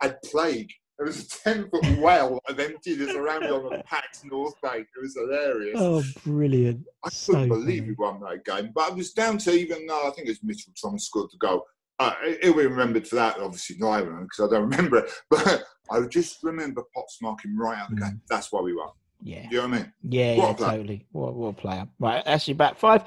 bad 0.00 0.18
plague. 0.24 0.70
There 0.98 1.06
was 1.06 1.24
a 1.24 1.28
10 1.28 1.70
foot 1.70 1.98
well 1.98 2.38
of 2.48 2.60
emptiness 2.60 3.14
around 3.14 3.40
me 3.40 3.48
on 3.50 3.64
the 3.64 3.82
Pax 3.84 4.22
North 4.24 4.54
Bank. 4.62 4.86
It 4.96 5.02
was 5.02 5.14
hilarious. 5.14 5.76
Oh, 5.78 6.02
brilliant! 6.24 6.84
I 7.04 7.08
So 7.10 7.32
couldn't 7.32 7.48
believe 7.48 7.80
funny. 7.84 7.90
we 7.90 7.94
won 7.98 8.20
that 8.20 8.44
game. 8.44 8.70
But 8.74 8.90
it 8.90 8.94
was 8.96 9.12
down 9.12 9.38
to 9.38 9.52
even 9.52 9.86
though 9.86 10.06
I 10.06 10.10
think 10.10 10.28
it 10.28 10.30
was 10.32 10.42
Mitchell 10.44 10.72
Thomas 10.80 11.06
scored 11.06 11.30
the 11.32 11.38
goal. 11.38 11.64
Uh, 11.98 12.12
he'll 12.42 12.54
be 12.54 12.66
remembered 12.66 13.06
for 13.06 13.14
that, 13.16 13.38
obviously, 13.38 13.76
not 13.78 14.00
because 14.04 14.40
I 14.40 14.54
don't 14.54 14.68
remember 14.70 14.98
it. 14.98 15.10
But 15.30 15.64
I 15.90 16.06
just 16.06 16.42
remember 16.42 16.82
Potts 16.94 17.18
marking 17.20 17.56
right 17.56 17.76
out 17.78 17.90
the 17.90 17.96
game. 17.96 18.20
That's 18.28 18.50
why 18.50 18.60
we 18.62 18.74
won. 18.74 18.88
Yeah, 19.22 19.42
Do 19.48 19.56
you 19.56 19.62
know 19.62 19.68
what 19.68 19.74
I 19.74 19.78
mean? 19.82 19.92
yeah, 20.02 20.36
What 20.36 20.60
yeah, 20.60 20.66
totally. 20.66 21.06
What, 21.12 21.34
what 21.34 21.48
a 21.48 21.52
player! 21.52 21.88
Right, 21.98 22.22
actually, 22.26 22.54
back 22.54 22.76
five. 22.78 23.02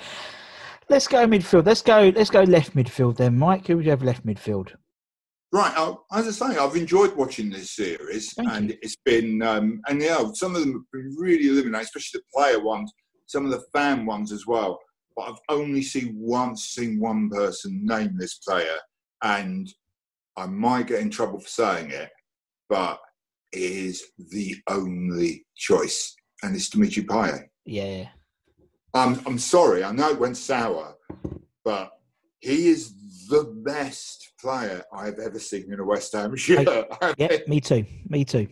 Let's 0.89 1.07
go 1.07 1.25
midfield. 1.27 1.65
Let's 1.65 1.81
go. 1.81 2.11
Let's 2.15 2.29
go 2.29 2.43
left 2.43 2.75
midfield 2.75 3.17
then, 3.17 3.37
Mike. 3.37 3.67
Who 3.67 3.77
would 3.77 3.85
you 3.85 3.91
have 3.91 4.03
left 4.03 4.25
midfield? 4.25 4.73
Right, 5.53 5.73
uh, 5.77 5.95
as 6.11 6.27
I 6.27 6.51
say, 6.51 6.57
I've 6.57 6.75
enjoyed 6.75 7.15
watching 7.15 7.49
this 7.49 7.71
series, 7.71 8.33
Thank 8.33 8.51
and 8.51 8.69
you. 8.71 8.77
it's 8.81 8.97
been, 9.05 9.41
um, 9.41 9.79
and 9.87 10.01
yeah, 10.01 10.25
some 10.33 10.55
of 10.55 10.61
them 10.61 10.73
have 10.73 10.91
been 10.91 11.15
really 11.17 11.47
illuminating, 11.47 11.85
especially 11.85 12.19
the 12.19 12.37
player 12.37 12.59
ones, 12.61 12.91
some 13.27 13.45
of 13.45 13.51
the 13.51 13.63
fan 13.73 14.05
ones 14.05 14.33
as 14.33 14.45
well. 14.45 14.77
But 15.15 15.29
I've 15.29 15.39
only 15.49 15.81
seen 15.81 16.13
once 16.17 16.65
seen 16.65 16.99
one 16.99 17.29
person 17.29 17.85
name 17.85 18.17
this 18.17 18.39
player, 18.39 18.77
and 19.23 19.73
I 20.35 20.47
might 20.47 20.87
get 20.87 20.99
in 20.99 21.09
trouble 21.09 21.39
for 21.39 21.47
saying 21.47 21.91
it, 21.91 22.09
but 22.67 22.99
it 23.53 23.61
is 23.61 24.03
the 24.17 24.55
only 24.69 25.45
choice, 25.55 26.13
and 26.43 26.55
it's 26.55 26.69
Dimitri 26.69 27.03
Payet. 27.03 27.45
Yeah, 27.65 28.09
I'm, 28.93 29.21
I'm 29.25 29.39
sorry, 29.39 29.85
I 29.85 29.93
know 29.93 30.09
it 30.09 30.19
went 30.19 30.35
sour, 30.35 30.95
but 31.63 31.91
he 32.39 32.69
is 32.69 32.93
the 33.29 33.43
best 33.65 34.31
player 34.39 34.83
I've 34.93 35.19
ever 35.19 35.39
seen 35.39 35.71
in 35.73 35.79
a 35.79 35.85
West 35.85 36.13
Ham 36.13 36.35
shirt. 36.35 36.67
I, 37.01 37.13
yeah. 37.17 37.27
mean, 37.29 37.39
Me 37.47 37.59
too. 37.61 37.85
Me 38.09 38.23
too. 38.25 38.47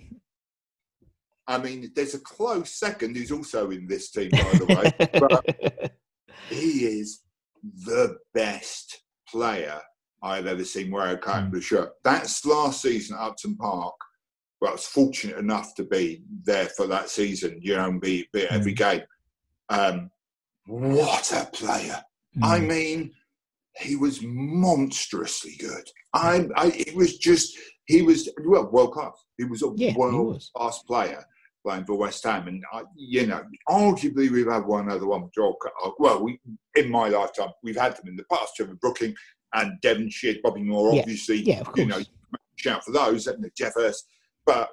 I 1.48 1.60
mean, 1.60 1.92
there's 1.96 2.16
a 2.16 2.20
close 2.20 2.72
second 2.72 3.16
who's 3.16 3.32
also 3.32 3.70
in 3.70 3.88
this 3.88 4.10
team, 4.10 4.32
by 4.32 4.54
the 4.58 4.66
way, 4.66 5.10
but 5.20 5.92
he 6.50 6.86
is 6.86 7.22
the 7.86 8.18
best 8.34 9.02
player 9.30 9.80
I've 10.24 10.48
ever 10.48 10.64
seen 10.64 10.90
wear 10.92 11.14
a 11.14 11.18
Carter 11.18 11.62
shirt. 11.62 11.92
That's 12.04 12.44
last 12.46 12.82
season 12.82 13.16
at 13.16 13.22
Upton 13.22 13.56
Park. 13.58 13.94
Well, 14.60 14.72
I 14.72 14.74
was 14.74 14.88
fortunate 14.88 15.38
enough 15.38 15.76
to 15.76 15.84
be 15.84 16.24
there 16.46 16.66
for 16.66 16.88
that 16.88 17.10
season, 17.10 17.60
you 17.62 17.76
know, 17.76 17.90
and 17.90 18.02
be, 18.02 18.28
be 18.34 18.46
at 18.46 18.52
every 18.52 18.74
game. 18.74 19.02
Um, 19.70 20.10
what 20.66 21.32
a 21.32 21.46
player! 21.52 22.02
I 22.42 22.60
Mm. 22.60 22.68
mean, 22.68 23.12
he 23.80 23.96
was 23.96 24.22
monstrously 24.24 25.56
good. 25.60 25.84
I, 26.14 26.48
I, 26.56 26.68
it 26.68 26.96
was 26.96 27.18
just 27.18 27.58
he 27.86 28.02
was 28.02 28.30
well 28.46 28.70
world 28.72 28.94
class. 28.94 29.14
He 29.38 29.44
was 29.46 29.64
a 29.64 29.72
Yeah, 29.76 29.94
world 29.96 30.28
was. 30.28 30.52
class 30.56 30.80
player 30.84 31.24
playing 31.66 31.86
for 31.86 31.96
West 31.98 32.24
Ham, 32.24 32.48
and 32.48 32.64
I, 32.72 32.84
you 32.96 33.26
know, 33.28 33.44
arguably 33.70 34.30
we've 34.30 34.50
had 34.50 34.66
one 34.66 34.90
other 34.90 35.08
one 35.08 35.24
with 35.24 35.34
Joel. 35.34 35.56
Car- 35.62 35.94
Well, 36.00 36.24
we 36.24 36.40
in 36.76 36.90
my 36.90 37.10
lifetime 37.10 37.50
we've 37.64 37.78
had 37.80 37.96
them 37.98 38.08
in 38.08 38.16
the 38.16 38.26
past, 38.32 38.56
Trevor 38.56 38.76
Brooking 38.76 39.14
and 39.54 39.80
Devonshire, 39.82 40.36
Bobby 40.44 40.64
Moore. 40.64 40.94
Yeah, 40.94 41.02
Obviously, 41.02 41.38
yeah, 41.42 41.60
of 41.62 41.68
course. 41.68 41.78
you 41.80 41.86
know, 41.88 42.00
shout 42.56 42.84
for 42.84 42.92
those, 42.92 43.28
and 43.28 43.44
the 43.44 43.72
Hurst. 43.76 44.08
But 44.46 44.70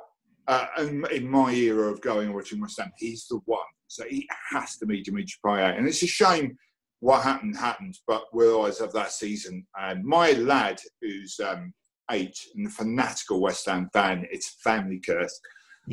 uh, 0.49 0.67
in, 0.79 1.05
in 1.13 1.29
my 1.29 1.53
era 1.53 1.91
of 1.91 2.01
going 2.03 2.27
and 2.27 2.35
watching 2.35 2.61
West 2.61 2.79
Ham, 2.79 2.93
he's 2.99 3.27
the 3.27 3.41
one. 3.47 3.61
So 3.89 4.05
he 4.09 4.29
has 4.51 4.77
to 4.79 4.87
be 4.87 5.03
Dimitri 5.03 5.39
Payet. 5.45 5.77
And 5.79 5.87
it's 5.87 6.03
a 6.03 6.07
shame 6.07 6.57
what 7.03 7.25
happened 7.25 7.57
happened, 7.57 7.99
but 8.07 8.27
we'll 8.33 8.55
always 8.55 8.79
have 8.79 8.93
that 8.93 9.11
season. 9.11 9.67
And 9.77 10.05
my 10.05 10.31
lad, 10.33 10.81
who's 11.01 11.39
um, 11.45 11.75
eight 12.13 12.39
and 12.55 12.69
a 12.69 12.71
fanatical 12.71 13.41
West 13.41 13.67
Ham 13.67 13.91
fan, 13.93 14.25
it's 14.31 14.55
a 14.55 14.71
family 14.71 15.01
curse. 15.05 15.41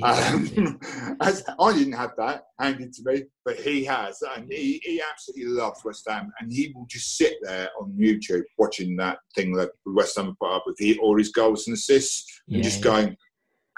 Um, 0.04 0.80
I 1.20 1.74
didn't 1.74 1.94
have 1.94 2.12
that 2.18 2.44
handed 2.62 2.94
to 2.94 3.02
me, 3.06 3.24
but 3.44 3.56
he 3.60 3.84
has, 3.86 4.22
and 4.36 4.52
he, 4.52 4.80
he 4.84 5.02
absolutely 5.12 5.48
loves 5.48 5.84
West 5.84 6.08
Ham, 6.08 6.32
and 6.40 6.54
he 6.54 6.72
will 6.76 6.86
just 6.88 7.18
sit 7.18 7.38
there 7.42 7.70
on 7.82 7.98
YouTube 8.00 8.44
watching 8.60 8.96
that 8.98 9.18
thing 9.34 9.52
that 9.54 9.72
West 9.88 10.16
Ham 10.16 10.36
put 10.40 10.56
up 10.56 10.66
with 10.68 10.76
he, 10.78 10.96
all 11.00 11.18
his 11.18 11.32
goals 11.32 11.66
and 11.66 11.74
assists, 11.74 12.44
and 12.50 12.58
Yeah, 12.58 12.64
just 12.64 12.86
yeah. 12.86 12.92
going, 12.92 13.18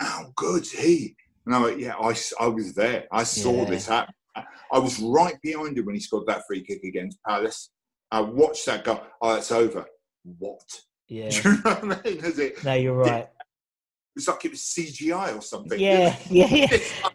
"How 0.01 0.33
good's 0.35 0.73
he?" 0.73 1.15
And 1.45 1.55
I'm 1.55 1.63
like, 1.63 1.77
"Yeah, 1.77 1.95
I, 1.95 2.13
I 2.41 2.47
was 2.47 2.73
there. 2.73 3.05
I 3.09 3.23
saw 3.23 3.63
Yeah. 3.63 3.69
this 3.69 3.87
happen. 3.87 4.13
I 4.71 4.79
was 4.79 4.99
right 4.99 5.35
behind 5.41 5.77
him 5.77 5.85
when 5.85 5.95
he 5.95 6.01
scored 6.01 6.27
that 6.27 6.43
free 6.47 6.63
kick 6.63 6.83
against 6.83 7.19
Palace. 7.27 7.71
I 8.11 8.21
watched 8.21 8.65
that 8.65 8.83
go. 8.83 9.01
Oh, 9.21 9.35
it's 9.35 9.51
over. 9.51 9.85
What? 10.23 10.61
Yeah. 11.07 11.29
Do 11.29 11.49
you 11.49 11.55
know 11.55 11.71
what 11.71 11.83
I 11.83 12.09
mean? 12.09 12.25
Is 12.25 12.39
it? 12.39 12.63
No, 12.63 12.73
you're 12.73 12.93
right. 12.95 13.27
It's 14.15 14.27
like 14.27 14.43
it 14.45 14.51
was 14.51 14.61
CGI 14.61 15.37
or 15.37 15.41
something. 15.41 15.79
Yeah, 15.79 16.15
yeah, 16.29 16.47
yeah. 16.47 16.67
Like, 16.71 17.13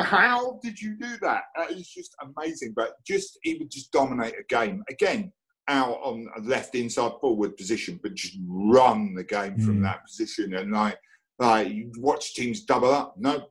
How 0.00 0.58
did 0.62 0.80
you 0.80 0.96
do 0.96 1.16
that? 1.22 1.42
That 1.56 1.72
is 1.72 1.88
just 1.88 2.14
amazing. 2.22 2.72
But 2.76 2.92
just 3.06 3.38
he 3.42 3.54
would 3.54 3.70
just 3.70 3.90
dominate 3.92 4.34
a 4.38 4.44
game 4.48 4.82
again 4.88 5.32
out 5.68 5.98
on 6.02 6.26
a 6.36 6.40
left 6.40 6.74
inside 6.76 7.12
forward 7.20 7.56
position, 7.56 7.98
but 8.02 8.14
just 8.14 8.36
run 8.46 9.14
the 9.14 9.24
game 9.24 9.58
from 9.58 9.80
Mm. 9.80 9.82
that 9.82 10.04
position. 10.06 10.54
And 10.54 10.72
like, 10.72 10.96
like 11.38 11.68
you 11.68 11.92
watch 11.98 12.34
teams 12.34 12.64
double 12.64 12.90
up. 12.92 13.16
No, 13.18 13.48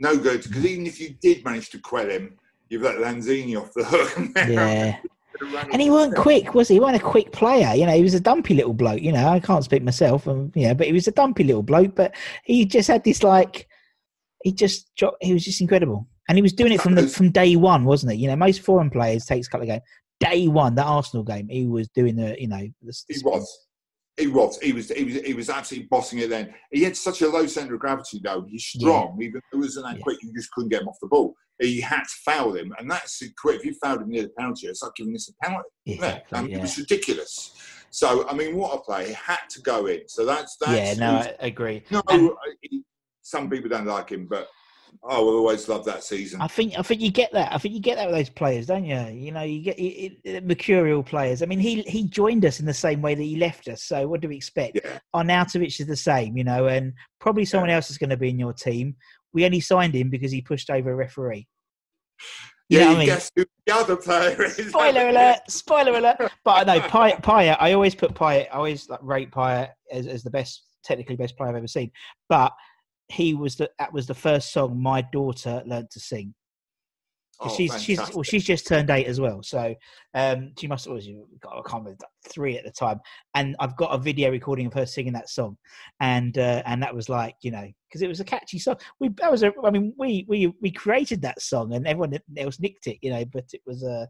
no 0.00 0.16
good. 0.16 0.42
Because 0.44 0.64
even 0.64 0.86
if 0.86 1.00
you 1.00 1.14
did 1.20 1.44
manage 1.44 1.70
to 1.70 1.78
quell 1.78 2.08
him, 2.08 2.36
you've 2.72 2.82
let 2.82 2.96
Lanzini 2.96 3.60
off 3.60 3.72
the 3.74 3.84
hook. 3.84 4.36
Yeah. 4.50 4.98
And 5.72 5.82
he 5.82 5.90
wasn't 5.90 6.16
quick, 6.16 6.54
was 6.54 6.68
he? 6.68 6.74
He 6.74 6.80
wasn't 6.80 7.02
a 7.02 7.04
quick 7.04 7.32
player. 7.32 7.74
You 7.74 7.84
know, 7.84 7.96
he 7.96 8.02
was 8.02 8.14
a 8.14 8.20
dumpy 8.20 8.54
little 8.54 8.74
bloke. 8.74 9.02
You 9.02 9.10
know, 9.10 9.26
I 9.26 9.40
can't 9.40 9.64
speak 9.64 9.82
myself. 9.82 10.28
Um, 10.28 10.52
you 10.54 10.68
know, 10.68 10.74
but 10.74 10.86
he 10.86 10.92
was 10.92 11.08
a 11.08 11.12
dumpy 11.12 11.42
little 11.42 11.64
bloke. 11.64 11.96
But 11.96 12.14
he 12.44 12.64
just 12.64 12.86
had 12.86 13.02
this 13.02 13.24
like, 13.24 13.66
he 14.44 14.52
just 14.52 14.94
dro- 14.94 15.16
he 15.20 15.32
was 15.32 15.44
just 15.44 15.60
incredible, 15.60 16.06
and 16.28 16.38
he 16.38 16.42
was 16.42 16.52
doing 16.52 16.70
it 16.70 16.80
from 16.80 16.94
the 16.94 17.08
from 17.08 17.30
day 17.30 17.56
one, 17.56 17.84
wasn't 17.84 18.12
he? 18.12 18.18
You 18.18 18.28
know, 18.28 18.36
most 18.36 18.60
foreign 18.60 18.88
players 18.88 19.24
takes 19.24 19.48
a 19.48 19.50
couple 19.50 19.64
of 19.64 19.68
games. 19.68 19.82
Day 20.20 20.46
one, 20.46 20.76
that 20.76 20.86
Arsenal 20.86 21.24
game, 21.24 21.48
he 21.48 21.66
was 21.66 21.88
doing 21.88 22.14
the 22.14 22.36
you 22.40 22.46
know 22.46 22.68
the, 22.82 23.02
He 23.08 23.20
was. 23.24 23.66
He 24.18 24.26
was. 24.26 24.58
He 24.60 24.72
was. 24.72 24.90
He 24.90 25.04
was. 25.04 25.14
He 25.22 25.34
was 25.34 25.48
absolutely 25.48 25.88
bossing 25.90 26.18
it. 26.18 26.28
Then 26.30 26.52
he 26.70 26.82
had 26.84 26.96
such 26.96 27.22
a 27.22 27.28
low 27.28 27.46
centre 27.46 27.74
of 27.74 27.80
gravity, 27.80 28.20
though. 28.22 28.44
He's 28.48 28.64
strong. 28.64 29.18
Even 29.22 29.38
if 29.38 29.44
it 29.52 29.56
wasn't 29.56 29.86
that 29.86 29.96
Yeah. 29.96 30.02
quick, 30.02 30.18
you 30.22 30.32
just 30.34 30.50
couldn't 30.52 30.68
get 30.70 30.82
him 30.82 30.88
off 30.88 30.98
the 31.00 31.08
ball. 31.08 31.34
He 31.58 31.80
had 31.80 32.02
to 32.02 32.14
foul 32.24 32.52
him, 32.54 32.74
and 32.78 32.90
that's 32.90 33.22
quick. 33.40 33.60
If 33.60 33.64
you 33.66 33.74
fouled 33.82 34.02
him 34.02 34.10
near 34.10 34.22
the 34.24 34.28
penalty, 34.38 34.66
it's 34.66 34.82
like 34.82 34.92
giving 34.96 35.12
this 35.12 35.30
a 35.30 35.44
penalty. 35.44 35.68
isn't 35.86 36.02
it? 36.04 36.06
Exactly, 36.06 36.38
And 36.38 36.48
It 36.50 36.60
was 36.60 36.78
ridiculous. 36.78 37.52
So 37.90 38.28
I 38.28 38.34
mean, 38.34 38.56
what 38.56 38.74
a 38.76 38.80
play! 38.82 39.08
He 39.08 39.12
had 39.14 39.40
to 39.50 39.60
go 39.62 39.86
in. 39.86 40.02
So 40.08 40.24
that's 40.26 40.56
that's. 40.60 40.72
yeah, 40.72 40.94
no, 40.94 41.18
I 41.18 41.34
agree. 41.46 41.82
no. 41.90 42.02
and- 42.08 42.30
some 43.24 43.48
people 43.48 43.70
don't 43.70 43.86
like 43.86 44.10
him, 44.10 44.26
but 44.28 44.48
Oh, 45.04 45.08
I 45.08 45.18
will 45.18 45.36
always 45.36 45.68
love 45.68 45.84
that 45.86 46.04
season. 46.04 46.40
I 46.40 46.46
think 46.46 46.78
I 46.78 46.82
think 46.82 47.00
you 47.00 47.10
get 47.10 47.32
that. 47.32 47.52
I 47.52 47.58
think 47.58 47.74
you 47.74 47.80
get 47.80 47.96
that 47.96 48.06
with 48.06 48.14
those 48.14 48.30
players, 48.30 48.66
don't 48.66 48.84
you? 48.84 49.00
You 49.08 49.32
know, 49.32 49.42
you 49.42 49.62
get 49.62 49.78
it, 49.78 50.18
it, 50.22 50.46
mercurial 50.46 51.02
players. 51.02 51.42
I 51.42 51.46
mean, 51.46 51.58
he 51.58 51.82
he 51.82 52.04
joined 52.04 52.44
us 52.44 52.60
in 52.60 52.66
the 52.66 52.74
same 52.74 53.02
way 53.02 53.14
that 53.14 53.22
he 53.22 53.36
left 53.36 53.66
us. 53.68 53.82
So 53.82 54.06
what 54.06 54.20
do 54.20 54.28
we 54.28 54.36
expect? 54.36 54.80
Yeah. 54.84 54.98
Arnautovic 55.14 55.80
is 55.80 55.86
the 55.86 55.96
same, 55.96 56.36
you 56.36 56.44
know, 56.44 56.66
and 56.66 56.92
probably 57.20 57.44
someone 57.44 57.70
else 57.70 57.90
is 57.90 57.98
going 57.98 58.10
to 58.10 58.16
be 58.16 58.30
in 58.30 58.38
your 58.38 58.52
team. 58.52 58.94
We 59.32 59.44
only 59.44 59.60
signed 59.60 59.94
him 59.94 60.08
because 60.08 60.30
he 60.30 60.40
pushed 60.40 60.70
over 60.70 60.92
a 60.92 60.94
referee. 60.94 61.48
You 62.68 62.78
yeah, 62.78 62.84
know 62.84 62.90
you 62.90 62.96
I 62.96 62.98
mean? 63.00 63.06
guess 63.06 63.30
who 63.34 63.44
the 63.66 63.74
other 63.74 63.96
player 63.96 64.44
is? 64.44 64.68
Spoiler 64.68 65.08
alert! 65.08 65.38
Spoiler 65.48 65.98
alert! 65.98 66.32
But 66.44 66.68
I 66.68 66.74
know 66.74 66.80
Payet. 66.80 67.22
Payet 67.22 67.56
I 67.60 67.72
always 67.72 67.94
put 67.94 68.14
Payet. 68.14 68.46
I 68.52 68.56
always 68.56 68.88
like, 68.88 69.00
rate 69.02 69.30
Payet 69.30 69.70
as, 69.90 70.06
as 70.06 70.22
the 70.22 70.30
best, 70.30 70.64
technically 70.84 71.16
best 71.16 71.36
player 71.36 71.50
I've 71.50 71.56
ever 71.56 71.66
seen. 71.66 71.90
But 72.28 72.52
he 73.12 73.34
was 73.34 73.56
the 73.56 73.70
that 73.78 73.92
was 73.92 74.06
the 74.06 74.14
first 74.14 74.52
song 74.52 74.80
my 74.80 75.02
daughter 75.02 75.62
learned 75.66 75.90
to 75.90 76.00
sing. 76.00 76.34
Oh, 77.40 77.54
she's 77.54 77.82
she's 77.82 77.98
well, 77.98 78.22
she's 78.22 78.44
just 78.44 78.66
turned 78.66 78.88
eight 78.90 79.06
as 79.06 79.20
well, 79.20 79.42
so 79.42 79.74
um, 80.14 80.52
she 80.58 80.68
must 80.68 80.84
have 80.84 80.94
was 80.94 81.08
I 81.08 81.60
can't 81.68 81.84
remember 81.84 81.96
three 82.28 82.56
at 82.56 82.64
the 82.64 82.70
time, 82.70 83.00
and 83.34 83.56
I've 83.58 83.76
got 83.76 83.92
a 83.92 83.98
video 83.98 84.30
recording 84.30 84.66
of 84.66 84.74
her 84.74 84.86
singing 84.86 85.12
that 85.14 85.28
song, 85.28 85.56
and 86.00 86.38
uh, 86.38 86.62
and 86.66 86.82
that 86.82 86.94
was 86.94 87.08
like 87.08 87.34
you 87.42 87.50
know 87.50 87.68
because 87.88 88.02
it 88.02 88.08
was 88.08 88.20
a 88.20 88.24
catchy 88.24 88.58
song. 88.58 88.76
We 89.00 89.08
that 89.20 89.30
was 89.30 89.42
a 89.42 89.52
I 89.64 89.70
mean 89.70 89.92
we 89.98 90.24
we 90.28 90.54
we 90.60 90.70
created 90.70 91.20
that 91.22 91.42
song 91.42 91.74
and 91.74 91.86
everyone 91.86 92.16
else 92.36 92.60
nicked 92.60 92.86
it, 92.86 92.98
you 93.02 93.10
know, 93.10 93.24
but 93.32 93.44
it 93.52 93.62
was 93.66 93.82
a 93.82 94.08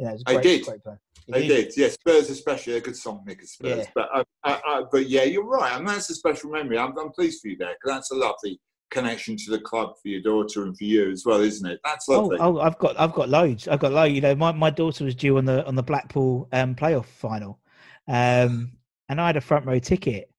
you 0.00 0.06
know 0.06 0.12
a 0.26 0.30
I 0.30 0.32
great, 0.34 0.42
did. 0.42 0.64
great. 0.64 0.78
You 1.26 1.34
They 1.34 1.46
did, 1.46 1.72
yeah. 1.76 1.88
Spurs 1.88 2.30
especially 2.30 2.74
a 2.74 2.80
good 2.80 2.96
song, 2.96 3.22
Nick 3.26 3.42
Spurs. 3.42 3.78
Yeah. 3.78 3.84
But 3.94 4.08
uh, 4.14 4.24
uh, 4.44 4.58
uh, 4.68 4.82
but 4.90 5.08
yeah, 5.08 5.24
you're 5.24 5.44
right, 5.44 5.76
and 5.76 5.86
that's 5.86 6.08
a 6.10 6.14
special 6.14 6.50
memory. 6.50 6.78
I'm, 6.78 6.96
I'm 6.98 7.10
pleased 7.10 7.42
for 7.42 7.48
you 7.48 7.56
there 7.56 7.74
because 7.80 7.96
that's 7.96 8.10
a 8.10 8.16
lovely 8.16 8.58
connection 8.90 9.36
to 9.36 9.50
the 9.52 9.60
club 9.60 9.90
for 10.02 10.08
your 10.08 10.20
daughter 10.22 10.64
and 10.64 10.76
for 10.76 10.82
you 10.84 11.10
as 11.10 11.24
well, 11.24 11.40
isn't 11.40 11.70
it? 11.70 11.78
That's 11.84 12.08
Oh, 12.08 12.22
lovely. 12.22 12.38
oh, 12.40 12.58
I've 12.58 12.78
got, 12.78 12.98
I've 12.98 13.12
got 13.12 13.28
loads. 13.28 13.68
I've 13.68 13.78
got 13.78 13.92
loads. 13.92 14.14
You 14.14 14.20
know, 14.22 14.34
my, 14.34 14.50
my 14.50 14.70
daughter 14.70 15.04
was 15.04 15.14
due 15.14 15.36
on 15.38 15.44
the 15.44 15.64
on 15.66 15.74
the 15.76 15.82
Blackpool 15.82 16.48
um, 16.52 16.74
playoff 16.74 17.04
final, 17.06 17.60
um, 18.08 18.72
and 19.08 19.20
I 19.20 19.26
had 19.26 19.36
a 19.36 19.40
front 19.40 19.66
row 19.66 19.78
ticket. 19.78 20.30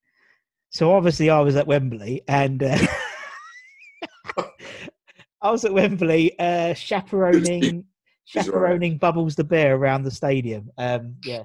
So 0.72 0.94
obviously, 0.94 1.30
I 1.30 1.40
was 1.42 1.56
at 1.56 1.68
Wembley, 1.68 2.24
and 2.28 2.64
uh, 2.64 2.78
I 5.42 5.52
was 5.52 5.66
at 5.66 5.74
Wembley 5.74 6.38
uh, 6.40 6.74
chaperoning 6.76 7.86
All 8.36 8.42
right. 8.42 8.46
chaperoning 8.46 8.98
Bubbles 8.98 9.36
the 9.36 9.44
bear 9.44 9.76
around 9.76 10.04
the 10.04 10.12
stadium. 10.12 10.70
Um, 10.78 11.16
yeah, 11.26 11.44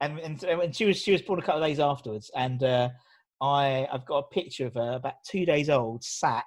and, 0.00 0.18
and 0.18 0.42
and 0.42 0.74
she 0.74 0.84
was 0.84 0.98
she 0.98 1.12
was 1.12 1.22
born 1.22 1.38
a 1.38 1.42
couple 1.42 1.62
of 1.62 1.68
days 1.68 1.80
afterwards, 1.80 2.30
and 2.36 2.62
uh, 2.62 2.88
I 3.40 3.86
I've 3.92 4.06
got 4.06 4.18
a 4.18 4.34
picture 4.34 4.66
of 4.66 4.74
her 4.74 4.92
about 4.94 5.14
two 5.26 5.44
days 5.44 5.70
old, 5.70 6.04
sat 6.04 6.44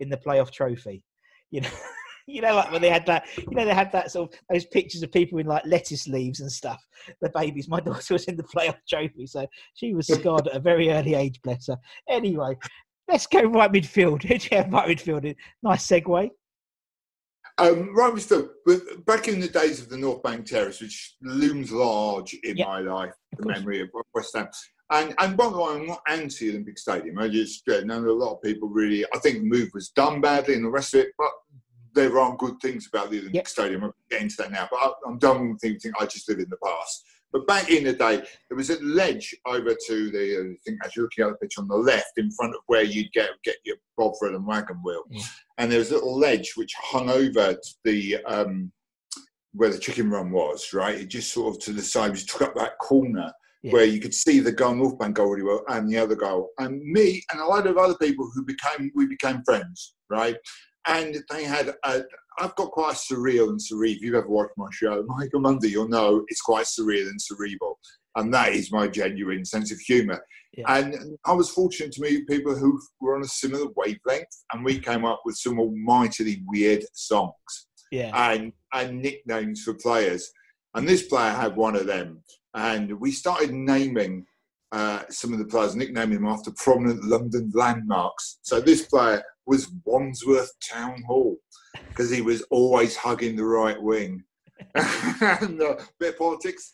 in 0.00 0.08
the 0.08 0.16
playoff 0.16 0.50
trophy. 0.50 1.02
You 1.50 1.62
know, 1.62 1.70
you 2.26 2.40
know, 2.40 2.54
like 2.54 2.72
when 2.72 2.82
they 2.82 2.90
had 2.90 3.06
that, 3.06 3.26
you 3.36 3.54
know, 3.54 3.64
they 3.64 3.74
had 3.74 3.92
that 3.92 4.10
sort 4.10 4.32
of 4.32 4.40
those 4.50 4.64
pictures 4.66 5.02
of 5.02 5.12
people 5.12 5.38
in 5.38 5.46
like 5.46 5.64
lettuce 5.66 6.08
leaves 6.08 6.40
and 6.40 6.50
stuff. 6.50 6.84
The 7.20 7.30
babies. 7.34 7.68
My 7.68 7.80
daughter 7.80 8.14
was 8.14 8.24
in 8.24 8.36
the 8.36 8.42
playoff 8.42 8.78
trophy, 8.88 9.26
so 9.26 9.46
she 9.74 9.94
was 9.94 10.06
scarred 10.06 10.48
at 10.48 10.56
a 10.56 10.60
very 10.60 10.90
early 10.90 11.14
age. 11.14 11.40
Bless 11.42 11.66
her. 11.66 11.78
Anyway, 12.08 12.56
let's 13.08 13.26
go 13.26 13.42
right 13.42 13.72
midfield. 13.72 14.22
Have 14.52 14.72
right 14.72 14.96
midfield? 14.96 15.34
Nice 15.62 15.86
segue. 15.86 16.30
Um, 17.58 17.94
right, 17.94 18.12
Mr. 18.12 18.48
But 18.66 19.04
back 19.06 19.28
in 19.28 19.38
the 19.40 19.48
days 19.48 19.80
of 19.80 19.88
the 19.88 19.96
North 19.96 20.22
Bank 20.22 20.44
Terrace, 20.46 20.80
which 20.80 21.16
looms 21.22 21.70
large 21.70 22.34
in 22.42 22.56
Yeah, 22.56 22.66
my 22.66 22.80
life, 22.80 23.12
the 23.36 23.44
course. 23.44 23.58
memory 23.58 23.80
of 23.80 23.90
West 24.12 24.34
Ham. 24.36 24.48
And, 24.90 25.14
and 25.18 25.36
by 25.36 25.48
the 25.48 25.56
way, 25.58 25.74
I'm 25.74 25.86
not 25.86 26.02
anti 26.08 26.50
Olympic 26.50 26.78
Stadium. 26.78 27.18
I 27.18 27.28
just 27.28 27.66
uh, 27.68 27.80
know 27.80 27.98
a 28.00 28.10
lot 28.12 28.34
of 28.34 28.42
people 28.42 28.68
really. 28.68 29.04
I 29.14 29.18
think 29.18 29.38
the 29.38 29.44
move 29.48 29.70
was 29.72 29.90
done 29.90 30.20
badly 30.20 30.54
and 30.54 30.64
the 30.64 30.68
rest 30.70 30.94
of 30.94 31.00
it, 31.00 31.08
but 31.16 31.30
there 31.94 32.18
are 32.18 32.36
good 32.36 32.56
things 32.60 32.88
about 32.92 33.10
the 33.10 33.18
Olympic 33.18 33.34
Yep. 33.36 33.48
Stadium. 33.48 33.84
I'll 33.84 33.94
get 34.10 34.22
into 34.22 34.34
that 34.38 34.50
now, 34.50 34.68
but 34.70 34.78
I, 34.78 34.90
I'm 35.06 35.18
done 35.18 35.50
with 35.52 35.60
thinking 35.60 35.92
I 36.00 36.06
just 36.06 36.28
live 36.28 36.40
in 36.40 36.50
the 36.50 36.56
past. 36.56 37.04
But 37.34 37.48
back 37.48 37.68
in 37.68 37.82
the 37.82 37.92
day, 37.92 38.22
there 38.48 38.56
was 38.56 38.70
a 38.70 38.80
ledge 38.80 39.34
over 39.44 39.74
to 39.88 40.10
the, 40.10 40.36
uh, 40.38 40.52
I 40.52 40.56
think 40.64 40.78
as 40.84 40.94
you're 40.94 41.06
looking 41.06 41.24
at 41.24 41.30
the 41.30 41.36
picture 41.38 41.60
on 41.62 41.66
the 41.68 41.74
left, 41.76 42.12
in 42.16 42.30
front 42.30 42.54
of 42.54 42.60
where 42.68 42.84
you'd 42.84 43.12
get 43.12 43.30
get 43.42 43.56
your 43.64 43.76
Bovril 43.98 44.36
and 44.36 44.46
wagon 44.46 44.76
wheel, 44.84 45.02
Yeah. 45.10 45.24
and 45.58 45.70
there 45.70 45.80
was 45.80 45.90
a 45.90 45.94
little 45.94 46.16
ledge 46.16 46.52
which 46.54 46.72
hung 46.78 47.10
over 47.10 47.54
to 47.54 47.74
the 47.82 48.22
um, 48.24 48.70
where 49.52 49.70
the 49.70 49.78
chicken 49.80 50.10
run 50.10 50.30
was. 50.30 50.72
Right, 50.72 51.00
it 51.00 51.06
just 51.08 51.32
sort 51.32 51.54
of 51.56 51.60
to 51.64 51.72
the 51.72 51.82
side, 51.82 52.12
which 52.12 52.26
took 52.26 52.42
up 52.42 52.54
that 52.54 52.78
corner 52.78 53.32
Yeah. 53.64 53.72
where 53.72 53.84
you 53.84 54.00
could 54.00 54.14
see 54.14 54.38
the 54.38 54.52
goal 54.52 54.76
North 54.76 54.96
Bank 55.00 55.16
goal 55.16 55.30
really 55.30 55.42
well, 55.42 55.64
and 55.68 55.88
the 55.90 55.98
other 55.98 56.14
goal, 56.14 56.50
and 56.58 56.80
me 56.84 57.20
and 57.32 57.40
a 57.40 57.46
lot 57.46 57.66
of 57.66 57.76
other 57.76 57.96
people 58.00 58.30
who 58.32 58.44
became 58.44 58.92
we 58.94 59.06
became 59.06 59.42
friends. 59.44 59.96
Right, 60.08 60.36
and 60.86 61.16
they 61.30 61.44
had 61.44 61.74
a, 61.84 62.02
I've 62.38 62.54
got 62.56 62.72
quite 62.72 62.92
a 62.94 63.14
surreal 63.14 63.48
and 63.48 63.60
cerebral. 63.60 63.96
If 63.96 64.02
you've 64.02 64.14
ever 64.14 64.28
watched 64.28 64.56
my 64.56 64.68
show, 64.72 65.04
Michael 65.06 65.40
Mundy, 65.40 65.70
you'll 65.70 65.88
know 65.88 66.24
it's 66.28 66.40
quite 66.40 66.66
surreal 66.66 67.08
and 67.08 67.20
cerebral. 67.20 67.78
And 68.16 68.32
that 68.34 68.52
is 68.52 68.72
my 68.72 68.86
genuine 68.88 69.44
sense 69.44 69.72
of 69.72 69.78
humour. 69.80 70.24
Yeah. 70.56 70.64
And 70.68 71.18
I 71.24 71.32
was 71.32 71.50
fortunate 71.50 71.92
to 71.92 72.02
meet 72.02 72.28
people 72.28 72.54
who 72.54 72.80
were 73.00 73.16
on 73.16 73.22
a 73.22 73.28
similar 73.28 73.66
wavelength, 73.76 74.44
and 74.52 74.64
we 74.64 74.78
came 74.78 75.04
up 75.04 75.22
with 75.24 75.36
some 75.36 75.58
almightily 75.58 76.42
weird 76.46 76.84
songs 76.92 77.66
Yeah. 77.90 78.10
and, 78.14 78.52
and 78.72 79.02
nicknames 79.02 79.62
for 79.62 79.74
players. 79.74 80.30
And 80.74 80.88
this 80.88 81.04
player 81.04 81.32
had 81.32 81.56
one 81.56 81.76
of 81.76 81.86
them. 81.86 82.22
And 82.54 83.00
we 83.00 83.10
started 83.10 83.52
naming 83.52 84.26
uh, 84.70 85.02
some 85.08 85.32
of 85.32 85.38
the 85.40 85.44
players, 85.44 85.74
nicknaming 85.74 86.16
them 86.16 86.26
after 86.26 86.52
prominent 86.56 87.04
London 87.04 87.50
landmarks. 87.54 88.38
So 88.42 88.60
this 88.60 88.82
player 88.86 89.22
was 89.46 89.70
Wandsworth 89.84 90.52
Town 90.72 91.02
Hall 91.06 91.36
because 91.88 92.10
he 92.10 92.20
was 92.20 92.42
always 92.50 92.96
hugging 92.96 93.36
the 93.36 93.44
right 93.44 93.80
wing. 93.80 94.22
and 94.74 95.60
a 95.60 95.78
bit 95.98 96.14
of 96.14 96.18
politics 96.18 96.72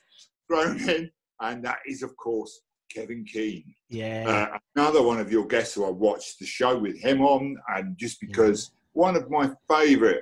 thrown 0.49 0.79
in. 0.89 1.11
And 1.41 1.64
that 1.64 1.79
is, 1.87 2.03
of 2.03 2.16
course, 2.16 2.61
Kevin 2.95 3.25
Keen. 3.25 3.64
Yeah. 3.89 4.49
Uh, 4.53 4.59
another 4.77 5.03
one 5.03 5.18
of 5.21 5.33
your 5.33 5.47
guests 5.47 5.75
who 5.75 5.85
I 5.87 5.91
watched 5.91 6.39
the 6.39 6.47
show 6.47 6.79
with 6.79 6.99
him 7.01 7.23
on, 7.23 7.57
and 7.68 7.97
just 7.97 8.21
because 8.21 8.73
one 8.93 9.16
of 9.16 9.31
my 9.31 9.51
favourite 9.68 10.21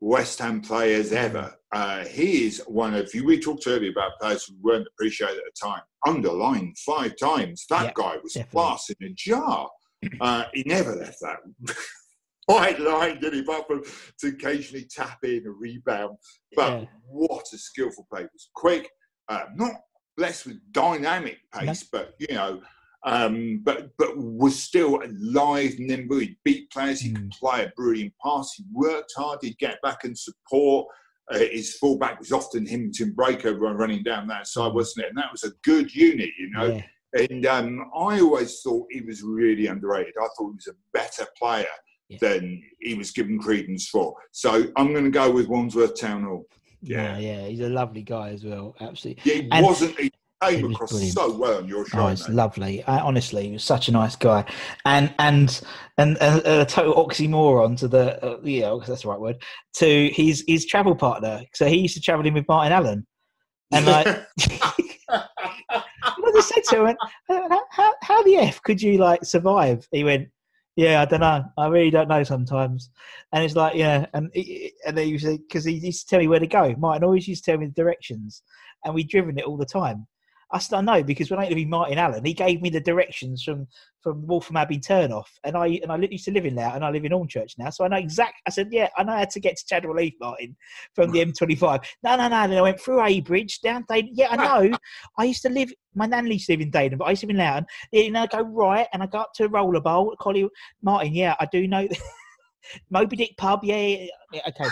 West 0.00 0.40
Ham 0.40 0.60
players 0.60 1.12
ever. 1.12 1.54
Uh, 1.70 2.04
he 2.04 2.46
is 2.46 2.60
one 2.66 2.92
of 2.92 3.14
you. 3.14 3.24
We 3.24 3.38
talked 3.38 3.68
earlier 3.68 3.92
about 3.92 4.18
players 4.20 4.44
who 4.44 4.56
weren't 4.60 4.86
appreciated 4.88 5.38
at 5.38 5.44
the 5.44 5.66
time. 5.68 5.80
Underlined 6.06 6.76
five 6.78 7.16
times. 7.16 7.64
That 7.70 7.84
Yeah, 7.84 7.92
guy 7.94 8.16
was 8.22 8.32
definitely. 8.34 8.50
class 8.60 8.90
in 8.90 9.06
a 9.06 9.10
jar. 9.14 9.70
Uh, 10.20 10.44
he 10.52 10.62
never 10.66 10.94
left 10.96 11.20
that 11.20 11.38
white 12.46 12.80
line, 12.80 13.20
did 13.20 13.34
he? 13.34 13.40
Apart 13.40 13.66
from 13.66 13.82
to 14.20 14.28
occasionally 14.28 14.84
tap 14.90 15.18
in 15.24 15.46
a 15.46 15.50
rebound. 15.50 16.18
But 16.54 16.80
Yeah. 16.82 16.86
what 17.06 17.46
a 17.52 17.58
skillful 17.58 18.06
player! 18.10 18.24
He 18.24 18.28
was 18.32 18.50
quick, 18.54 18.90
uh, 19.28 19.44
not 19.54 19.72
blessed 20.16 20.46
with 20.46 20.72
dynamic 20.72 21.38
pace, 21.52 21.84
but 21.84 22.14
you 22.18 22.34
know, 22.34 22.62
um, 23.04 23.60
but 23.62 23.90
but 23.96 24.16
was 24.18 24.60
still 24.60 25.02
alive, 25.02 25.74
nimble. 25.78 26.18
He 26.18 26.36
beat 26.44 26.70
players. 26.70 27.00
He 27.00 27.12
could 27.12 27.30
play 27.30 27.64
a 27.64 27.72
brilliant 27.76 28.14
pass. 28.24 28.52
He 28.56 28.64
worked 28.72 29.12
hard. 29.16 29.38
He'd 29.42 29.58
get 29.58 29.80
back 29.82 30.04
and 30.04 30.16
support. 30.18 30.88
Uh, 31.30 31.38
his 31.38 31.76
fullback 31.76 32.18
was 32.18 32.32
often 32.32 32.66
him 32.66 32.90
Tim 32.90 33.14
Breacker 33.14 33.58
run- 33.58 33.76
running 33.76 34.02
down 34.02 34.26
that 34.26 34.48
side, 34.48 34.74
wasn't 34.74 35.04
it? 35.06 35.08
And 35.10 35.18
that 35.18 35.30
was 35.30 35.44
a 35.44 35.52
good 35.62 35.94
unit, 35.94 36.30
you 36.38 36.50
know. 36.50 36.66
Yeah. 36.74 36.82
And 37.14 37.44
um, 37.46 37.90
I 37.94 38.20
always 38.20 38.60
thought 38.62 38.86
he 38.90 39.00
was 39.02 39.22
really 39.22 39.66
underrated. 39.66 40.14
I 40.18 40.28
thought 40.36 40.50
he 40.52 40.56
was 40.56 40.68
a 40.68 40.76
better 40.92 41.26
player 41.38 41.66
Yeah. 42.08 42.18
than 42.20 42.62
he 42.80 42.94
was 42.94 43.10
given 43.10 43.38
credence 43.38 43.88
for. 43.88 44.14
So 44.32 44.64
I'm 44.76 44.92
going 44.92 45.04
to 45.04 45.10
go 45.10 45.30
with 45.30 45.48
Wandsworth 45.48 45.98
Town 46.00 46.24
Hall. 46.24 46.46
Yeah, 46.80 47.18
Yeah. 47.18 47.42
yeah, 47.42 47.48
he's 47.48 47.60
a 47.60 47.68
lovely 47.68 48.02
guy 48.02 48.30
as 48.30 48.44
well. 48.44 48.74
Absolutely. 48.80 49.22
Yeah, 49.30 49.42
he 49.42 49.48
And- 49.52 49.66
wasn't. 49.66 49.98
He 50.00 50.10
came 50.42 50.62
was 50.62 50.72
across 50.72 50.90
brilliant. 50.90 51.14
so 51.14 51.36
well 51.36 51.58
on 51.58 51.68
your 51.68 51.86
show. 51.86 52.00
Oh, 52.00 52.06
it's 52.08 52.26
mate. 52.28 52.34
lovely. 52.34 52.82
I, 52.84 52.98
honestly, 52.98 53.46
he 53.46 53.52
was 53.52 53.62
such 53.62 53.86
a 53.88 53.92
nice 53.92 54.16
guy, 54.16 54.44
and 54.84 55.14
and 55.20 55.60
and, 55.98 56.18
and 56.20 56.44
a 56.44 56.64
total 56.66 56.94
oxymoron 56.94 57.78
to 57.78 57.86
the 57.86 58.20
uh, 58.26 58.40
yeah, 58.42 58.72
because 58.72 58.88
that's 58.88 59.02
the 59.02 59.08
right 59.08 59.20
word. 59.20 59.40
To 59.74 60.08
his 60.08 60.42
his 60.48 60.66
travel 60.66 60.96
partner. 60.96 61.42
So 61.54 61.66
he 61.68 61.76
used 61.76 61.94
to 61.94 62.00
travel 62.00 62.26
in 62.26 62.34
with 62.34 62.48
Martin 62.48 62.72
Allen, 62.72 63.06
and 63.72 63.86
like 63.86 64.08
I 66.32 66.38
just 66.38 66.48
said 66.48 66.64
to 66.76 66.86
him, 66.86 66.96
how, 67.70 67.94
how, 68.00 68.22
the 68.22 68.36
f 68.36 68.62
could 68.62 68.80
you 68.80 68.98
like 68.98 69.24
survive? 69.24 69.86
He 69.90 70.04
went, 70.04 70.28
yeah, 70.76 71.02
I 71.02 71.04
don't 71.04 71.20
know. 71.20 71.44
I 71.58 71.66
really 71.68 71.90
don't 71.90 72.08
know 72.08 72.22
sometimes. 72.24 72.90
And 73.32 73.44
it's 73.44 73.56
like, 73.56 73.74
yeah, 73.74 74.06
and 74.14 74.30
he- 74.32 74.72
and 74.86 74.96
then 74.96 75.06
he 75.06 75.12
was 75.12 75.24
because 75.24 75.64
he 75.64 75.72
used 75.74 76.08
to 76.08 76.10
tell 76.10 76.20
me 76.20 76.28
where 76.28 76.40
to 76.40 76.46
go. 76.46 76.74
Martin 76.78 77.04
always 77.04 77.28
used 77.28 77.44
to 77.44 77.50
tell 77.50 77.58
me 77.60 77.66
the 77.66 77.72
directions, 77.72 78.42
and 78.84 78.94
we'd 78.94 79.08
driven 79.08 79.38
it 79.38 79.44
all 79.44 79.56
the 79.58 79.66
time. 79.66 80.06
I 80.52 80.58
still 80.58 80.82
know 80.82 81.02
because 81.02 81.30
when 81.30 81.40
I 81.40 81.46
interviewed 81.46 81.70
Martin 81.70 81.98
Allen, 81.98 82.24
he 82.24 82.34
gave 82.34 82.60
me 82.60 82.68
the 82.68 82.80
directions 82.80 83.42
from 83.42 83.66
from 84.00 84.26
Waltham 84.26 84.56
Abbey 84.56 84.78
turnoff, 84.78 85.28
and 85.44 85.56
I 85.56 85.80
and 85.82 85.90
I 85.90 85.96
used 85.96 86.24
to 86.26 86.32
live 86.32 86.44
in 86.44 86.54
there, 86.54 86.70
and 86.74 86.84
I 86.84 86.90
live 86.90 87.04
in 87.04 87.12
Hornchurch 87.12 87.56
now, 87.58 87.70
so 87.70 87.84
I 87.84 87.88
know 87.88 87.96
exact. 87.96 88.34
I 88.46 88.50
said, 88.50 88.68
yeah, 88.70 88.88
I 88.96 89.04
know 89.04 89.16
how 89.16 89.24
to 89.24 89.40
get 89.40 89.56
to 89.56 89.64
Chadwell 89.66 89.96
Heath, 89.96 90.14
Martin, 90.20 90.56
from 90.94 91.10
the 91.10 91.24
M25. 91.24 91.84
No, 92.02 92.16
no, 92.16 92.28
no. 92.28 92.48
Then 92.48 92.58
I 92.58 92.62
went 92.62 92.80
through 92.80 93.00
Abridge 93.00 93.60
down 93.60 93.84
Theydon. 93.84 94.10
Yeah, 94.12 94.28
I 94.30 94.36
know. 94.36 94.76
I 95.18 95.24
used 95.24 95.42
to 95.42 95.48
live. 95.48 95.72
My 95.94 96.06
nan 96.06 96.26
used 96.26 96.46
to 96.46 96.52
live 96.52 96.60
in 96.60 96.72
Theydon, 96.72 96.98
but 96.98 97.04
I 97.04 97.10
used 97.10 97.20
to 97.20 97.26
live 97.28 97.36
in 97.36 97.38
Loughton. 97.38 97.66
You 97.92 98.16
I 98.16 98.26
go 98.26 98.40
right, 98.42 98.88
and 98.92 99.02
I 99.02 99.06
go 99.06 99.20
up 99.20 99.32
to 99.34 99.48
Roller 99.48 99.80
Bowl. 99.80 100.14
Collie 100.20 100.48
Martin, 100.82 101.14
yeah, 101.14 101.36
I 101.40 101.46
do 101.46 101.66
know. 101.68 101.88
Moby 102.90 103.16
Dick 103.16 103.36
pub, 103.36 103.60
yeah, 103.62 103.76
yeah, 103.76 104.06
yeah, 104.32 104.40
okay. 104.48 104.70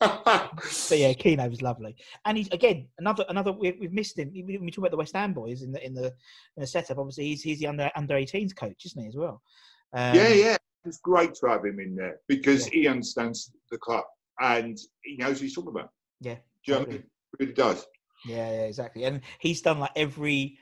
But 0.00 0.98
yeah, 0.98 1.12
Keno 1.12 1.48
was 1.48 1.62
lovely, 1.62 1.96
and 2.24 2.36
he's 2.36 2.48
again 2.48 2.88
another 2.98 3.24
another. 3.28 3.52
We, 3.52 3.72
we've 3.80 3.92
missed 3.92 4.18
him. 4.18 4.30
We, 4.32 4.58
we 4.58 4.70
talk 4.70 4.78
about 4.78 4.90
the 4.90 4.96
West 4.96 5.14
Ham 5.14 5.32
boys 5.32 5.62
in 5.62 5.72
the 5.72 5.84
in 5.84 5.94
the 5.94 6.06
in 6.06 6.60
the 6.60 6.66
setup. 6.66 6.98
Obviously, 6.98 7.26
he's 7.26 7.42
he's 7.42 7.58
the 7.60 7.66
under 7.66 7.90
under 7.96 8.14
18s 8.14 8.54
coach, 8.54 8.84
isn't 8.86 9.00
he 9.02 9.08
as 9.08 9.16
well? 9.16 9.42
Um, 9.92 10.14
yeah, 10.14 10.28
yeah. 10.28 10.56
It's 10.84 10.98
great 10.98 11.34
to 11.34 11.46
have 11.48 11.64
him 11.64 11.78
in 11.78 11.94
there 11.94 12.16
because 12.26 12.66
he 12.66 12.88
understands 12.88 13.52
the 13.70 13.78
club 13.78 14.04
and 14.40 14.78
he 15.02 15.16
knows 15.16 15.32
what 15.34 15.42
he's 15.42 15.54
talking 15.54 15.70
about. 15.70 15.90
yeah, 16.20 16.36
Do 16.36 16.40
you 16.64 16.72
know 16.72 16.78
what 16.80 16.88
I 16.88 16.92
totally. 16.92 16.98
mean? 16.98 17.10
He 17.38 17.44
really 17.44 17.52
does. 17.52 17.86
Yeah, 18.26 18.50
yeah, 18.50 18.62
exactly. 18.62 19.04
And 19.04 19.20
he's 19.40 19.60
done 19.60 19.78
like 19.78 19.90
every 19.96 20.58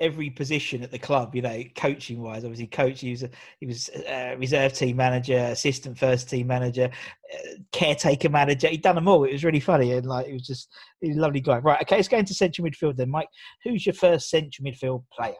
every 0.00 0.30
position 0.30 0.82
at 0.82 0.90
the 0.90 0.98
club. 0.98 1.34
You 1.34 1.42
know, 1.42 1.62
coaching 1.76 2.20
wise, 2.20 2.44
obviously, 2.44 2.66
coach. 2.66 3.00
He 3.00 3.10
was 3.10 3.22
a, 3.22 3.30
he 3.60 3.66
was 3.66 3.88
uh, 3.90 4.34
reserve 4.38 4.72
team 4.72 4.96
manager, 4.96 5.38
assistant 5.38 5.98
first 5.98 6.28
team 6.28 6.46
manager, 6.46 6.90
uh, 7.32 7.48
caretaker 7.72 8.28
manager. 8.28 8.68
He'd 8.68 8.82
done 8.82 8.96
them 8.96 9.08
all. 9.08 9.24
It 9.24 9.32
was 9.32 9.44
really 9.44 9.60
funny 9.60 9.92
and 9.92 10.06
like 10.06 10.26
it 10.26 10.32
was 10.32 10.46
just 10.46 10.70
he 11.00 11.08
was 11.08 11.16
a 11.16 11.20
lovely 11.20 11.40
guy. 11.40 11.58
Right, 11.58 11.80
okay, 11.82 11.96
let's 11.96 12.08
go 12.08 12.18
into 12.18 12.34
central 12.34 12.66
midfield 12.66 12.96
then, 12.96 13.10
Mike. 13.10 13.28
Who's 13.62 13.86
your 13.86 13.94
first 13.94 14.30
central 14.30 14.66
midfield 14.66 15.04
player? 15.12 15.34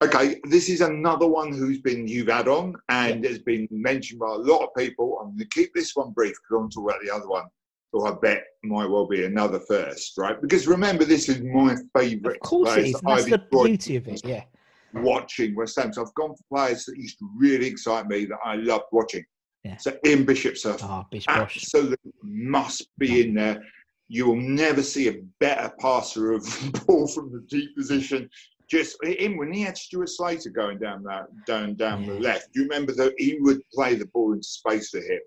Okay, 0.00 0.40
this 0.44 0.68
is 0.68 0.80
another 0.80 1.26
one 1.26 1.52
who's 1.52 1.80
been 1.80 2.06
you've 2.06 2.28
had 2.28 2.46
on 2.46 2.76
and 2.88 3.24
has 3.24 3.40
been 3.40 3.66
mentioned 3.72 4.20
by 4.20 4.28
a 4.28 4.34
lot 4.34 4.62
of 4.62 4.68
people. 4.76 5.18
I'm 5.20 5.30
going 5.30 5.38
to 5.38 5.46
keep 5.46 5.74
this 5.74 5.96
one 5.96 6.12
brief 6.12 6.36
because 6.36 6.52
I 6.52 6.54
want 6.54 6.70
to 6.70 6.74
talk 6.76 6.90
about 6.90 7.02
the 7.02 7.12
other 7.12 7.28
one. 7.28 7.46
So 7.94 8.06
I 8.06 8.14
bet 8.20 8.44
might 8.62 8.86
well 8.86 9.06
be 9.06 9.24
another 9.24 9.60
first, 9.60 10.18
right? 10.18 10.40
Because 10.40 10.66
remember, 10.66 11.04
this 11.04 11.28
is 11.28 11.40
my 11.40 11.74
favourite 11.96 12.36
Of 12.36 12.42
course 12.42 12.76
it 12.76 12.92
that 12.92 13.02
that's 13.06 13.24
the 13.24 13.42
beauty 13.50 13.96
of 13.96 14.06
it. 14.08 14.20
Yeah, 14.24 14.44
watching 14.92 15.54
West 15.56 15.78
Ham. 15.78 15.92
So 15.92 16.02
I've 16.02 16.14
gone 16.14 16.34
for 16.34 16.44
players 16.54 16.84
that 16.84 16.98
used 16.98 17.18
to 17.18 17.28
really 17.36 17.66
excite 17.66 18.06
me 18.06 18.26
that 18.26 18.38
I 18.44 18.56
loved 18.56 18.84
watching. 18.92 19.24
Yeah. 19.64 19.76
So 19.78 19.96
Ian 20.04 20.24
Bishop's 20.24 20.64
a 20.64 20.76
ah, 20.82 21.06
Bish 21.10 21.26
Bosh. 21.26 21.56
absolute 21.56 22.00
must 22.22 22.88
be 22.98 23.22
in 23.22 23.34
there. 23.34 23.62
You 24.08 24.26
will 24.26 24.40
never 24.40 24.82
see 24.82 25.08
a 25.08 25.20
better 25.40 25.72
passer 25.80 26.32
of 26.32 26.44
ball 26.86 27.08
from 27.08 27.32
the 27.32 27.40
deep 27.48 27.74
position. 27.76 28.28
Just 28.68 29.02
him 29.02 29.38
when 29.38 29.52
he 29.52 29.62
had 29.62 29.78
Stuart 29.78 30.10
Slater 30.10 30.50
going 30.50 30.78
down 30.78 31.02
that 31.04 31.26
down 31.46 31.74
down 31.74 32.06
the 32.06 32.20
left. 32.20 32.52
Do 32.52 32.60
you 32.60 32.68
remember 32.68 32.92
that 32.92 33.14
he 33.16 33.38
would 33.40 33.62
play 33.72 33.94
the 33.94 34.06
ball 34.06 34.34
into 34.34 34.46
space 34.46 34.90
for 34.90 35.00
him, 35.00 35.20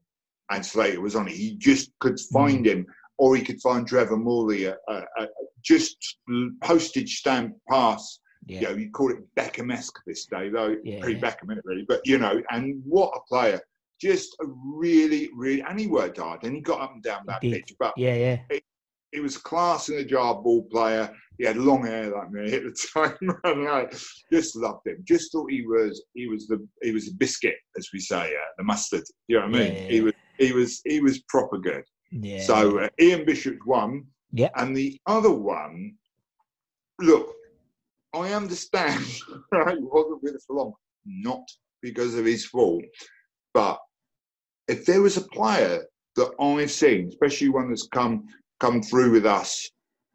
and 0.51 0.65
Slater 0.65 1.01
was 1.01 1.15
on 1.15 1.27
it. 1.27 1.33
He 1.33 1.55
just 1.55 1.91
could 1.99 2.15
Mm. 2.15 2.31
find 2.31 2.65
him, 2.67 2.85
or 3.17 3.35
he 3.35 3.41
could 3.43 3.61
find 3.61 3.87
Trevor 3.87 4.17
Morley 4.17 4.65
a, 4.65 4.75
a, 4.87 4.93
a 5.19 5.27
just 5.63 6.17
postage 6.61 7.17
stamp 7.19 7.55
pass. 7.69 8.19
Yeah, 8.47 8.61
You 8.61 8.67
know, 8.69 8.75
you 8.75 8.91
call 8.91 9.11
it 9.11 9.19
Beckham-esque 9.35 9.99
this 10.07 10.25
day, 10.25 10.49
though 10.49 10.75
Yeah. 10.83 11.01
pre 11.01 11.15
Beckham, 11.15 11.45
isn't 11.51 11.59
it, 11.59 11.65
really? 11.65 11.85
But 11.87 12.01
you 12.05 12.17
know, 12.17 12.41
and 12.51 12.81
what 12.85 13.13
a 13.15 13.19
player! 13.27 13.61
Just 13.99 14.35
a 14.41 14.45
really, 14.47 15.29
really, 15.35 15.61
and 15.61 15.79
he 15.79 15.85
worked 15.87 16.17
hard, 16.17 16.43
and 16.43 16.55
he 16.55 16.61
got 16.61 16.81
up 16.81 16.93
and 16.93 17.03
down 17.03 17.21
that 17.27 17.41
pitch. 17.41 17.73
But 17.79 17.93
yeah, 17.97 18.15
yeah. 18.15 18.57
he 19.11 19.19
was 19.19 19.37
class 19.37 19.89
in 19.89 19.99
a 19.99 20.03
jar 20.03 20.41
ball 20.41 20.63
player. 20.71 21.13
He 21.37 21.45
had 21.45 21.57
long 21.57 21.85
hair 21.85 22.09
like 22.11 22.31
me 22.31 22.51
at 22.53 22.63
the 22.63 22.71
time, 22.93 23.39
and 23.43 23.67
I 23.67 23.85
just 24.31 24.55
loved 24.55 24.87
him. 24.87 25.03
Just 25.07 25.31
thought 25.31 25.51
he 25.51 25.61
was 25.67 26.03
he 26.15 26.27
was 26.27 26.47
the 26.47 26.67
he 26.81 26.91
was 26.91 27.09
a 27.09 27.13
biscuit, 27.13 27.57
as 27.77 27.89
we 27.93 27.99
say, 27.99 28.25
uh, 28.35 28.51
the 28.57 28.63
mustard. 28.63 29.03
You 29.27 29.39
know 29.39 29.45
what 29.45 29.55
I 29.55 29.59
mean? 29.59 29.73
Yeah. 29.75 29.89
He 29.89 30.01
was 30.01 30.13
he 30.41 30.51
was 30.51 30.81
he 30.85 30.99
was 30.99 31.19
proper 31.29 31.57
good. 31.57 31.83
Yeah. 32.11 32.43
So 32.43 32.79
uh, 32.79 32.89
Ian 32.99 33.25
Bishop's 33.25 33.65
one, 33.65 34.05
yeah, 34.31 34.49
and 34.55 34.75
the 34.75 34.99
other 35.05 35.31
one. 35.31 35.95
Look, 36.99 37.33
I 38.13 38.33
understand. 38.33 39.05
Right, 39.51 39.77
he 39.77 39.83
wasn't 39.83 40.23
with 40.23 40.35
us 40.35 40.45
for 40.45 40.55
long, 40.55 40.73
not 41.05 41.43
because 41.81 42.15
of 42.15 42.25
his 42.25 42.45
fault, 42.45 42.83
but 43.53 43.79
if 44.67 44.85
there 44.85 45.01
was 45.01 45.17
a 45.17 45.21
player 45.21 45.83
that 46.15 46.31
I've 46.39 46.71
seen, 46.71 47.07
especially 47.09 47.49
one 47.49 47.69
that's 47.69 47.87
come 47.87 48.25
come 48.59 48.81
through 48.81 49.11
with 49.11 49.25
us, 49.25 49.69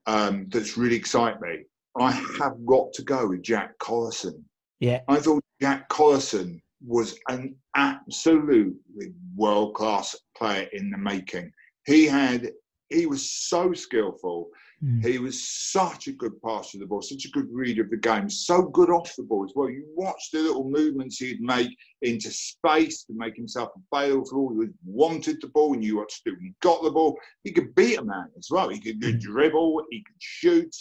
um, 0.07 0.47
that's 0.51 0.77
really 0.77 0.97
excited 0.97 1.41
me, 1.41 1.65
I 1.99 2.13
have 2.13 2.65
got 2.65 2.93
to 2.95 3.03
go 3.03 3.29
with 3.29 3.43
Jack 3.43 3.79
Collison. 3.79 4.43
yeah, 4.81 5.01
I 5.09 5.17
thought 5.17 5.43
Jack 5.61 5.89
Collison 5.89 6.61
was 6.87 7.19
an 7.29 7.57
absolutely 7.77 9.13
world 9.35 9.75
class 9.75 10.17
player 10.37 10.69
in 10.73 10.91
the 10.91 10.99
making. 10.99 11.51
He 11.87 12.07
had 12.07 12.51
he 12.89 13.07
was 13.07 13.29
so 13.31 13.73
skillful. 13.73 14.49
Mm. 14.85 15.05
He 15.05 15.19
was 15.19 15.49
such 15.49 16.07
a 16.07 16.13
good 16.13 16.41
passer 16.43 16.77
of 16.77 16.81
the 16.81 16.87
ball, 16.87 17.03
such 17.03 17.25
a 17.25 17.31
good 17.31 17.49
reader 17.51 17.83
of 17.83 17.91
the 17.91 17.97
game, 17.97 18.29
so 18.31 18.63
good 18.63 18.91
off 18.91 19.17
the 19.17 19.25
ball 19.25 19.45
as 19.45 19.53
well. 19.57 19.71
You 19.71 19.85
watch 19.97 20.31
the 20.33 20.41
little 20.41 20.69
movements 20.71 21.17
he'd 21.19 21.41
make 21.41 21.71
into 22.03 22.31
space 22.31 23.03
to 23.05 23.15
make 23.17 23.35
himself 23.35 23.71
available 23.93 24.27
for 24.27 24.37
all. 24.37 24.61
He 24.61 24.69
wanted 24.85 25.41
the 25.41 25.49
ball, 25.49 25.75
and 25.75 25.83
you 25.83 25.97
watched 25.97 26.23
it 26.27 26.33
when 26.33 26.41
he 26.43 26.55
got 26.63 26.83
the 26.83 26.91
ball. 26.91 27.19
He 27.43 27.53
could 27.53 27.75
beat 27.75 27.99
a 27.99 28.05
man 28.05 28.29
as 28.39 28.49
well. 28.51 28.69
He 28.69 28.79
could 28.79 29.01
Mm. 29.01 29.21
dribble. 29.21 29.83
He 29.91 30.05
could 30.05 30.21
shoot. 30.21 30.77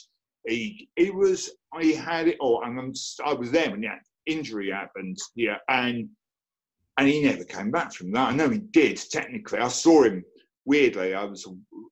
He 0.46 0.90
he 0.96 1.10
was 1.10 1.50
he 1.80 1.96
had 1.96 2.28
it 2.28 2.38
all, 2.40 2.64
and 2.64 2.80
I'm, 2.80 2.94
I 3.26 3.34
was 3.34 3.50
there 3.50 3.72
when 3.72 3.82
that 3.82 4.02
injury 4.26 4.72
happened. 4.72 5.18
Yeah, 5.36 5.58
and 5.70 6.10
and 6.98 7.08
he 7.08 7.24
never 7.24 7.44
came 7.44 7.72
back 7.72 7.94
from 7.94 8.12
that. 8.12 8.30
I 8.30 8.36
know 8.36 8.50
he 8.50 8.60
did 8.60 8.98
technically. 9.12 9.60
I 9.60 9.68
saw 9.68 10.04
him 10.04 10.24
weirdly. 10.66 11.14
I 11.14 11.24
was 11.24 11.48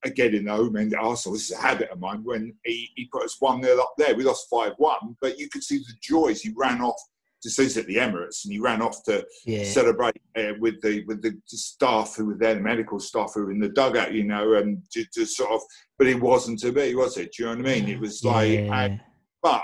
again 0.05 0.33
in 0.33 0.45
the 0.45 0.53
home 0.53 0.77
end 0.77 0.93
at 0.93 0.99
Arsenal. 0.99 1.33
This 1.33 1.51
is 1.51 1.57
a 1.57 1.61
habit 1.61 1.89
of 1.89 1.99
mine. 1.99 2.23
When 2.23 2.53
he, 2.65 2.89
he 2.95 3.09
put 3.11 3.23
us 3.23 3.37
one 3.39 3.63
0 3.63 3.79
up 3.79 3.93
there, 3.97 4.15
we 4.15 4.23
lost 4.23 4.49
five 4.49 4.73
one, 4.77 5.15
but 5.21 5.37
you 5.37 5.49
could 5.49 5.63
see 5.63 5.77
the 5.77 5.93
joys. 6.01 6.41
He 6.41 6.53
ran 6.55 6.81
off 6.81 6.99
to 7.43 7.49
see 7.49 7.79
at 7.79 7.85
the 7.87 7.97
Emirates, 7.97 8.45
and 8.45 8.53
he 8.53 8.59
ran 8.59 8.81
off 8.81 9.03
to 9.03 9.25
yeah. 9.45 9.65
celebrate 9.65 10.15
uh, 10.37 10.53
with 10.59 10.81
the 10.81 11.03
with 11.05 11.21
the 11.21 11.37
staff 11.45 12.15
who 12.15 12.25
were 12.27 12.37
there, 12.37 12.55
the 12.55 12.61
medical 12.61 12.99
staff 12.99 13.33
who 13.35 13.45
were 13.45 13.51
in 13.51 13.59
the 13.59 13.69
dugout, 13.69 14.13
you 14.13 14.23
know, 14.23 14.53
and 14.53 14.81
to, 14.91 15.05
to 15.13 15.25
sort 15.25 15.51
of. 15.51 15.61
But 15.97 16.07
it 16.07 16.19
wasn't 16.19 16.59
to 16.59 16.71
be, 16.71 16.95
was 16.95 17.17
it? 17.17 17.33
Do 17.33 17.43
you 17.43 17.49
know 17.49 17.61
what 17.61 17.69
I 17.69 17.75
mean? 17.75 17.89
It 17.89 17.99
was 17.99 18.23
like, 18.23 18.51
yeah. 18.51 18.97
but 19.41 19.63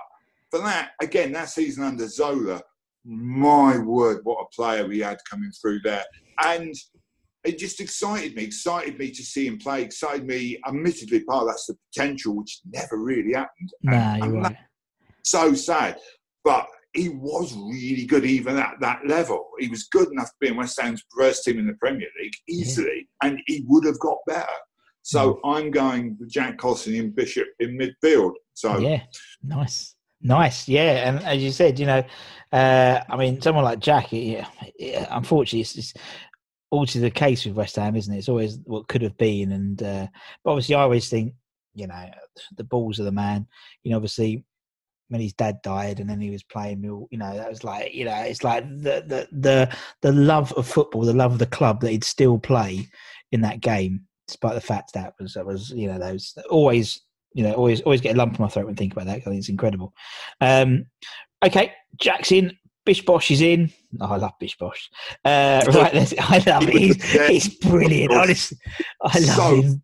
for 0.51 0.59
that 0.59 0.91
again, 1.01 1.31
that 1.33 1.49
season 1.49 1.83
under 1.83 2.07
Zola, 2.07 2.61
my 3.05 3.77
word, 3.77 4.19
what 4.23 4.41
a 4.43 4.55
player 4.55 4.87
we 4.87 4.99
had 4.99 5.17
coming 5.29 5.51
through 5.61 5.79
there. 5.83 6.03
And 6.43 6.73
it 7.45 7.57
just 7.57 7.79
excited 7.79 8.35
me, 8.35 8.43
excited 8.43 8.97
me 8.99 9.11
to 9.11 9.23
see 9.23 9.47
him 9.47 9.57
play, 9.57 9.81
excited 9.83 10.25
me. 10.25 10.59
Admittedly, 10.67 11.21
part 11.23 11.43
of 11.43 11.47
that's 11.49 11.67
the 11.67 11.77
potential, 11.93 12.35
which 12.35 12.59
never 12.71 12.97
really 12.97 13.33
happened. 13.33 13.69
Nah, 13.83 14.13
And- 14.15 14.23
and 14.23 14.43
right. 14.43 14.57
so 15.23 15.53
sad. 15.53 15.97
But 16.43 16.67
he 16.93 17.09
was 17.09 17.53
really 17.55 18.05
good 18.05 18.25
even 18.25 18.57
at 18.57 18.79
that 18.81 19.01
level. 19.07 19.49
He 19.59 19.67
was 19.67 19.83
good 19.85 20.09
enough 20.11 20.29
to 20.29 20.35
be 20.41 20.47
in 20.47 20.55
West 20.57 20.79
Ham's 20.81 21.03
first 21.15 21.43
team 21.45 21.59
in 21.59 21.67
the 21.67 21.73
Premier 21.75 22.07
League 22.21 22.33
easily, 22.47 23.07
and 23.23 23.39
he 23.45 23.63
would 23.67 23.85
have 23.85 23.99
got 23.99 24.17
better. 24.27 24.47
So 25.03 25.35
Mm. 25.35 25.39
I'm 25.45 25.71
going 25.71 26.17
with 26.19 26.29
Jack 26.29 26.57
Collison 26.57 26.99
and 26.99 27.15
Bishop 27.15 27.47
in 27.59 27.77
midfield. 27.77 28.33
So 28.53 28.79
Yeah, 28.79 29.03
nice, 29.43 29.95
nice. 30.21 30.67
Yeah, 30.67 31.09
and 31.09 31.19
as 31.23 31.41
you 31.41 31.51
said, 31.51 31.79
you 31.79 31.85
know, 31.85 32.03
uh, 32.51 33.01
I 33.09 33.17
mean, 33.17 33.41
someone 33.41 33.63
like 33.63 33.79
Jack, 33.79 34.11
unfortunately, 34.11 35.61
it's, 35.61 35.77
it's 35.77 35.93
always 36.71 36.93
the 36.93 37.11
case 37.11 37.45
with 37.45 37.55
West 37.55 37.75
Ham, 37.75 37.95
isn't 37.95 38.13
it? 38.13 38.17
It's 38.17 38.29
always 38.29 38.59
what 38.65 38.87
could 38.87 39.01
have 39.01 39.17
been, 39.17 39.51
and 39.51 39.81
uh, 39.81 40.07
but 40.43 40.51
obviously, 40.51 40.75
I 40.75 40.81
always 40.81 41.09
think, 41.09 41.33
you 41.73 41.87
know, 41.87 42.09
the 42.57 42.63
balls 42.63 42.99
of 42.99 43.05
the 43.05 43.11
man. 43.11 43.47
You 43.83 43.91
know, 43.91 43.97
obviously. 43.97 44.43
When 45.11 45.21
his 45.21 45.33
dad 45.33 45.63
died, 45.63 45.99
and 45.99 46.07
then 46.07 46.21
he 46.21 46.29
was 46.29 46.43
playing, 46.43 46.83
you 46.83 47.07
know, 47.17 47.35
that 47.35 47.49
was 47.49 47.63
like, 47.63 47.95
you 47.95 48.05
know, 48.05 48.13
it's 48.13 48.43
like 48.43 48.63
the 48.69 49.03
the 49.07 49.27
the 49.31 49.75
the 50.03 50.11
love 50.11 50.53
of 50.53 50.67
football, 50.67 51.01
the 51.01 51.13
love 51.13 51.31
of 51.31 51.39
the 51.39 51.47
club 51.47 51.81
that 51.81 51.89
he'd 51.89 52.03
still 52.03 52.37
play 52.37 52.87
in 53.31 53.41
that 53.41 53.59
game, 53.59 54.01
despite 54.27 54.53
the 54.53 54.61
fact 54.61 54.93
that 54.93 55.15
was 55.19 55.33
that 55.33 55.47
was, 55.47 55.71
you 55.71 55.87
know, 55.87 55.97
those 55.97 56.37
always 56.51 57.01
you 57.33 57.43
know, 57.43 57.53
always 57.53 57.81
always 57.81 58.01
get 58.01 58.15
a 58.15 58.17
lump 58.17 58.35
in 58.37 58.41
my 58.43 58.49
throat 58.49 58.65
when 58.65 58.75
I 58.75 58.77
think 58.77 58.93
about 58.93 59.05
that. 59.05 59.17
I 59.17 59.19
think 59.21 59.37
it's 59.37 59.49
incredible. 59.49 59.93
Um, 60.41 60.85
okay, 61.45 61.73
Jack's 61.99 62.31
in. 62.31 62.55
Bish 62.85 63.03
Bosh 63.05 63.29
is 63.29 63.41
in. 63.41 63.71
Oh, 64.01 64.07
I 64.13 64.17
love 64.17 64.31
Bish 64.39 64.57
Bosh. 64.57 64.89
Uh, 65.23 65.61
right, 65.67 66.13
I 66.19 66.43
love 66.47 66.67
it. 66.67 66.73
He's, 66.73 67.27
he's 67.27 67.55
brilliant. 67.59 68.13
Honestly, 68.13 68.57
I 69.03 69.19
love 69.19 69.35
So- 69.35 69.61
him. 69.61 69.83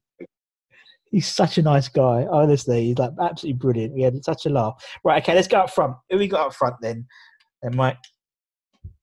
He's 1.11 1.27
such 1.27 1.57
a 1.57 1.61
nice 1.61 1.87
guy. 1.87 2.25
Honestly, 2.29 2.87
he's 2.87 2.97
like 2.97 3.11
absolutely 3.21 3.57
brilliant. 3.57 3.93
We 3.93 4.01
had 4.01 4.21
such 4.25 4.45
a 4.45 4.49
laugh. 4.49 4.83
Right, 5.05 5.23
okay, 5.23 5.33
let's 5.33 5.47
go 5.47 5.59
up 5.59 5.69
front. 5.69 5.95
Who 6.09 6.17
we 6.17 6.27
got 6.27 6.47
up 6.47 6.53
front 6.53 6.75
then? 6.81 7.05
Then 7.61 7.75
Mike. 7.75 7.97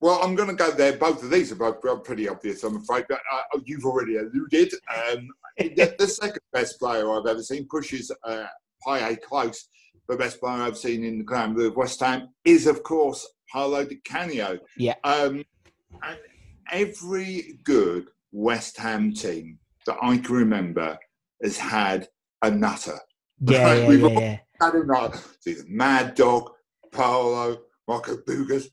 Well, 0.03 0.21
I'm 0.21 0.35
going 0.35 0.49
to 0.49 0.57
go 0.57 0.73
there. 0.73 0.97
Both 0.97 1.23
of 1.23 1.31
these 1.31 1.53
are 1.53 1.55
both 1.55 2.03
pretty 2.03 2.29
obvious, 2.29 2.65
I'm 2.65 2.77
afraid. 2.77 3.05
But 3.09 3.21
uh, 3.33 3.61
you've 3.65 3.85
already 3.85 4.17
alluded. 4.17 4.75
Um, 5.13 5.29
the, 5.57 5.95
the 5.97 6.09
second 6.09 6.41
best 6.53 6.81
player 6.81 7.09
I've 7.09 7.27
ever 7.27 7.43
seen 7.43 7.69
pushes 7.71 8.11
uh, 8.25 8.47
close. 8.83 9.69
The 10.09 10.17
best 10.17 10.41
player 10.41 10.61
I've 10.61 10.77
seen 10.77 11.05
in 11.05 11.19
the 11.19 11.25
ground 11.25 11.55
with 11.55 11.77
West 11.77 12.01
Ham 12.01 12.31
is, 12.45 12.67
of 12.67 12.83
course, 12.83 13.27
Paolo 13.53 13.85
Di 13.85 14.01
Canio. 14.05 14.59
Yeah. 14.77 14.97
Um, 15.05 15.45
and 16.03 16.19
every 16.73 17.61
good 17.63 18.07
West 18.33 18.77
Ham 18.79 19.15
team 19.15 19.61
that 19.87 19.99
I 20.03 20.19
can 20.19 20.35
remember 20.35 20.99
has 21.45 21.57
had 21.57 22.09
a 22.43 22.51
nutter. 22.51 22.99
Yeah, 23.39 23.75
yeah, 23.75 23.91
yeah, 23.91 24.09
yeah. 24.09 24.39
I 24.61 24.71
don't 24.73 24.89
know. 24.89 25.13
It's 25.15 25.47
either 25.47 25.65
Mad 25.69 26.17
Dog, 26.17 26.51
Paolo, 26.91 27.59
Marco 27.93 28.17
Boogers, 28.17 28.69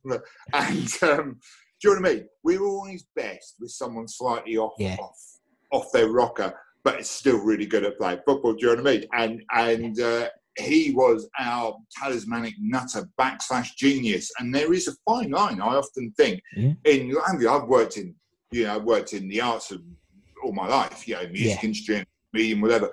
and 0.53 1.03
um, 1.03 1.37
do 1.81 1.89
you 1.89 1.95
know 1.95 2.01
what 2.01 2.09
I 2.09 2.13
mean? 2.13 2.27
We're 2.43 2.63
always 2.65 3.05
best 3.15 3.55
with 3.59 3.71
someone 3.71 4.07
slightly 4.07 4.57
off, 4.57 4.73
Yeah. 4.79 4.95
off, 4.95 5.17
off 5.71 5.91
their 5.91 6.09
rocker, 6.09 6.53
but 6.85 6.95
it's 6.99 7.09
still 7.11 7.39
really 7.39 7.65
good 7.65 7.83
at 7.83 7.97
playing 7.97 8.21
football. 8.25 8.53
Do 8.53 8.59
you 8.67 8.75
know 8.75 8.81
what 8.83 8.89
I 8.91 8.97
mean? 8.97 9.05
And 9.13 9.43
and 9.53 9.99
uh, 9.99 10.29
he 10.57 10.91
was 10.91 11.29
our 11.39 11.75
talismanic 12.01 12.53
nutter 12.61 13.09
backslash 13.19 13.75
genius. 13.77 14.31
And 14.39 14.55
there 14.55 14.71
is 14.73 14.87
a 14.87 14.93
fine 15.05 15.31
line. 15.31 15.59
I 15.61 15.75
often 15.75 16.11
think 16.15 16.39
Yeah. 16.55 16.73
in 16.85 17.13
I've 17.49 17.67
worked 17.67 17.97
in 17.97 18.15
you 18.51 18.63
know 18.63 18.75
I've 18.77 18.83
worked 18.83 19.13
in 19.13 19.27
the 19.27 19.41
arts 19.41 19.71
of 19.71 19.81
all 20.43 20.53
my 20.53 20.67
life. 20.67 21.07
You 21.07 21.15
know, 21.15 21.27
music 21.27 21.61
Yeah. 21.87 21.95
and 21.97 22.05
medium, 22.33 22.61
whatever 22.61 22.89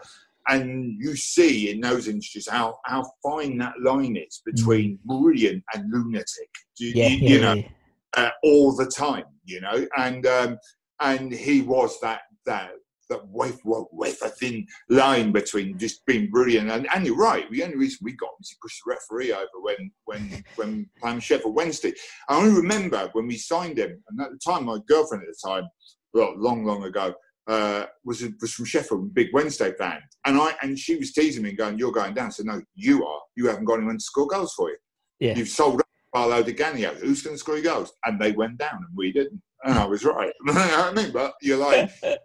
and 0.49 0.97
you 0.99 1.17
see 1.17 1.71
in 1.71 1.81
those 1.81 2.09
industries 2.09 2.49
how 2.49 2.79
how 2.85 3.11
fine 3.23 3.59
that 3.59 3.75
line 3.81 4.17
is 4.17 4.43
between 4.45 4.99
brilliant 5.05 5.63
and 5.75 5.93
lunatic. 5.93 6.51
You, 6.79 6.93
Mm. 6.93 6.97
Yeah, 6.97 7.09
you, 7.09 7.17
yeah, 7.17 7.29
you 7.29 7.41
know, 7.41 7.55
yeah. 7.55 7.69
uh, 8.17 8.31
all 8.43 8.75
the 8.75 8.87
time. 8.87 9.25
You 9.45 9.61
know, 9.61 9.87
and 9.97 10.27
um, 10.27 10.59
and 11.01 11.33
he 11.33 11.63
was 11.63 12.01
that 12.01 12.23
that 12.47 12.73
that 13.09 13.27
wafer, 13.29 13.85
wafer 13.93 14.29
thin 14.29 14.67
line 14.89 15.33
between 15.33 15.79
just 15.79 16.05
being 16.07 16.31
brilliant 16.31 16.71
and, 16.71 16.89
and 16.93 17.07
you're 17.07 17.17
right. 17.17 17.51
The 17.51 17.63
only 17.63 17.77
reason 17.77 17.99
we 18.03 18.13
got 18.13 18.31
him 18.31 18.41
is 18.41 18.51
he 18.51 18.57
pushed 18.61 18.83
the 18.85 18.91
referee 18.91 19.33
over 19.33 19.47
when 19.63 19.91
when 20.05 20.45
when 20.57 20.91
playing 21.01 21.21
Sheffield 21.21 21.55
Wednesday. 21.55 21.93
I 22.29 22.37
only 22.37 22.61
remember 22.61 23.09
when 23.13 23.27
we 23.27 23.37
signed 23.37 23.79
him, 23.79 24.03
and 24.09 24.21
at 24.21 24.31
the 24.31 24.39
time 24.39 24.65
my 24.65 24.79
girlfriend 24.89 25.25
at 25.25 25.29
the 25.29 25.49
time, 25.49 25.69
well, 26.13 26.35
long 26.37 26.65
long 26.65 26.85
ago, 26.85 27.15
uh, 27.47 27.87
was 28.05 28.25
was 28.41 28.53
from 28.53 28.65
Sheffield, 28.65 29.15
big 29.15 29.29
Wednesday 29.33 29.73
fan, 29.73 30.01
and 30.25 30.39
I 30.39 30.55
and 30.63 30.79
she 30.79 30.97
was 30.97 31.13
teasing 31.13 31.43
me 31.43 31.51
and 31.51 31.59
going, 31.59 31.79
"You're 31.79 31.93
going 31.93 32.15
down." 32.15 32.33
So 32.33 32.43
"No, 32.43 32.61
you 32.75 33.07
are. 33.07 33.21
You 33.37 33.47
haven't 33.47 33.65
got 33.67 33.75
anyone 33.77 33.99
to 33.99 34.05
score 34.05 34.27
goals 34.27 34.55
for 34.55 34.71
you. 34.71 34.77
Yeah. 35.21 35.37
You've 35.37 35.49
sold 35.49 35.81
up 35.81 35.87
Paolo 36.15 36.43
Di 36.43 36.53
Canio. 36.53 36.95
Who's 36.95 37.23
going 37.23 37.35
to 37.35 37.39
score 37.39 37.57
your 37.57 37.65
goals?" 37.65 37.93
And 38.05 38.21
they 38.21 38.33
went 38.33 38.59
down, 38.59 38.77
and 38.77 38.97
we 38.97 39.13
didn't. 39.13 39.41
And 39.65 39.79
I 39.79 39.85
was 39.87 40.05
right. 40.05 40.33
you 40.47 40.53
know 40.53 40.61
what 40.61 40.99
I 40.99 41.03
mean? 41.03 41.13
But 41.13 41.35
you're 41.41 41.59
like, 41.59 41.91
that 42.01 42.21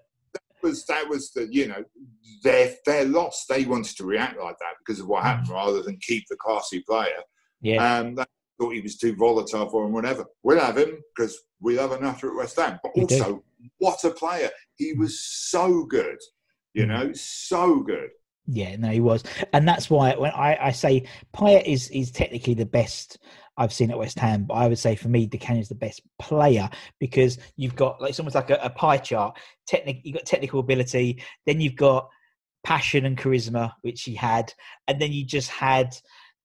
was 0.64 0.86
that 0.86 1.08
was 1.08 1.32
the 1.32 1.48
you 1.52 1.68
know 1.68 1.84
their 2.44 2.74
their 2.86 3.06
loss. 3.06 3.46
They 3.48 3.66
wanted 3.66 3.96
to 3.98 4.06
react 4.06 4.40
like 4.40 4.58
that 4.60 4.74
because 4.84 5.00
of 5.00 5.08
what 5.08 5.24
happened, 5.24 5.50
rather 5.50 5.84
than 5.84 5.98
keep 6.02 6.26
the 6.30 6.38
classy 6.38 6.82
player. 6.88 7.22
Yeah. 7.62 8.00
And 8.00 8.18
they 8.18 8.26
thought 8.60 8.74
he 8.74 8.82
was 8.82 8.98
too 8.98 9.16
volatile 9.16 9.70
for 9.70 9.86
him, 9.86 9.92
whatever. 9.92 10.26
We'll 10.44 10.60
have 10.60 10.78
him 10.78 10.98
because 11.16 11.38
we 11.60 11.78
love 11.78 11.92
an 11.92 12.04
utter 12.04 12.30
at 12.30 12.36
West 12.36 12.60
Ham. 12.60 12.80
But 12.82 12.94
We 12.96 13.06
do. 13.06 13.16
also, 13.16 13.44
what 13.78 14.04
a 14.04 14.12
player! 14.12 14.50
He 14.82 14.94
was 14.94 15.20
so 15.22 15.84
good. 15.86 16.18
You 16.74 16.86
Mm. 16.86 16.88
know, 16.88 17.14
so 17.14 17.82
good. 17.82 18.10
Yeah, 18.48 18.76
no, 18.78 18.90
he 18.90 19.00
was, 19.00 19.24
and 19.54 19.68
that's 19.68 19.90
why 19.90 20.16
when 20.16 20.32
I, 20.32 20.58
I 20.60 20.72
say 20.72 21.08
Payet 21.34 21.66
is 21.66 21.90
is 21.90 22.10
technically 22.12 22.56
the 22.56 22.66
best 22.66 23.20
I've 23.58 23.72
seen 23.72 23.92
at 23.92 24.00
West 24.00 24.18
Ham, 24.18 24.46
but 24.46 24.56
I 24.56 24.68
would 24.68 24.80
say 24.80 24.96
for 24.96 25.10
me, 25.10 25.28
De 25.28 25.38
DeCann 25.38 25.60
is 25.60 25.70
the 25.70 25.76
best 25.76 26.02
player 26.18 26.68
because 27.00 27.38
you've 27.56 27.76
got 27.76 28.02
like 28.02 28.10
it's 28.10 28.20
almost 28.20 28.36
like 28.36 28.50
a, 28.50 28.56
a 28.56 28.70
pie 28.72 28.98
chart. 28.98 29.38
Technic, 29.68 30.00
you've 30.04 30.16
got 30.16 30.26
technical 30.26 30.60
ability, 30.60 31.22
then 31.46 31.62
you've 31.62 31.76
got 31.76 32.10
passion 32.64 33.06
and 33.06 33.18
charisma, 33.18 33.74
which 33.82 34.02
he 34.04 34.16
had, 34.16 34.52
and 34.88 35.00
then 35.00 35.12
you 35.12 35.24
just 35.24 35.50
had 35.50 35.96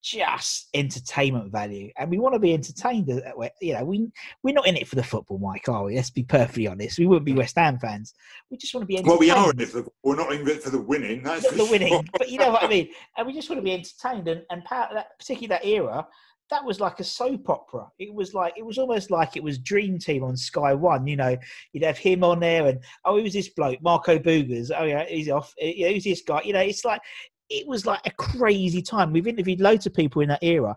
just 0.06 0.68
entertainment 0.72 1.50
value. 1.50 1.90
And 1.98 2.08
we 2.08 2.18
want 2.18 2.34
to 2.34 2.38
be 2.38 2.54
entertained. 2.54 3.10
at- 3.10 3.34
You 3.60 3.74
know, 3.74 3.84
we 3.84 4.08
we're 4.44 4.54
not 4.54 4.66
in 4.68 4.76
it 4.76 4.86
for 4.86 4.94
the 4.94 5.02
football, 5.02 5.38
Mike, 5.38 5.68
are 5.68 5.84
we? 5.84 5.96
Let's 5.96 6.10
be 6.10 6.22
perfectly 6.22 6.68
honest. 6.68 6.98
We 6.98 7.06
wouldn't 7.06 7.26
be 7.26 7.32
West 7.32 7.56
Ham 7.56 7.78
fans. 7.80 8.14
We 8.50 8.56
just 8.56 8.72
want 8.72 8.82
to 8.82 8.86
be 8.86 8.98
entertained. 8.98 9.10
Well, 9.10 9.18
we 9.18 9.30
are 9.30 9.50
in 9.50 9.60
it 9.60 9.68
for 9.68 9.80
the, 9.82 9.88
we're 10.04 10.14
not 10.16 10.32
in 10.32 10.46
it 10.46 10.62
for 10.62 10.70
the 10.70 10.80
winning. 10.80 11.24
That's 11.24 11.42
Not 11.44 11.52
the 11.54 11.58
sure. 11.58 11.70
winning, 11.70 12.08
but 12.16 12.28
you 12.30 12.38
know 12.38 12.50
what 12.50 12.62
I 12.62 12.68
mean. 12.68 12.88
And 13.16 13.26
we 13.26 13.32
just 13.32 13.50
want 13.50 13.58
to 13.58 13.64
be 13.64 13.72
entertained. 13.72 14.28
And 14.28 14.42
and 14.50 14.64
part 14.64 14.90
that, 14.94 15.18
particularly 15.18 15.48
that 15.48 15.64
era, 15.64 16.06
that 16.50 16.64
was 16.64 16.78
like 16.78 17.00
a 17.00 17.04
soap 17.04 17.50
opera. 17.50 17.88
It 17.98 18.14
was 18.14 18.32
like 18.32 18.54
it 18.56 18.64
was 18.64 18.78
almost 18.78 19.10
like 19.10 19.36
it 19.36 19.42
was 19.42 19.58
Dream 19.58 19.98
Team 19.98 20.22
on 20.22 20.36
Sky 20.36 20.72
One. 20.72 21.04
You 21.08 21.16
know, 21.16 21.36
you'd 21.72 21.82
have 21.82 21.98
him 21.98 22.22
on 22.22 22.38
there, 22.38 22.68
and 22.68 22.78
oh, 23.04 23.20
who's 23.20 23.32
this 23.32 23.48
bloke, 23.48 23.82
Marco 23.82 24.18
Boogers? 24.20 24.70
Oh 24.76 24.84
yeah, 24.84 25.04
he's 25.06 25.28
off. 25.28 25.52
Eh, 25.60 25.92
Who's 25.92 26.04
this 26.04 26.22
guy? 26.22 26.42
You 26.44 26.52
know, 26.52 26.60
it's 26.60 26.84
like 26.84 27.00
it 27.48 27.66
was 27.66 27.86
like 27.86 28.00
a 28.06 28.10
crazy 28.10 28.82
time. 28.82 29.12
We've 29.12 29.26
interviewed 29.26 29.60
loads 29.60 29.86
of 29.86 29.94
people 29.94 30.22
in 30.22 30.28
that 30.28 30.42
era, 30.42 30.76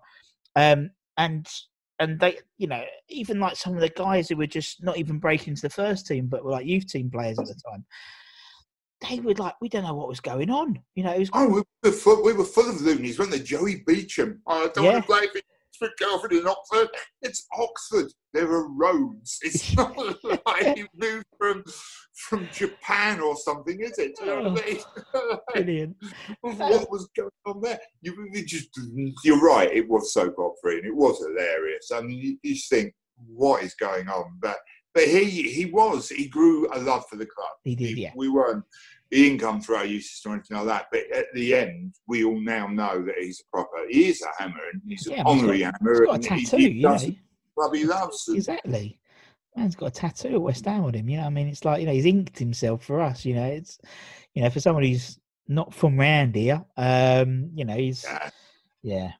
um, 0.55 0.91
and 1.17 1.47
and 1.99 2.19
they, 2.19 2.39
you 2.57 2.67
know, 2.67 2.83
even 3.09 3.39
like 3.39 3.57
some 3.57 3.73
of 3.75 3.81
the 3.81 3.89
guys 3.89 4.29
who 4.29 4.37
were 4.37 4.47
just 4.47 4.81
not 4.83 4.97
even 4.97 5.19
breaking 5.19 5.51
into 5.51 5.63
the 5.63 5.69
first 5.69 6.07
team, 6.07 6.27
but 6.27 6.43
were 6.45 6.51
like 6.51 6.65
youth 6.65 6.87
team 6.87 7.09
players 7.09 7.37
at 7.39 7.45
the 7.47 7.61
time. 7.69 7.85
They 9.09 9.19
were 9.19 9.33
like, 9.33 9.55
we 9.61 9.69
don't 9.69 9.83
know 9.83 9.93
what 9.93 10.07
was 10.07 10.19
going 10.19 10.49
on. 10.49 10.79
You 10.95 11.03
know, 11.03 11.11
it 11.13 11.19
was 11.19 11.29
Oh, 11.33 11.47
we 11.47 11.61
were 11.83 11.91
full, 11.91 12.23
we 12.23 12.33
were 12.33 12.45
full 12.45 12.69
of 12.69 12.81
loonies, 12.81 13.19
weren't 13.19 13.31
they? 13.31 13.39
Joey 13.39 13.83
Beauchamp. 13.85 14.39
Oh, 14.47 14.65
I 14.65 14.67
don't 14.67 14.83
Yeah. 14.83 14.91
want 14.93 15.03
to 15.03 15.07
play 15.07 15.27
for 15.27 15.41
for 15.77 15.89
Girlfriend 15.97 16.39
in 16.39 16.47
Oxford. 16.47 16.89
It's 17.21 17.47
Oxford. 17.57 18.11
There 18.33 18.49
are 18.51 18.69
roads. 18.69 19.39
It's 19.41 19.75
not 19.77 19.97
like 20.45 20.77
you 20.77 20.87
moved 20.95 21.25
from 21.37 21.63
from 22.27 22.49
Japan 22.51 23.21
or 23.21 23.35
something, 23.35 23.79
is 23.79 23.97
it? 23.97 24.13
What 24.19 24.93
oh, 25.13 25.39
brilliant. 25.53 25.95
what 26.41 26.91
was 26.91 27.09
going 27.15 27.29
on 27.45 27.61
there? 27.61 27.79
You, 28.01 28.45
just, 28.45 28.77
you're 29.23 29.41
right. 29.41 29.71
It 29.71 29.87
was 29.87 30.13
soap 30.13 30.35
opera 30.37 30.77
and 30.77 30.85
it 30.85 30.95
was 30.95 31.19
hilarious. 31.19 31.91
I 31.93 32.01
mean, 32.01 32.19
you, 32.19 32.37
you 32.43 32.55
just 32.55 32.69
think, 32.69 32.93
what 33.27 33.63
is 33.63 33.73
going 33.75 34.09
on? 34.09 34.37
But 34.41 34.57
but 34.93 35.03
he 35.03 35.23
he 35.43 35.65
was 35.65 36.09
he 36.09 36.27
grew 36.27 36.67
a 36.73 36.79
love 36.79 37.03
for 37.09 37.15
the 37.15 37.25
club. 37.25 37.51
He 37.63 37.75
did, 37.75 37.97
yeah. 37.97 38.11
We 38.15 38.29
weren't. 38.29 38.63
He 39.09 39.23
didn't 39.23 39.39
come 39.39 39.59
through 39.59 39.77
our 39.77 39.87
system 39.87 40.31
or 40.31 40.35
anything 40.35 40.57
like 40.57 40.65
that. 40.67 40.85
But 40.91 41.11
at 41.17 41.25
the 41.33 41.55
end, 41.55 41.95
we 42.07 42.23
all 42.23 42.39
now 42.39 42.67
know 42.67 43.01
that 43.03 43.15
he's 43.19 43.41
a 43.41 43.49
proper. 43.55 43.77
He 43.89 44.09
is 44.09 44.21
a 44.21 44.41
hammer, 44.41 44.59
and 44.71 44.81
he's 44.87 45.07
Yeah, 45.09 45.21
an 45.21 45.25
honorary 45.27 45.57
he's 45.57 45.65
hammer. 45.65 45.91
He's 45.91 45.99
got 46.01 46.09
a 46.09 46.13
and 46.13 46.23
he- 46.25 46.45
tattoo, 46.45 46.57
he 46.57 46.67
you 46.69 46.81
know. 46.81 46.97
he 47.73 47.85
loves. 47.85 48.27
and- 48.27 48.37
Exactly. 48.37 48.99
Man's 49.55 49.75
got 49.75 49.87
a 49.87 49.91
tattoo 49.91 50.35
at 50.35 50.41
West 50.41 50.65
Ham 50.65 50.85
on 50.85 50.93
him. 50.93 51.09
You 51.09 51.17
know, 51.17 51.23
I 51.25 51.29
mean, 51.29 51.47
it's 51.47 51.65
like 51.65 51.79
you 51.81 51.87
know 51.87 51.91
he's 51.93 52.05
inked 52.05 52.37
himself 52.37 52.83
for 52.85 53.01
us. 53.01 53.25
You 53.25 53.33
know, 53.35 53.45
it's 53.45 53.79
you 54.35 54.43
know 54.43 54.49
for 54.51 54.59
someone 54.59 54.83
who's 54.83 55.19
not 55.47 55.73
from 55.73 55.97
round 55.99 56.35
here. 56.35 56.63
Um, 56.77 57.49
you 57.55 57.65
know, 57.65 57.75
he's 57.75 58.03
Yeah. 58.03 58.29
yeah, 58.83 59.11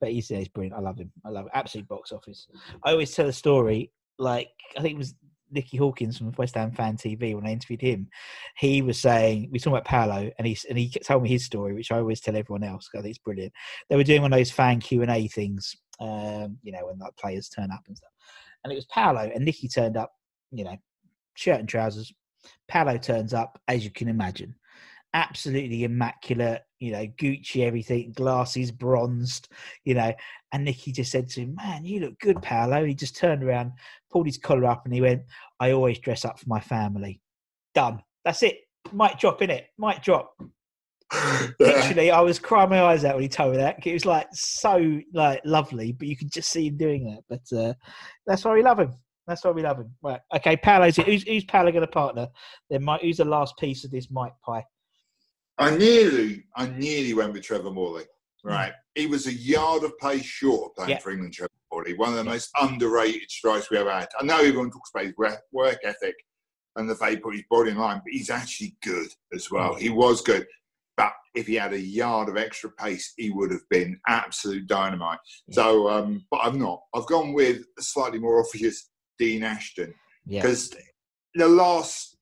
but 0.00 0.10
he's, 0.10 0.28
yeah, 0.30 0.38
he's 0.38 0.48
brilliant. 0.48 0.76
I 0.76 0.80
love 0.80 0.98
him. 0.98 1.12
I 1.24 1.28
love 1.28 1.46
it. 1.46 1.52
Absolute 1.54 1.86
box 1.88 2.10
office. 2.10 2.48
I 2.82 2.90
always 2.90 3.14
tell 3.14 3.28
a 3.28 3.32
story. 3.32 3.92
Like 4.18 4.50
I 4.76 4.82
think 4.82 4.94
it 4.96 4.98
was 4.98 5.14
Nicky 5.50 5.76
Hawkins 5.76 6.18
from 6.18 6.32
West 6.38 6.54
Ham 6.56 6.72
Fan 6.72 6.96
TV 6.96 7.34
when 7.34 7.46
I 7.46 7.52
interviewed 7.52 7.80
him. 7.80 8.08
He 8.56 8.82
was 8.82 9.00
saying 9.00 9.48
we 9.50 9.58
talking 9.58 9.72
about 9.74 9.84
Paolo, 9.84 10.30
and 10.38 10.46
he 10.46 10.56
and 10.68 10.78
he 10.78 10.90
told 10.90 11.22
me 11.22 11.28
his 11.28 11.44
story, 11.44 11.74
which 11.74 11.92
I 11.92 11.98
always 11.98 12.20
tell 12.20 12.36
everyone 12.36 12.64
else. 12.64 12.88
'cause 12.88 13.00
I 13.00 13.02
think 13.02 13.10
it's 13.16 13.24
brilliant. 13.24 13.52
They 13.88 13.96
were 13.96 14.04
doing 14.04 14.22
one 14.22 14.32
of 14.32 14.38
those 14.38 14.50
fan 14.50 14.80
Q 14.80 15.02
and 15.02 15.10
A 15.10 15.28
things, 15.28 15.76
um, 16.00 16.58
you 16.62 16.72
know, 16.72 16.86
when 16.86 16.98
like 16.98 17.16
players 17.16 17.48
turn 17.48 17.70
up 17.70 17.82
and 17.88 17.96
stuff. 17.96 18.10
And 18.64 18.72
it 18.72 18.76
was 18.76 18.86
Paolo 18.86 19.30
and 19.34 19.44
Nicky 19.44 19.68
turned 19.68 19.96
up, 19.96 20.12
you 20.52 20.64
know, 20.64 20.76
shirt 21.34 21.60
and 21.60 21.68
trousers. 21.68 22.12
Paolo 22.68 22.98
turns 22.98 23.34
up, 23.34 23.60
as 23.68 23.84
you 23.84 23.90
can 23.90 24.08
imagine, 24.08 24.54
absolutely 25.14 25.84
immaculate, 25.84 26.62
you 26.80 26.92
know, 26.92 27.06
Gucci 27.06 27.64
everything, 27.64 28.12
glasses 28.12 28.70
bronzed, 28.70 29.48
you 29.84 29.94
know. 29.94 30.12
And 30.52 30.64
Nicky 30.64 30.92
just 30.92 31.12
said 31.12 31.28
to 31.30 31.42
him, 31.42 31.54
Man, 31.56 31.84
you 31.84 32.00
look 32.00 32.18
good, 32.20 32.40
Paolo. 32.42 32.84
He 32.84 32.94
just 32.94 33.16
turned 33.16 33.42
around, 33.42 33.72
pulled 34.10 34.26
his 34.26 34.38
collar 34.38 34.66
up, 34.66 34.84
and 34.84 34.94
he 34.94 35.00
went, 35.00 35.22
I 35.60 35.72
always 35.72 35.98
dress 35.98 36.24
up 36.24 36.38
for 36.38 36.48
my 36.48 36.60
family. 36.60 37.20
Done. 37.74 38.02
That's 38.24 38.42
it. 38.42 38.58
Might 38.92 39.18
drop 39.18 39.42
in 39.42 39.50
it. 39.50 39.66
Might 39.76 40.02
drop. 40.02 40.34
Literally, 41.60 42.10
I 42.10 42.20
was 42.20 42.38
crying 42.38 42.70
my 42.70 42.82
eyes 42.82 43.04
out 43.04 43.14
when 43.14 43.22
he 43.22 43.28
told 43.28 43.52
me 43.52 43.58
that. 43.58 43.84
It 43.86 43.92
was 43.92 44.04
like 44.04 44.28
so 44.32 45.00
like 45.14 45.40
lovely, 45.44 45.92
but 45.92 46.06
you 46.06 46.16
could 46.16 46.30
just 46.30 46.50
see 46.50 46.66
him 46.68 46.76
doing 46.76 47.04
that. 47.06 47.22
But 47.28 47.58
uh, 47.58 47.74
that's 48.26 48.44
why 48.44 48.54
we 48.54 48.62
love 48.62 48.78
him. 48.78 48.92
That's 49.26 49.44
why 49.44 49.50
we 49.50 49.62
love 49.62 49.78
him. 49.78 49.90
Right. 50.02 50.20
Okay, 50.36 50.56
Paolo's 50.56 50.96
who's 50.96 51.22
who's 51.22 51.44
Paolo 51.44 51.70
going 51.70 51.82
to 51.82 51.86
partner? 51.86 52.28
Then 52.70 52.84
Mike, 52.84 53.02
who's 53.02 53.18
the 53.18 53.24
last 53.24 53.56
piece 53.58 53.84
of 53.84 53.90
this 53.90 54.10
Mike 54.10 54.32
pie? 54.44 54.64
I 55.58 55.76
nearly, 55.76 56.44
I 56.56 56.66
nearly 56.68 57.14
went 57.14 57.32
with 57.32 57.42
Trevor 57.44 57.70
Morley. 57.70 58.04
Right, 58.44 58.72
he 58.94 59.06
was 59.06 59.26
a 59.26 59.32
yard 59.34 59.82
of 59.82 59.98
pace 59.98 60.24
short 60.24 60.70
of 60.70 60.76
playing 60.76 60.90
Yeah. 60.90 60.98
for 60.98 61.10
England. 61.10 61.34
Trevor 61.34 61.50
Morley, 61.72 61.94
one 61.94 62.10
of 62.10 62.14
the 62.16 62.24
most 62.24 62.50
underrated 62.60 63.30
strikers 63.30 63.68
we 63.70 63.76
ever 63.76 63.90
had. 63.92 64.08
I 64.18 64.24
know 64.24 64.38
everyone 64.38 64.70
talks 64.70 64.90
about 64.94 65.06
his 65.06 65.16
work- 65.16 65.42
work 65.52 65.78
ethic 65.84 66.14
and 66.76 66.88
the 66.88 66.94
fact 66.94 67.10
he 67.12 67.16
put 67.18 67.34
his 67.34 67.44
body 67.50 67.72
in 67.72 67.76
line, 67.78 67.98
but 68.04 68.12
he's 68.12 68.30
actually 68.30 68.76
good 68.82 69.08
as 69.34 69.50
well. 69.50 69.74
He 69.74 69.90
was 69.90 70.22
good, 70.22 70.46
but 70.96 71.12
if 71.34 71.48
he 71.48 71.56
had 71.56 71.72
a 71.72 71.80
yard 71.80 72.28
of 72.28 72.36
extra 72.36 72.70
pace, 72.70 73.12
he 73.16 73.30
would 73.30 73.50
have 73.50 73.68
been 73.68 74.00
absolute 74.06 74.66
dynamite. 74.68 75.18
So, 75.50 75.88
um, 75.90 76.24
but 76.30 76.38
I've 76.38 76.56
not. 76.56 76.80
I've 76.94 77.06
gone 77.06 77.32
with 77.32 77.64
a 77.78 77.82
slightly 77.82 78.20
more 78.20 78.42
obvious 78.44 78.88
Dean 79.18 79.42
Ashton 79.42 79.92
Yeah. 80.26 80.42
because 80.42 80.72
the 81.34 81.48
last 81.48 82.16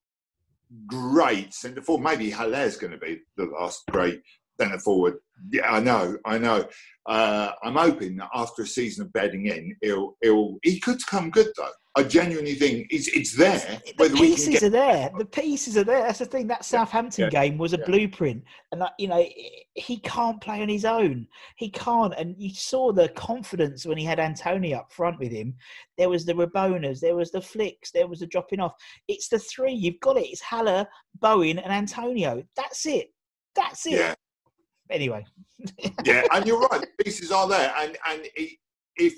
great 0.87 1.55
centre 1.55 1.83
forward, 1.83 2.05
maybe 2.05 2.31
Haller's 2.31 2.77
going 2.77 2.93
to 2.93 2.99
be 2.99 3.21
the 3.37 3.45
last 3.45 3.85
great 3.91 4.23
centre 4.61 4.79
forward. 4.79 5.15
Yeah, 5.51 5.71
I 5.71 5.81
know, 5.81 6.17
I 6.25 6.39
know. 6.39 6.67
Uh, 7.07 7.53
I'm 7.63 7.77
hoping 7.77 8.17
that 8.17 8.31
after 8.35 8.63
a 8.63 8.67
season 8.67 9.07
of 9.07 9.13
bedding 9.13 9.47
in, 9.47 9.77
he'll, 9.83 10.17
he'll 10.23 10.59
he 10.63 10.81
could 10.81 11.05
come 11.07 11.31
good 11.31 11.49
though. 11.57 11.71
I 11.99 12.03
genuinely 12.03 12.55
think 12.55 12.89
it's 12.91 13.09
it's 13.09 13.35
there. 13.35 13.81
The 13.97 14.11
pieces 14.11 14.49
get 14.49 14.65
are 14.65 14.69
there. 14.69 15.11
The 15.17 15.25
pieces 15.25 15.79
are 15.79 15.85
there. 15.85 16.03
That's 16.03 16.19
the 16.19 16.27
thing. 16.27 16.47
That 16.47 16.63
Southampton 16.63 17.25
yeah, 17.25 17.31
game 17.31 17.57
was 17.57 17.73
a 17.73 17.79
yeah. 17.79 17.87
blueprint, 17.87 18.45
and 18.71 18.83
that, 18.83 18.93
you 18.99 19.09
know 19.09 19.25
he 19.75 19.99
can't 20.01 20.39
play 20.43 20.61
on 20.61 20.69
his 20.69 20.85
own. 20.85 21.27
He 21.57 21.71
can't, 21.71 22.13
and 22.19 22.35
you 22.39 22.51
saw 22.51 22.93
the 22.93 23.09
confidence 23.11 23.87
when 23.87 23.97
he 23.97 24.05
had 24.05 24.21
Antonio 24.21 24.79
up 24.79 24.93
front 24.93 25.19
with 25.19 25.33
him. 25.33 25.55
There 25.97 26.11
was 26.11 26.27
the 26.27 26.35
Rabonas, 26.35 27.01
there 27.01 27.17
was 27.17 27.31
the 27.31 27.41
flicks, 27.41 27.91
there 27.93 28.07
was 28.07 28.21
the 28.21 28.27
dropping 28.27 28.61
off. 28.61 28.75
It's 29.09 29.29
the 29.29 29.39
three. 29.39 29.73
You've 29.73 30.01
got 30.01 30.19
it. 30.19 30.27
It's 30.27 30.43
Haller, 30.43 30.87
Bowen, 31.21 31.59
and 31.59 31.73
Antonio. 31.73 32.43
That's 32.57 32.85
it. 32.85 33.09
That's 33.55 33.87
it. 33.87 33.93
yeah, 33.93 34.15
Anyway, 34.91 35.25
yeah, 36.05 36.25
and 36.33 36.47
you're 36.47 36.61
right. 36.61 36.81
The 36.81 37.05
pieces 37.05 37.33
are 37.33 37.49
there, 37.49 37.73
and 37.79 37.97
and 38.07 38.23
he, 38.35 38.59
if 38.97 39.15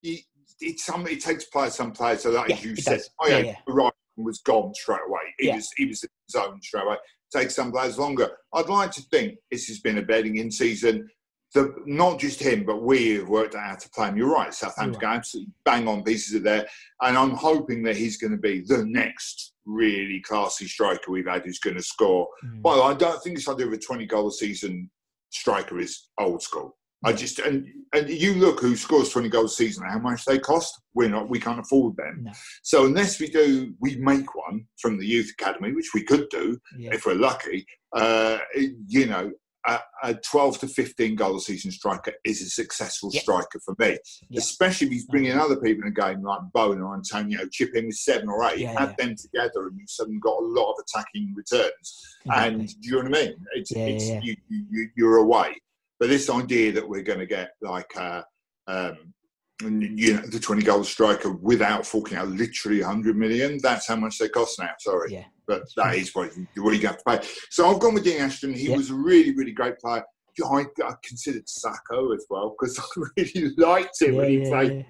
he, 0.00 0.24
it 0.60 0.80
some 0.80 1.06
it 1.06 1.20
takes 1.20 1.44
players 1.44 1.74
some 1.74 1.92
players. 1.92 2.22
So 2.22 2.30
like 2.30 2.48
Yeah, 2.48 2.56
as 2.56 2.64
you 2.64 2.76
said, 2.76 3.00
oh 3.20 3.28
Yeah, 3.28 3.38
yeah, 3.38 3.44
yeah. 3.44 3.56
right 3.68 3.92
was 4.16 4.40
gone 4.40 4.74
straight 4.74 5.00
away. 5.08 5.20
He 5.38 5.48
Yeah. 5.48 5.56
was 5.56 5.70
he 5.76 5.86
was 5.86 6.02
in 6.02 6.10
his 6.26 6.32
zone 6.32 6.60
straight 6.62 6.84
away. 6.84 6.96
Takes 7.32 7.54
some 7.54 7.72
players 7.72 7.98
longer. 7.98 8.30
I'd 8.54 8.68
like 8.68 8.90
to 8.92 9.02
think 9.10 9.38
this 9.50 9.66
has 9.68 9.80
been 9.80 9.98
a 9.98 10.02
bedding 10.02 10.36
in 10.36 10.50
season. 10.50 11.08
The, 11.54 11.74
not 11.84 12.18
just 12.18 12.40
him, 12.40 12.64
but 12.64 12.82
we 12.82 13.10
have 13.16 13.28
worked 13.28 13.54
out 13.54 13.66
how 13.68 13.74
to 13.74 13.90
play 13.90 14.08
him. 14.08 14.16
You're 14.16 14.32
right, 14.32 14.54
Southampton 14.54 14.98
go 14.98 15.06
absolutely 15.06 15.52
bang 15.66 15.86
on 15.86 16.02
pieces 16.02 16.34
of 16.34 16.42
there, 16.42 16.66
and 17.02 17.16
I'm 17.16 17.32
hoping 17.32 17.82
that 17.82 17.96
he's 17.96 18.16
going 18.16 18.30
to 18.30 18.38
be 18.38 18.60
the 18.60 18.86
next 18.86 19.52
really 19.66 20.20
classy 20.20 20.66
striker 20.66 21.10
we've 21.10 21.26
had 21.28 21.44
who's 21.44 21.58
going 21.58 21.76
to 21.76 21.82
score. 21.82 22.26
Mm. 22.44 22.62
Well, 22.62 22.82
I 22.82 22.94
don't 22.94 23.22
think 23.22 23.46
idea 23.48 23.66
of 23.66 23.72
a 23.74 23.78
20 23.78 24.06
goal 24.06 24.30
season 24.30 24.90
striker 25.32 25.78
is 25.78 26.10
old 26.18 26.42
school. 26.42 26.76
I 27.04 27.12
just 27.12 27.40
and 27.40 27.66
and 27.92 28.08
you 28.08 28.34
look 28.34 28.60
who 28.60 28.76
scores 28.76 29.08
20 29.08 29.28
goals 29.28 29.52
a 29.52 29.56
season, 29.56 29.84
how 29.88 29.98
much 29.98 30.24
they 30.24 30.38
cost. 30.38 30.80
We're 30.94 31.08
not, 31.08 31.28
we 31.28 31.40
can't 31.40 31.58
afford 31.58 31.96
them. 31.96 32.20
No. 32.24 32.32
So 32.62 32.86
unless 32.86 33.18
we 33.18 33.28
do, 33.28 33.74
we 33.80 33.96
make 33.96 34.34
one 34.34 34.66
from 34.78 34.98
the 34.98 35.06
youth 35.06 35.32
academy, 35.38 35.72
which 35.72 35.90
we 35.94 36.04
could 36.04 36.28
do 36.30 36.58
yeah. 36.78 36.90
if 36.92 37.04
we're 37.04 37.14
lucky. 37.14 37.66
Uh, 37.92 38.38
you 38.86 39.06
know, 39.06 39.32
a, 39.66 39.78
a 40.02 40.14
12 40.14 40.58
to 40.60 40.68
15 40.68 41.14
goal 41.14 41.36
a 41.36 41.40
season 41.40 41.70
striker 41.70 42.12
is 42.24 42.42
a 42.42 42.46
successful 42.46 43.10
Yeah. 43.12 43.20
striker 43.20 43.60
for 43.64 43.74
me. 43.78 43.98
Yeah. 44.28 44.38
Especially 44.38 44.88
if 44.88 44.92
he's 44.92 45.06
bringing 45.06 45.38
other 45.38 45.56
people 45.56 45.86
in 45.86 45.94
the 45.94 46.00
game 46.00 46.22
like 46.22 46.40
Bowen 46.52 46.80
or 46.80 46.94
Antonio, 46.94 47.46
chip 47.50 47.74
in 47.74 47.86
with 47.86 47.96
seven 47.96 48.28
or 48.28 48.44
eight, 48.50 48.58
Yeah, 48.60 48.74
add 48.78 48.94
yeah. 48.98 49.06
them 49.06 49.16
together, 49.16 49.68
and 49.68 49.78
you've 49.78 49.90
suddenly 49.90 50.18
got 50.20 50.40
a 50.40 50.44
lot 50.44 50.72
of 50.72 50.76
attacking 50.86 51.32
returns. 51.36 52.16
And 52.34 52.66
do 52.68 52.74
you 52.82 52.92
know 53.02 53.08
what 53.10 53.18
I 53.18 53.24
mean? 53.26 53.34
It's, 53.54 53.70
Yeah, 53.70 53.84
it's 53.86 54.08
yeah, 54.08 54.20
yeah. 54.24 54.34
You, 54.48 54.64
you, 54.70 54.88
you're 54.96 55.16
away. 55.18 55.54
But 56.00 56.08
this 56.08 56.28
idea 56.28 56.72
that 56.72 56.88
we're 56.88 57.02
going 57.02 57.20
to 57.20 57.26
get 57.26 57.52
like 57.60 57.96
uh, 57.96 58.22
um, 58.66 58.96
you 59.60 60.14
know 60.14 60.22
the 60.22 60.40
20 60.40 60.62
goal 60.62 60.82
striker 60.82 61.30
without 61.30 61.86
forking 61.86 62.18
out 62.18 62.26
literally 62.28 62.80
100 62.80 63.16
million, 63.16 63.58
that's 63.62 63.86
how 63.86 63.94
much 63.94 64.18
they 64.18 64.28
cost 64.28 64.58
now. 64.58 64.70
Sorry, 64.80 65.12
Yeah. 65.12 65.24
But 65.46 65.62
that 65.76 65.96
is 65.96 66.14
what 66.14 66.30
you, 66.36 66.62
what 66.62 66.78
you 66.78 66.86
have 66.86 66.98
to 66.98 67.04
pay. 67.04 67.28
So 67.50 67.68
I've 67.68 67.80
gone 67.80 67.94
with 67.94 68.04
Dean 68.04 68.20
Ashton. 68.20 68.54
He 68.54 68.68
Yeah. 68.68 68.76
was 68.76 68.90
a 68.90 68.94
really, 68.94 69.34
really 69.34 69.52
great 69.52 69.78
player. 69.78 70.04
I, 70.44 70.64
I 70.84 70.94
considered 71.02 71.44
Sakho 71.46 72.14
as 72.14 72.24
well 72.30 72.54
because 72.58 72.78
I 72.96 73.02
really 73.16 73.54
liked 73.56 74.00
him 74.00 74.14
Yeah, 74.14 74.18
when 74.18 74.30
he 74.30 74.40
played 74.48 74.72
yeah. 74.72 74.82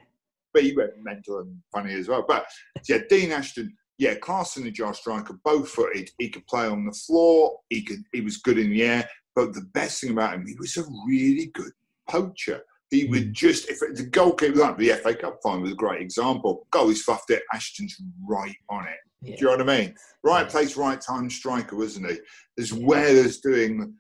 but 0.53 0.62
he 0.62 0.76
went 0.76 1.03
mental 1.03 1.40
and 1.40 1.61
funny 1.72 1.94
as 1.94 2.09
well. 2.09 2.24
But 2.26 2.46
yeah, 2.88 2.98
Dean 3.09 3.32
Ashton, 3.32 3.76
yeah, 3.98 4.14
in 4.57 4.64
the 4.64 4.70
jar 4.70 4.94
striker, 4.94 5.38
both 5.44 5.68
footed. 5.68 6.11
He 6.18 6.28
could 6.28 6.46
play 6.46 6.66
on 6.66 6.84
the 6.84 6.92
floor. 6.92 7.59
He 7.70 7.82
could. 7.82 8.03
He 8.12 8.20
was 8.20 8.38
good 8.38 8.59
in 8.59 8.70
the 8.70 8.82
air. 8.82 9.09
But 9.34 9.55
the 9.55 9.62
best 9.72 10.00
thing 10.00 10.11
about 10.11 10.34
him, 10.34 10.46
he 10.46 10.55
was 10.59 10.76
a 10.76 10.84
really 11.07 11.46
good 11.55 11.72
poacher. 12.09 12.62
He 12.90 13.07
hmm. 13.07 13.12
would 13.12 13.32
just 13.32 13.68
if 13.68 13.80
the 13.80 14.05
goalkeeper 14.05 14.59
like 14.59 14.76
the 14.76 14.90
FA 14.90 15.14
Cup 15.14 15.38
final 15.42 15.62
was 15.62 15.72
a 15.72 15.76
great 15.76 16.03
example. 16.03 16.66
Goal 16.70 16.88
he's 16.88 17.03
fluffed 17.03 17.30
it. 17.30 17.42
Ashton's 17.53 17.96
right 18.26 18.57
on 18.68 18.86
it. 18.86 18.98
Yeah. 19.22 19.36
Do 19.36 19.40
you 19.40 19.46
know 19.56 19.64
what 19.64 19.70
I 19.70 19.78
mean? 19.80 19.94
Right 20.24 20.42
Yeah. 20.46 20.50
place, 20.50 20.76
right 20.76 21.00
time 21.00 21.30
striker, 21.30 21.76
wasn't 21.76 22.10
he? 22.10 22.18
As 22.58 22.72
well 22.72 23.18
as 23.24 23.38
doing, 23.38 23.94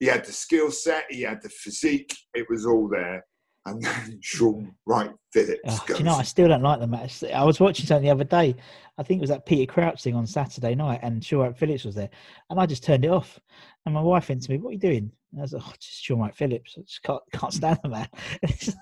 he 0.00 0.06
had 0.06 0.24
the 0.24 0.32
skill 0.32 0.70
set, 0.70 1.06
he 1.10 1.22
had 1.22 1.42
the 1.42 1.48
physique. 1.48 2.14
It 2.34 2.46
was 2.50 2.66
all 2.66 2.88
there. 2.88 3.24
And 3.64 3.82
then 3.82 4.18
Shaun 4.22 4.74
Wright 4.86 5.10
Phillips 5.32 5.60
Oh, 5.66 5.82
do 5.86 5.92
goes. 5.94 5.98
you 5.98 6.04
know, 6.04 6.14
I 6.14 6.22
still 6.22 6.46
don't 6.48 6.62
like 6.62 6.78
the 6.78 6.86
match. 6.86 7.24
I 7.24 7.42
was 7.42 7.58
watching 7.58 7.86
something 7.86 8.04
the 8.04 8.10
other 8.12 8.22
day. 8.24 8.54
I 8.98 9.02
think 9.02 9.18
it 9.18 9.22
was 9.22 9.30
that 9.30 9.44
Peter 9.46 9.70
Crouch 9.70 10.02
thing 10.02 10.14
on 10.14 10.26
Saturday 10.26 10.74
night, 10.76 11.00
and 11.02 11.24
Shaun 11.24 11.40
Wright 11.40 11.56
Phillips 11.58 11.84
was 11.84 11.94
there, 11.96 12.10
and 12.48 12.60
I 12.60 12.66
just 12.66 12.84
turned 12.84 13.04
it 13.04 13.08
off. 13.10 13.40
And 13.84 13.94
my 13.94 14.00
wife 14.00 14.28
went 14.28 14.42
to 14.42 14.50
me, 14.52 14.58
"What 14.58 14.70
are 14.70 14.72
you 14.74 14.78
doing?" 14.78 15.10
And 15.32 15.40
I 15.40 15.42
was 15.42 15.52
like, 15.52 15.62
"Oh, 15.66 15.72
just 15.80 16.02
Shaun 16.04 16.20
Wright 16.20 16.34
Phillips. 16.34 16.76
I 16.78 16.82
just 16.82 17.02
can't 17.02 17.22
can't 17.32 17.52
stand 17.52 17.78
the 17.82 17.88
man." 17.88 18.08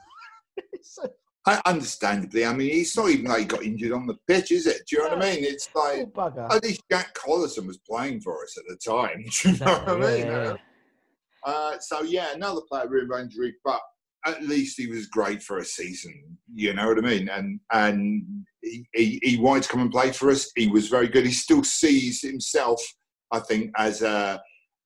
So- 0.82 1.09
I, 1.47 1.61
understandably, 1.66 2.47
I 2.47 2.55
mean, 2.55 2.70
it's 2.72 2.97
not 2.97 3.11
even 3.11 3.26
like 3.26 3.40
he 3.40 3.45
got 3.45 3.62
injured 3.64 3.92
on 3.92 4.07
the 4.07 4.16
pitch, 4.26 4.51
is 4.51 4.66
it? 4.66 4.82
Do 4.88 4.97
you 4.97 5.03
know 5.03 5.16
what 5.16 5.24
I 5.24 5.30
mean? 5.34 5.45
It's 5.45 5.68
like 5.74 6.11
bugger. 6.12 6.51
at 6.51 6.62
least 6.62 6.82
Jack 6.90 7.14
Collison 7.14 7.66
was 7.66 7.78
playing 7.78 8.22
for 8.22 8.42
us 8.42 8.57
at 8.57 8.64
the 8.66 8.76
time. 8.76 9.24
Do 9.42 9.51
you 9.51 9.59
know 9.59 9.72
what 9.72 9.88
I 9.88 9.97
mean? 9.97 10.26
yeah, 10.26 10.55
Uh, 11.45 11.78
so 11.80 12.03
yeah, 12.03 12.32
another 12.34 12.62
player 12.62 12.88
with 12.88 13.20
injury, 13.20 13.55
but 13.64 13.80
at 14.26 14.42
least 14.42 14.78
he 14.78 14.86
was 14.86 15.07
great 15.07 15.42
for 15.42 15.59
a 15.59 15.64
season. 15.64 16.14
You 16.55 16.72
know 16.72 16.88
what 16.88 16.99
I 16.99 17.03
mean? 17.03 17.28
And 17.28 17.61
and 17.72 18.24
he, 18.62 18.86
he, 18.95 19.20
he 19.22 19.36
wanted 19.36 19.64
to 19.64 19.68
come 19.68 19.82
and 19.82 19.90
play 19.92 20.12
for 20.12 20.30
us. 20.30 20.51
He 20.57 20.68
was 20.68 20.88
very 20.88 21.09
good. 21.09 21.26
He 21.26 21.32
still 21.32 21.62
sees 21.62 22.22
himself, 22.22 22.80
I 23.32 23.40
think, 23.40 23.70
as 23.76 24.01
a 24.01 24.40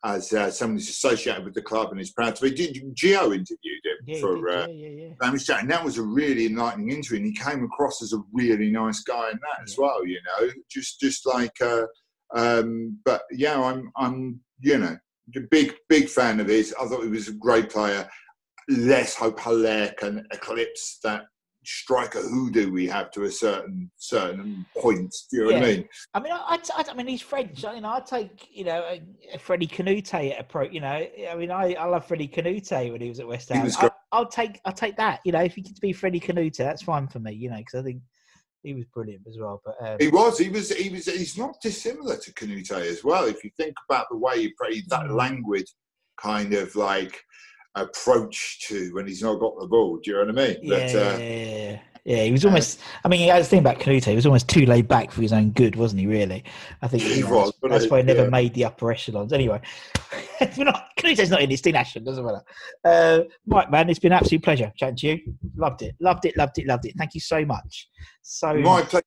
as 0.05 0.33
uh, 0.33 0.51
someone 0.51 0.77
who's 0.77 0.89
associated 0.89 1.45
with 1.45 1.55
the 1.55 1.63
club 1.63 1.91
and 1.91 2.01
is 2.01 2.13
proud 2.13 2.37
to 2.37 2.43
be. 2.43 2.51
Did 2.55 2.77
Gio 2.95 3.25
interviewed 3.25 3.85
him 3.85 3.97
yeah, 4.07 4.21
for? 4.21 4.37
did, 4.37 4.45
uh, 4.49 4.67
yeah, 4.69 4.89
yeah, 4.89 5.15
yeah. 5.21 5.37
Chat, 5.39 5.63
and 5.63 5.71
that 5.71 5.85
was 5.85 5.99
a 5.99 6.03
really 6.03 6.47
enlightening 6.47 6.91
interview. 6.91 7.19
And 7.19 7.27
he 7.27 7.35
came 7.35 7.65
across 7.65 8.03
as 8.03 8.13
a 8.13 8.23
really 8.33 8.71
nice 8.71 9.01
guy 9.01 9.31
in 9.31 9.39
that 9.39 9.63
as 9.65 9.77
well. 9.77 10.07
You 10.07 10.21
know, 10.25 10.51
just 10.71 11.01
just 11.01 11.27
like, 11.27 11.55
uh, 11.61 11.83
um, 12.35 12.99
but 13.05 13.23
yeah, 13.33 13.61
I'm 13.61 13.91
I'm 13.97 14.41
you 14.61 14.79
know 14.79 14.97
a 15.37 15.41
big 15.51 15.75
big 15.89 16.09
fan 16.09 16.41
of 16.41 16.49
his. 16.49 16.75
I 16.81 16.87
thought 16.87 17.03
he 17.03 17.09
was 17.09 17.29
a 17.29 17.33
great 17.33 17.71
player. 17.71 18.09
Let's 18.69 19.15
hope 19.15 19.41
Haller 19.41 19.93
can 19.99 20.27
eclipse 20.31 20.99
that 21.03 21.25
striker 21.69 22.21
hoodoo 22.21 22.73
we 22.73 22.87
have 22.87 23.11
to 23.11 23.25
a 23.25 23.31
certain 23.31 23.91
certain 23.97 24.65
point. 24.79 25.15
Do 25.31 25.37
you 25.37 25.43
know 25.45 25.53
what 25.53 25.63
I 25.63 25.67
mean? 25.67 25.89
I 26.15 26.21
mean, 26.21 26.33
I, 26.33 26.59
I, 26.77 26.85
I 26.91 26.95
mean, 26.95 27.07
he's 27.07 27.21
French. 27.21 27.63
You 27.63 27.81
know, 27.81 27.91
I 27.91 28.01
take 28.01 28.49
you 28.51 28.65
know 28.65 28.81
a, 28.89 29.03
a 29.35 29.39
Freddie 29.39 29.67
Kanoute 29.67 30.41
approach. 30.41 30.73
You 30.73 30.81
know, 30.81 30.89
I 30.89 31.35
mean, 31.37 31.51
I, 31.51 31.75
I 31.75 31.85
love 31.85 32.07
Freddie 32.07 32.29
Kanoute 32.29 32.91
when 32.91 33.01
he 33.01 33.09
was 33.11 33.21
at 33.21 33.27
West 33.29 33.51
Ham. 33.51 33.67
I, 33.67 33.81
great. 33.81 33.93
I'll 34.13 34.27
take 34.29 34.61
I'll 34.65 34.73
take 34.73 34.97
that. 34.97 35.21
You 35.25 35.33
know, 35.33 35.43
if 35.43 35.55
he 35.55 35.63
could 35.63 35.79
be 35.81 35.93
Freddie 35.93 36.21
Kanoute, 36.21 36.57
that's 36.57 36.83
fine 36.83 37.07
for 37.07 37.19
me. 37.19 37.33
You 37.33 37.51
know, 37.51 37.59
because 37.59 37.81
I 37.81 37.83
think 37.83 38.01
he 38.63 38.73
was 38.75 38.87
brilliant 38.87 39.23
as 39.29 39.37
well. 39.39 39.61
But 39.65 39.77
um, 39.87 39.97
He 40.01 40.09
was. 40.09 40.39
He 40.39 40.49
was. 40.49 40.71
He 40.71 40.89
was. 40.89 41.05
He's 41.05 41.37
not 41.37 41.57
dissimilar 41.63 42.17
to 42.17 42.33
Kanoute 42.33 42.71
as 42.73 43.05
well. 43.05 43.27
If 43.27 43.45
you 43.45 43.51
think 43.57 43.75
about 43.89 44.07
the 44.11 44.17
way 44.17 44.41
he 44.41 44.55
played 44.61 44.85
that 44.89 45.05
Mm. 45.05 45.17
languid 45.17 45.69
kind 46.21 46.55
of 46.55 46.75
like 46.75 47.23
approach 47.83 48.67
to 48.69 48.93
when 48.95 49.07
he's 49.07 49.23
not 49.23 49.41
got 49.41 49.59
the 49.59 49.67
ball. 49.67 49.99
Do 50.03 50.11
you 50.11 50.17
know 50.25 50.33
what 50.33 50.43
I 50.43 50.49
mean? 50.49 50.59
yeah, 50.63 50.79
But, 50.79 50.95
uh, 50.95 51.19
yeah, 51.19 51.81
yeah, 52.05 52.25
he 52.25 52.33
was 52.33 52.45
almost. 52.45 52.81
I 53.05 53.09
mean, 53.09 53.31
I 53.31 53.39
was 53.39 53.49
thinking 53.49 53.67
about 53.67 53.81
Kanoute, 53.81 54.05
he 54.05 54.15
was 54.15 54.25
almost 54.25 54.49
too 54.49 54.65
laid 54.65 54.89
back 54.89 55.11
for 55.11 55.21
his 55.21 55.33
own 55.33 55.51
good, 55.51 55.77
wasn't 55.77 56.01
he? 56.01 56.07
Really, 56.07 56.43
I 56.81 56.89
think 56.89 57.03
He 57.03 57.19
you 57.19 57.25
know, 57.25 57.31
was, 57.37 57.53
that's, 57.63 57.73
that's 57.73 57.91
why 57.91 57.99
he 57.99 58.03
never? 58.05 58.23
Yeah. 58.23 58.31
made 58.31 58.55
the 58.55 58.65
upper 58.65 58.91
echelons. 58.91 59.33
Anyway, 59.33 59.61
we're 60.57 60.65
not, 60.65 60.89
Kanoute's 60.97 61.31
not 61.31 61.43
in 61.43 61.51
it. 61.51 61.59
Steve 61.59 61.75
Ashton 61.75 62.05
doesn't 62.05 62.25
matter. 62.25 62.43
Uh, 62.85 63.21
Mike, 63.47 63.71
man, 63.71 63.91
it's 63.91 63.99
been 63.99 64.13
an 64.13 64.19
absolute 64.19 64.43
pleasure 64.43 64.73
chatting 64.77 64.97
to 64.97 65.07
you. 65.09 65.19
Loved 65.57 65.83
it, 65.83 65.95
loved 66.01 66.25
it, 66.25 66.37
loved 66.37 66.59
it, 66.59 66.67
loved 66.67 66.87
it. 66.87 66.95
Thank 66.97 67.15
you 67.15 67.21
so 67.21 67.45
much. 67.45 67.89
So 68.23 68.55
my 68.55 68.83
pleasure. 68.83 69.05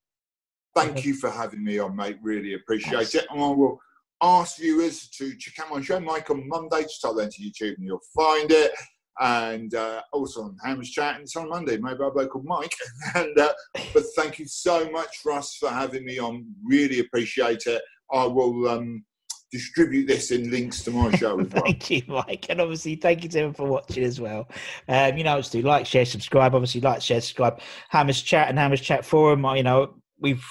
Thank 0.76 1.04
you 1.04 1.16
for 1.16 1.30
having 1.30 1.64
me 1.64 1.80
on, 1.80 1.96
mate. 1.96 2.18
Really 2.22 2.54
appreciate 2.54 3.14
it. 3.16 3.26
And 3.30 3.42
I 3.42 3.48
will 3.48 3.80
ask 4.22 4.58
viewers 4.58 5.10
to 5.10 5.36
check 5.38 5.60
out 5.60 5.74
my 5.74 5.82
show, 5.82 6.00
Mike, 6.00 6.30
on 6.30 6.48
Monday. 6.48 6.84
Just 6.84 7.02
type 7.02 7.16
that 7.16 7.24
into 7.24 7.42
YouTube 7.42 7.76
and 7.78 7.86
you'll 7.86 8.00
find 8.16 8.52
it. 8.52 8.72
And 9.20 9.74
uh, 9.76 10.02
also 10.14 10.44
on 10.44 10.58
Hammer's 10.64 10.90
Chat, 10.90 11.16
and 11.16 11.24
it's 11.24 11.36
on 11.36 11.50
Monday, 11.50 11.78
made 11.78 12.00
by 12.00 12.08
a 12.08 12.12
bloke 12.12 12.32
called 12.32 12.46
Mike. 12.46 12.74
and 13.16 13.38
uh, 13.38 13.54
but 13.94 14.04
thank 14.16 14.40
you 14.40 14.48
so 14.48 14.90
much, 14.90 15.18
Russ, 15.26 15.58
for 15.58 15.70
having 15.70 16.06
me 16.06 16.18
on. 16.18 16.46
Really 16.64 17.00
appreciate 17.00 17.64
it. 17.68 17.82
I 18.12 18.26
will 18.26 18.68
um, 18.70 19.04
distribute 19.52 20.08
this 20.08 20.32
in 20.32 20.50
links 20.50 20.82
to 20.84 20.92
my 20.92 21.12
show 21.18 21.40
as 21.40 21.48
well. 21.52 21.64
Thank 21.64 21.90
you, 21.92 22.02
Mike, 22.08 22.48
and 22.50 22.62
obviously 22.62 22.96
thank 22.96 23.24
you 23.24 23.30
to 23.30 23.38
everyone 23.40 23.54
for 23.54 23.68
watching 23.68 24.06
as 24.06 24.20
well. 24.20 24.48
Um, 24.88 25.18
you 25.18 25.24
know, 25.24 25.42
to 25.42 25.52
do 25.52 25.62
like, 25.62 25.86
share, 25.86 26.06
subscribe. 26.06 26.56
Obviously, 26.56 26.82
like, 26.82 27.02
share, 27.02 27.22
subscribe. 27.22 27.60
Hammers 27.90 28.22
Chat 28.22 28.50
and 28.50 28.58
Hammers 28.58 28.82
Chat 28.82 29.06
Forum. 29.06 29.46
You 29.56 29.64
know, 29.64 29.96
we've 30.20 30.44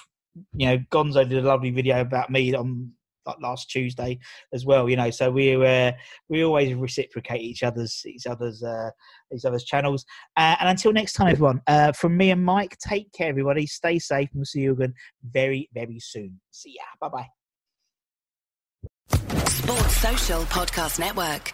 you 0.53 0.67
know 0.67 0.79
Gonzo 0.93 1.29
did 1.29 1.45
a 1.45 1.49
lovely 1.49 1.71
video 1.71 2.03
about 2.03 2.31
me 2.31 2.55
on 2.55 2.93
like 3.27 3.37
last 3.41 3.71
Tuesday 3.71 4.19
as 4.53 4.65
well. 4.65 4.89
You 4.89 4.97
know, 4.97 5.11
so 5.11 5.31
we 5.31 5.55
uh, 5.55 5.93
we 6.29 6.45
always 6.45 6.75
reciprocate 6.75 7.43
each 7.43 7.63
other's 7.63 8.03
each 8.07 8.27
other's 8.27 8.63
uh, 8.63 8.91
each 9.35 9.45
other's 9.45 9.65
channels. 9.65 10.05
Uh, 10.37 10.57
and 10.61 10.69
until 10.69 10.93
next 10.93 11.15
time, 11.15 11.29
everyone, 11.29 11.61
uh, 11.67 11.93
from 11.93 12.17
me 12.17 12.31
and 12.31 12.45
Mike, 12.45 12.77
take 12.79 13.13
care, 13.13 13.29
everybody. 13.29 13.67
Stay 13.67 13.99
safe, 13.99 14.29
and 14.33 14.41
we'll 14.41 14.45
see 14.45 14.61
you 14.61 14.73
again 14.73 14.95
very 15.31 15.69
very 15.75 15.99
soon. 16.01 16.41
See 16.51 16.77
ya. 16.77 16.85
Bye 17.01 17.09
bye. 17.09 17.27
Sports 19.49 19.97
Social 19.97 20.43
Podcast 20.45 20.99
Network. 20.99 21.53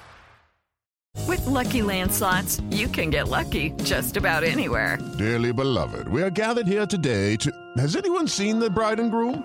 With 1.27 1.45
Lucky 1.47 1.83
Land 1.83 2.13
slots, 2.13 2.61
you 2.71 2.87
can 2.87 3.11
get 3.11 3.29
lucky 3.29 3.71
just 3.83 4.17
about 4.17 4.45
anywhere. 4.45 4.99
Dearly 5.19 5.53
beloved, 5.53 6.07
we 6.09 6.23
are 6.23 6.31
gathered 6.31 6.67
here 6.67 6.87
today 6.87 7.37
to. 7.37 7.51
Has 7.79 7.97
anyone 7.97 8.29
seen 8.29 8.59
the 8.59 8.71
bride 8.71 9.01
and 9.01 9.11
groom? 9.11 9.45